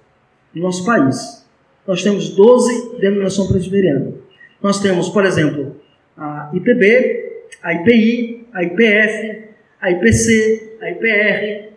No 0.53 0.63
nosso 0.63 0.84
país. 0.86 1.45
Nós 1.86 2.03
temos 2.03 2.30
12 2.30 2.97
denominações 2.99 3.47
presbiterianas. 3.47 4.15
Nós 4.61 4.82
temos, 4.82 5.07
por 5.07 5.24
exemplo, 5.26 5.76
a 6.18 6.49
IPB, 6.53 7.45
a 7.61 7.74
IPI, 7.74 8.47
a 8.53 8.63
IPF, 8.63 9.43
a 9.80 9.91
IPC, 9.91 10.78
a 10.82 10.89
IPR. 10.89 11.70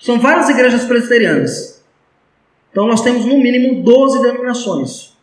São 0.00 0.18
várias 0.18 0.48
igrejas 0.48 0.84
presbiterianas. 0.84 1.84
Então 2.70 2.86
nós 2.86 3.02
temos 3.02 3.24
no 3.24 3.38
mínimo 3.38 3.82
12 3.82 4.22
denominações, 4.22 5.16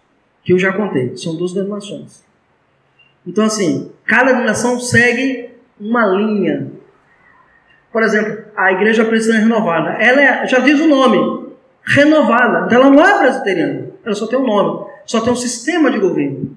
que 0.44 0.54
eu 0.54 0.60
já 0.60 0.74
contei, 0.74 1.16
são 1.18 1.36
12 1.36 1.56
denominações. 1.56 2.24
Então 3.26 3.46
assim, 3.46 3.92
cada 4.06 4.28
denominação 4.28 4.80
segue 4.80 5.50
uma 5.80 6.06
linha. 6.06 6.72
Por 7.92 8.04
exemplo, 8.04 8.44
a 8.56 8.72
igreja 8.72 9.06
presbiteriana 9.06 9.48
renovada, 9.48 10.04
ela 10.04 10.22
é, 10.22 10.48
já 10.48 10.60
diz 10.60 10.80
o 10.80 10.88
nome, 10.88 11.54
renovada. 11.84 12.66
Então 12.66 12.82
ela 12.82 12.90
não 12.90 13.06
é 13.06 13.20
presbiteriana, 13.20 13.92
ela 14.04 14.16
só 14.16 14.28
tem 14.28 14.38
um 14.38 14.46
nome, 14.46 14.90
só 15.06 15.22
tem 15.22 15.32
um 15.32 15.36
sistema 15.36 15.92
de 15.92 16.00
governo 16.00 16.53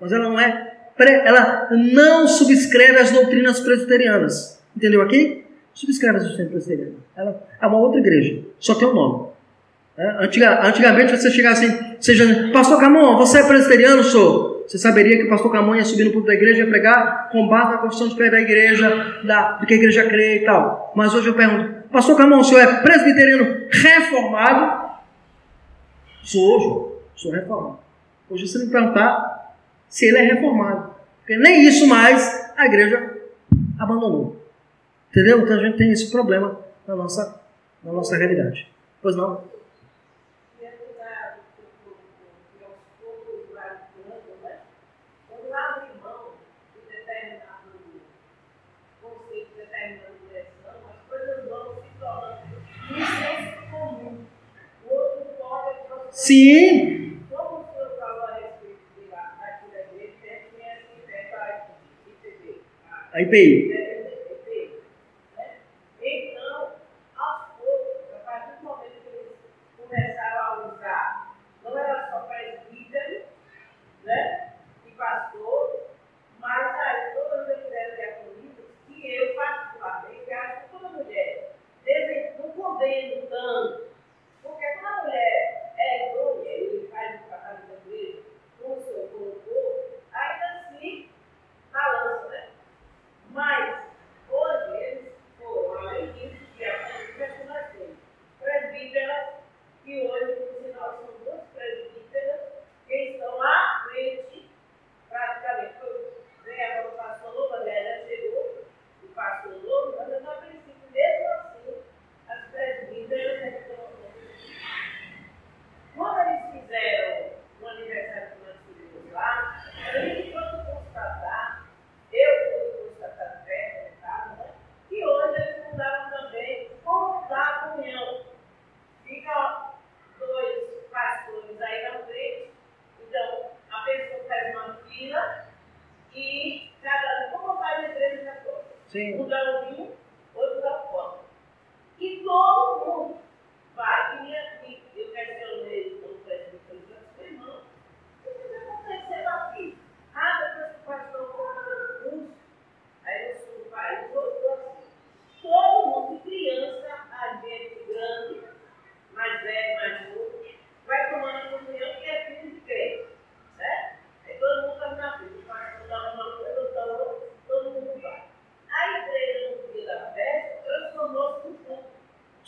mas 0.00 0.12
ela 0.12 0.28
não 0.28 0.38
é 0.38 0.72
ela 0.98 1.68
não 1.70 2.26
subscreve 2.26 2.98
as 2.98 3.10
doutrinas 3.10 3.60
presbiterianas. 3.60 4.58
Entendeu 4.74 5.02
aqui? 5.02 5.44
Subscreve 5.74 6.16
as 6.16 6.24
doutrinas 6.24 6.50
presbiterianas. 6.52 7.00
Ela 7.14 7.42
é 7.60 7.66
uma 7.66 7.78
outra 7.78 8.00
igreja, 8.00 8.42
só 8.58 8.74
tem 8.74 8.88
um 8.88 8.94
nome. 8.94 9.28
É, 9.98 10.24
antiga, 10.24 10.66
antigamente 10.66 11.16
você 11.16 11.30
chegasse 11.30 11.64
assim, 11.64 11.96
seja, 12.00 12.50
Pastor 12.52 12.78
Camon, 12.78 13.16
você 13.16 13.40
é 13.40 13.46
presbiteriano, 13.46 14.02
sou. 14.04 14.56
Você 14.66 14.78
saberia 14.78 15.16
que 15.16 15.22
o 15.22 15.28
pastor 15.28 15.52
Camon 15.52 15.76
ia 15.76 15.84
subir 15.84 16.04
no 16.04 16.10
púlpito 16.10 16.26
da 16.26 16.34
igreja 16.34 16.64
e 16.64 16.66
pregar 16.66 17.30
com 17.30 17.46
base 17.46 17.70
na 17.70 17.78
confissão 17.78 18.08
de 18.08 18.16
fé 18.16 18.28
da 18.28 18.40
igreja, 18.40 19.20
da, 19.24 19.52
do 19.52 19.66
que 19.66 19.74
a 19.74 19.76
igreja 19.76 20.08
crê 20.08 20.42
e 20.42 20.44
tal. 20.44 20.92
Mas 20.94 21.14
hoje 21.14 21.28
eu 21.28 21.34
pergunto, 21.34 21.88
Pastor 21.88 22.16
Camon, 22.16 22.40
o 22.40 22.44
senhor 22.44 22.62
é 22.62 22.82
presbiteriano 22.82 23.68
reformado? 23.70 24.90
Sou 26.24 26.56
hoje, 26.56 26.96
sou 27.14 27.32
reformado. 27.32 27.78
Hoje 28.28 28.48
você 28.48 28.58
me 28.58 28.70
perguntar, 28.70 29.45
se 29.88 30.06
ele 30.06 30.18
é 30.18 30.22
reformado. 30.22 30.94
Porque 31.18 31.36
nem 31.36 31.64
isso 31.66 31.86
mais 31.86 32.52
a 32.56 32.66
igreja 32.66 33.16
abandonou. 33.78 34.36
Entendeu? 35.10 35.40
Então 35.40 35.58
a 35.58 35.62
gente 35.62 35.76
tem 35.76 35.90
esse 35.90 36.10
problema 36.10 36.60
na 36.86 36.94
nossa, 36.94 37.40
na 37.82 37.92
nossa 37.92 38.16
realidade. 38.16 38.68
Pois 39.00 39.16
não? 39.16 39.56
Sim, 56.26 57.05
Aí 63.16 63.24
IPI. 63.24 63.85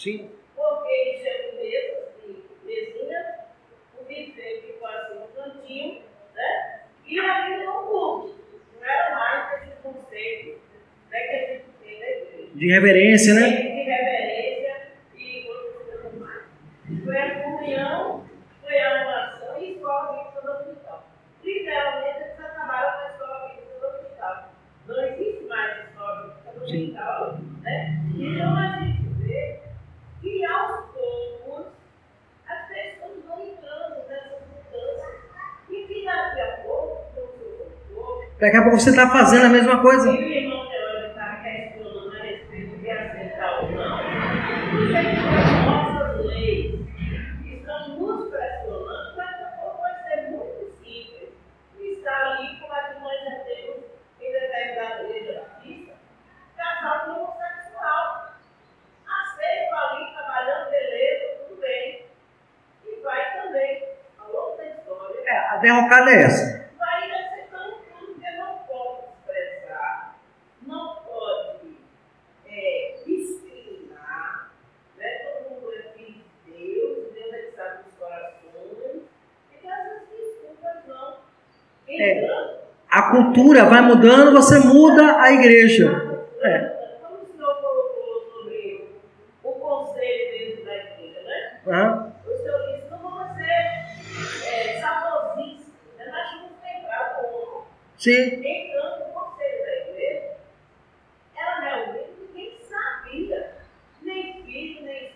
Sim. 0.09 0.31
Porque 0.57 1.13
enxergo 1.13 1.59
é 1.59 1.63
mesmo, 1.63 1.97
assim, 2.07 2.43
mesinha, 2.65 3.35
o 4.01 4.05
viver 4.05 4.63
que 4.63 4.73
quase 4.79 5.19
um 5.19 5.27
cantinho, 5.37 6.01
né? 6.35 6.81
E 7.07 7.21
ainda 7.21 7.65
não 7.65 7.87
curte. 7.87 8.37
Não 8.81 8.89
era 8.89 9.15
mais 9.15 9.63
esse 9.63 9.77
conceito 9.83 10.61
né, 11.11 11.21
que 11.21 11.35
a 11.35 11.47
gente 11.47 11.65
tem 11.83 12.01
na 12.01 12.09
igreja. 12.09 12.49
De 12.55 12.69
reverência, 12.69 13.35
né? 13.35 13.68
você 38.79 38.91
está 38.91 39.09
fazendo 39.09 39.47
a 39.47 39.49
mesma 39.49 39.79
coisa. 39.79 40.11
É. 82.01 82.59
A 82.91 83.11
cultura 83.11 83.65
vai 83.65 83.83
mudando, 83.83 84.33
você 84.33 84.59
muda 84.61 85.21
a 85.21 85.33
igreja. 85.33 86.21
É. 86.43 86.59
Como 87.03 87.23
o 87.23 87.27
senhor 87.27 87.55
colocou 87.61 88.33
sobre 88.33 88.89
o 89.43 89.53
conselho 89.53 90.39
dentro 90.39 90.65
da 90.65 90.77
igreja, 90.77 91.21
né? 91.27 92.13
O 92.25 92.37
senhor 92.37 92.59
disse, 92.67 92.89
ser. 93.37 94.47
É, 94.47 94.81
né? 96.07 96.23
Sim. 97.99 98.43
Conselho 99.13 99.65
da 99.65 99.73
igreja, 99.91 100.37
realmente 101.35 102.11
ninguém 102.21 102.59
sabia, 102.69 103.41
nem 104.03 104.43
filho, 104.45 104.85
nem 104.85 105.13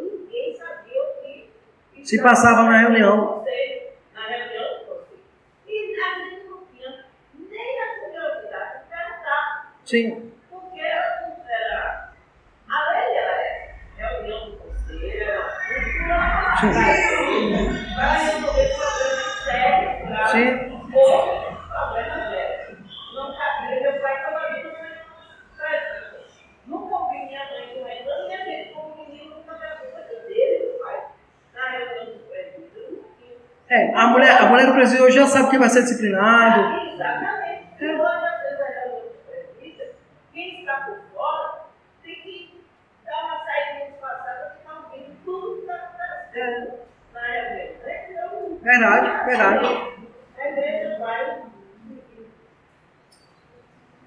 ninguém 0.00 0.56
sabia 0.56 1.02
o 1.02 1.22
que... 1.22 1.50
Se 2.04 2.22
passava 2.22 2.62
na 2.64 2.78
reunião. 2.78 3.41
vai 35.62 35.70
ser 35.70 35.82
disciplinado. 35.82 36.60
É, 36.60 36.94
exatamente. 36.94 37.62
Quem 40.32 40.60
está 40.60 40.74
por 40.78 40.98
fora 41.14 41.66
tem 42.02 42.14
que 42.16 42.60
dar 43.06 43.24
uma 43.24 43.44
saída 43.44 43.92
de 43.92 43.98
passada 44.00 44.54
e 44.54 44.58
ficar 44.58 44.90
ouvindo 44.90 45.16
tudo 45.24 45.56
que 45.56 45.60
está 45.62 45.74
acontecendo 45.74 46.72
na 47.14 47.20
área 47.20 47.54
né? 47.54 48.06
então, 48.10 48.58
Verdade, 48.62 49.06
é 49.06 49.24
verdade. 49.24 49.66
É 50.38 51.42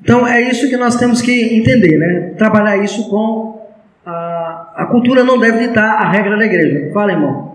então 0.01 0.27
é 0.27 0.41
isso 0.41 0.69
que 0.69 0.77
nós 0.77 0.97
temos 0.97 1.21
que 1.21 1.57
entender, 1.57 1.97
né? 1.97 2.33
Trabalhar 2.37 2.77
isso 2.77 3.09
com 3.09 3.71
a, 4.05 4.73
a 4.75 4.85
cultura 4.87 5.23
não 5.23 5.39
deve 5.39 5.67
ditar 5.67 6.01
a 6.01 6.11
regra 6.11 6.37
da 6.37 6.45
igreja. 6.45 6.91
Fala, 6.93 7.13
irmão. 7.13 7.54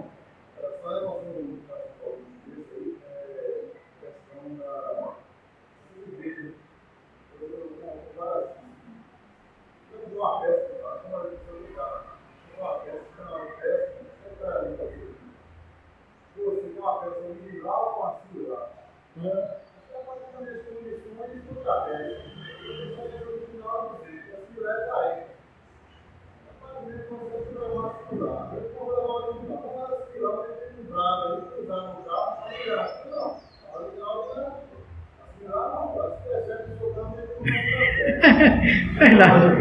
Verdade. 39.20 39.60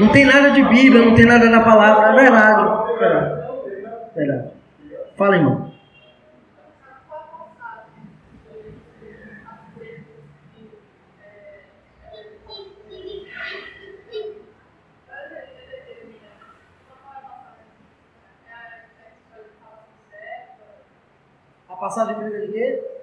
Não 0.00 0.08
tem 0.10 0.24
nada 0.24 0.50
de 0.50 0.62
Bíblia, 0.62 1.04
não 1.04 1.14
tem 1.14 1.26
nada 1.26 1.50
na 1.50 1.62
palavra, 1.62 2.08
é 2.08 2.14
verdade. 2.14 2.98
Verdade. 2.98 3.42
verdade. 4.14 4.50
Fala, 5.16 5.36
irmão. 5.36 5.66
A 21.68 21.76
passagem 21.76 22.14
bíblica 22.16 22.46
de 22.46 22.52
quê? 22.52 22.96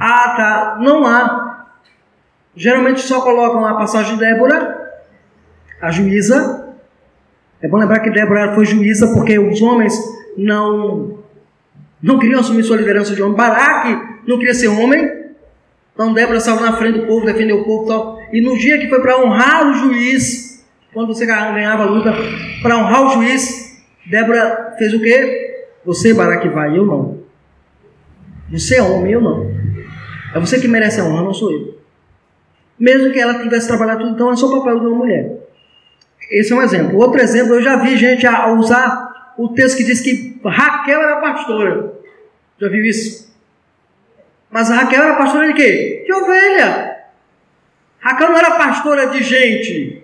Ah, 0.00 0.34
tá. 0.36 0.76
Não 0.80 1.06
há. 1.06 1.66
Geralmente 2.58 3.02
só 3.02 3.20
colocam 3.20 3.64
a 3.64 3.74
passagem 3.74 4.14
de 4.14 4.20
Débora, 4.20 5.00
a 5.80 5.92
juíza. 5.92 6.74
É 7.62 7.68
bom 7.68 7.76
lembrar 7.76 8.00
que 8.00 8.10
Débora 8.10 8.52
foi 8.52 8.64
juíza 8.64 9.14
porque 9.14 9.38
os 9.38 9.62
homens 9.62 9.96
não 10.36 11.18
não 12.02 12.18
queriam 12.18 12.40
assumir 12.40 12.64
sua 12.64 12.76
liderança 12.76 13.14
de 13.14 13.22
homem. 13.22 13.36
Baraque 13.36 13.96
não 14.26 14.38
queria 14.38 14.54
ser 14.54 14.66
homem. 14.66 15.08
Então 15.94 16.12
Débora 16.12 16.40
saiu 16.40 16.60
na 16.60 16.72
frente 16.72 16.98
do 16.98 17.06
povo, 17.06 17.24
defendeu 17.24 17.60
o 17.60 17.64
povo 17.64 17.84
e 17.84 17.88
tal. 17.88 18.20
E 18.32 18.40
no 18.40 18.58
dia 18.58 18.78
que 18.78 18.88
foi 18.88 19.00
para 19.00 19.18
honrar 19.20 19.68
o 19.68 19.74
juiz, 19.74 20.66
quando 20.92 21.14
você 21.14 21.26
ganhava 21.26 21.84
a 21.84 21.86
luta, 21.86 22.12
para 22.60 22.76
honrar 22.76 23.06
o 23.06 23.10
juiz, 23.10 23.80
Débora 24.04 24.74
fez 24.76 24.92
o 24.92 25.00
quê? 25.00 25.64
Você, 25.84 26.12
Baraque, 26.12 26.48
vai, 26.48 26.76
eu 26.76 26.84
não. 26.84 27.20
Você 28.50 28.76
é 28.76 28.82
homem, 28.82 29.12
eu 29.12 29.20
não. 29.20 29.48
É 30.34 30.40
você 30.40 30.58
que 30.58 30.66
merece 30.66 31.00
a 31.00 31.04
honra, 31.04 31.22
não 31.22 31.32
sou 31.32 31.52
eu. 31.52 31.77
Mesmo 32.78 33.12
que 33.12 33.18
ela 33.18 33.40
tivesse 33.40 33.66
trabalhado 33.66 34.00
tudo, 34.00 34.14
então 34.14 34.32
é 34.32 34.36
só 34.36 34.46
o 34.46 34.58
papel 34.58 34.80
de 34.80 34.86
uma 34.86 34.96
mulher. 34.96 35.38
Esse 36.30 36.52
é 36.52 36.56
um 36.56 36.62
exemplo. 36.62 36.98
Outro 36.98 37.20
exemplo, 37.20 37.54
eu 37.54 37.62
já 37.62 37.76
vi 37.76 37.96
gente 37.96 38.26
a 38.26 38.52
usar 38.52 39.32
o 39.36 39.48
texto 39.48 39.78
que 39.78 39.84
diz 39.84 40.00
que 40.00 40.40
Raquel 40.44 41.00
era 41.00 41.16
pastora. 41.16 41.92
Já 42.60 42.68
viu 42.68 42.84
isso? 42.84 43.28
Mas 44.50 44.68
Raquel 44.68 45.02
era 45.02 45.16
pastora 45.16 45.48
de 45.48 45.54
quê? 45.54 46.04
De 46.06 46.12
ovelha. 46.12 46.96
Raquel 48.00 48.30
não 48.30 48.38
era 48.38 48.52
pastora 48.52 49.06
de 49.08 49.22
gente. 49.22 50.02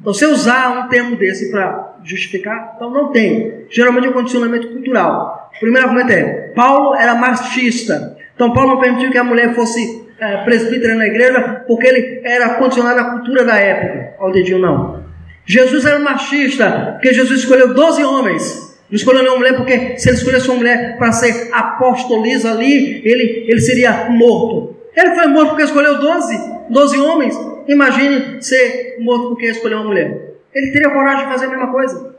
Então, 0.00 0.12
você 0.12 0.26
usar 0.26 0.84
um 0.84 0.88
termo 0.88 1.16
desse 1.16 1.50
para 1.50 1.96
justificar, 2.04 2.74
então 2.76 2.90
não 2.90 3.10
tem. 3.10 3.64
Geralmente 3.70 4.06
é 4.06 4.10
um 4.10 4.12
condicionamento 4.12 4.68
cultural. 4.68 5.50
O 5.56 5.60
primeiro 5.60 5.88
argumento 5.88 6.12
é: 6.12 6.52
Paulo 6.54 6.94
era 6.94 7.14
machista. 7.14 8.16
Então, 8.34 8.52
Paulo 8.52 8.74
não 8.74 8.80
permitiu 8.80 9.10
que 9.10 9.18
a 9.18 9.24
mulher 9.24 9.54
fosse 9.54 10.03
é, 10.18 10.36
presbítera 10.44 10.94
na 10.94 11.06
igreja, 11.06 11.64
porque 11.66 11.86
ele 11.86 12.20
era 12.24 12.54
condicionado 12.54 13.00
à 13.00 13.04
cultura 13.10 13.44
da 13.44 13.56
época. 13.56 14.14
Ao 14.18 14.32
dedinho, 14.32 14.58
não. 14.58 15.04
Jesus 15.46 15.84
era 15.84 15.98
machista, 15.98 16.92
porque 16.92 17.12
Jesus 17.12 17.40
escolheu 17.40 17.74
12 17.74 18.02
homens. 18.04 18.64
Não 18.90 18.96
escolheu 18.96 19.22
nenhuma 19.22 19.38
mulher, 19.38 19.56
porque 19.56 19.98
se 19.98 20.08
ele 20.08 20.16
escolhesse 20.16 20.48
uma 20.48 20.58
mulher 20.58 20.96
para 20.98 21.12
ser 21.12 21.48
apostoliza 21.52 22.50
ali, 22.50 23.02
ele, 23.04 23.44
ele 23.48 23.60
seria 23.60 24.08
morto. 24.10 24.76
Ele 24.96 25.14
foi 25.14 25.26
morto 25.26 25.48
porque 25.50 25.64
escolheu 25.64 25.98
12, 25.98 26.36
12 26.70 27.00
homens. 27.00 27.34
Imagine 27.66 28.42
ser 28.42 28.96
morto 29.00 29.30
porque 29.30 29.46
escolheu 29.46 29.78
uma 29.78 29.88
mulher. 29.88 30.34
Ele 30.54 30.70
teria 30.70 30.90
coragem 30.90 31.24
de 31.24 31.32
fazer 31.32 31.46
a 31.46 31.50
mesma 31.50 31.72
coisa. 31.72 32.14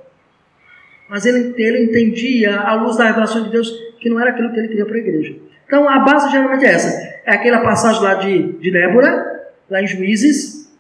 Mas 1.08 1.26
ele, 1.26 1.54
ele 1.58 1.84
entendia, 1.84 2.60
à 2.60 2.74
luz 2.74 2.98
da 2.98 3.06
revelação 3.06 3.44
de 3.44 3.52
Deus, 3.52 3.72
que 4.00 4.10
não 4.10 4.20
era 4.20 4.32
aquilo 4.32 4.52
que 4.52 4.60
ele 4.60 4.68
queria 4.68 4.86
para 4.86 4.96
a 4.96 5.00
igreja. 5.00 5.36
Então 5.66 5.90
a 5.90 6.00
base 6.00 6.32
geralmente 6.32 6.66
é 6.66 6.70
essa. 6.70 6.90
É 7.26 7.34
aquela 7.34 7.62
passagem 7.62 8.02
lá 8.02 8.14
de, 8.16 8.54
de 8.54 8.72
Débora, 8.72 9.50
lá 9.70 9.82
em 9.82 9.88
Juízes, 9.88 10.72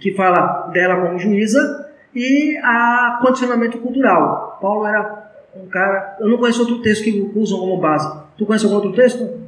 que 0.00 0.12
fala 0.14 0.68
dela 0.72 0.96
como 1.00 1.18
juíza, 1.18 1.90
e 2.14 2.56
a 2.62 3.18
condicionamento 3.22 3.78
cultural. 3.78 4.58
Paulo 4.60 4.86
era 4.86 5.30
um 5.54 5.66
cara. 5.68 6.16
Eu 6.20 6.28
não 6.28 6.38
conheço 6.38 6.60
outro 6.60 6.82
texto 6.82 7.04
que 7.04 7.32
usam 7.34 7.58
como 7.58 7.78
base. 7.78 8.20
Tu 8.36 8.44
conhece 8.44 8.64
algum 8.64 8.76
outro 8.76 8.92
texto? 8.92 9.40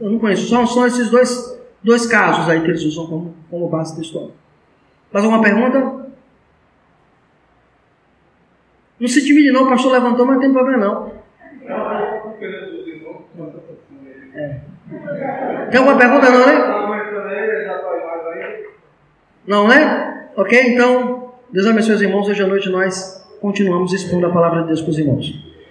Eu 0.00 0.10
não 0.10 0.18
conheço. 0.18 0.48
São, 0.48 0.66
são 0.66 0.86
esses 0.86 1.10
dois 1.10 1.56
dois 1.82 2.06
casos 2.06 2.48
aí 2.48 2.60
que 2.60 2.68
eles 2.68 2.82
usam 2.82 3.06
como, 3.06 3.34
como 3.48 3.68
base 3.68 3.94
textual. 3.94 4.32
Mais 5.12 5.24
alguma 5.24 5.42
pergunta? 5.42 6.06
Não 8.98 9.08
se 9.08 9.24
divide 9.24 9.52
não, 9.52 9.66
o 9.66 9.68
pastor 9.68 9.92
levantou, 9.92 10.26
mas 10.26 10.36
não 10.36 10.42
tem 10.42 10.52
problema 10.52 10.84
não. 10.84 11.12
É. 14.36 14.60
Tem 15.70 15.78
alguma 15.80 15.96
pergunta 15.96 16.30
não, 16.30 16.46
né? 16.46 16.52
Não, 19.46 19.66
né? 19.66 20.28
Ok, 20.36 20.60
então, 20.74 21.32
Deus 21.50 21.66
abençoe 21.66 21.94
os 21.94 22.02
irmãos. 22.02 22.28
Hoje 22.28 22.42
à 22.42 22.46
noite 22.46 22.68
nós 22.68 23.26
continuamos 23.40 23.92
expondo 23.92 24.26
a 24.26 24.30
palavra 24.30 24.62
de 24.62 24.66
Deus 24.68 24.82
para 24.82 24.90
os 24.90 24.98
irmãos. 24.98 25.45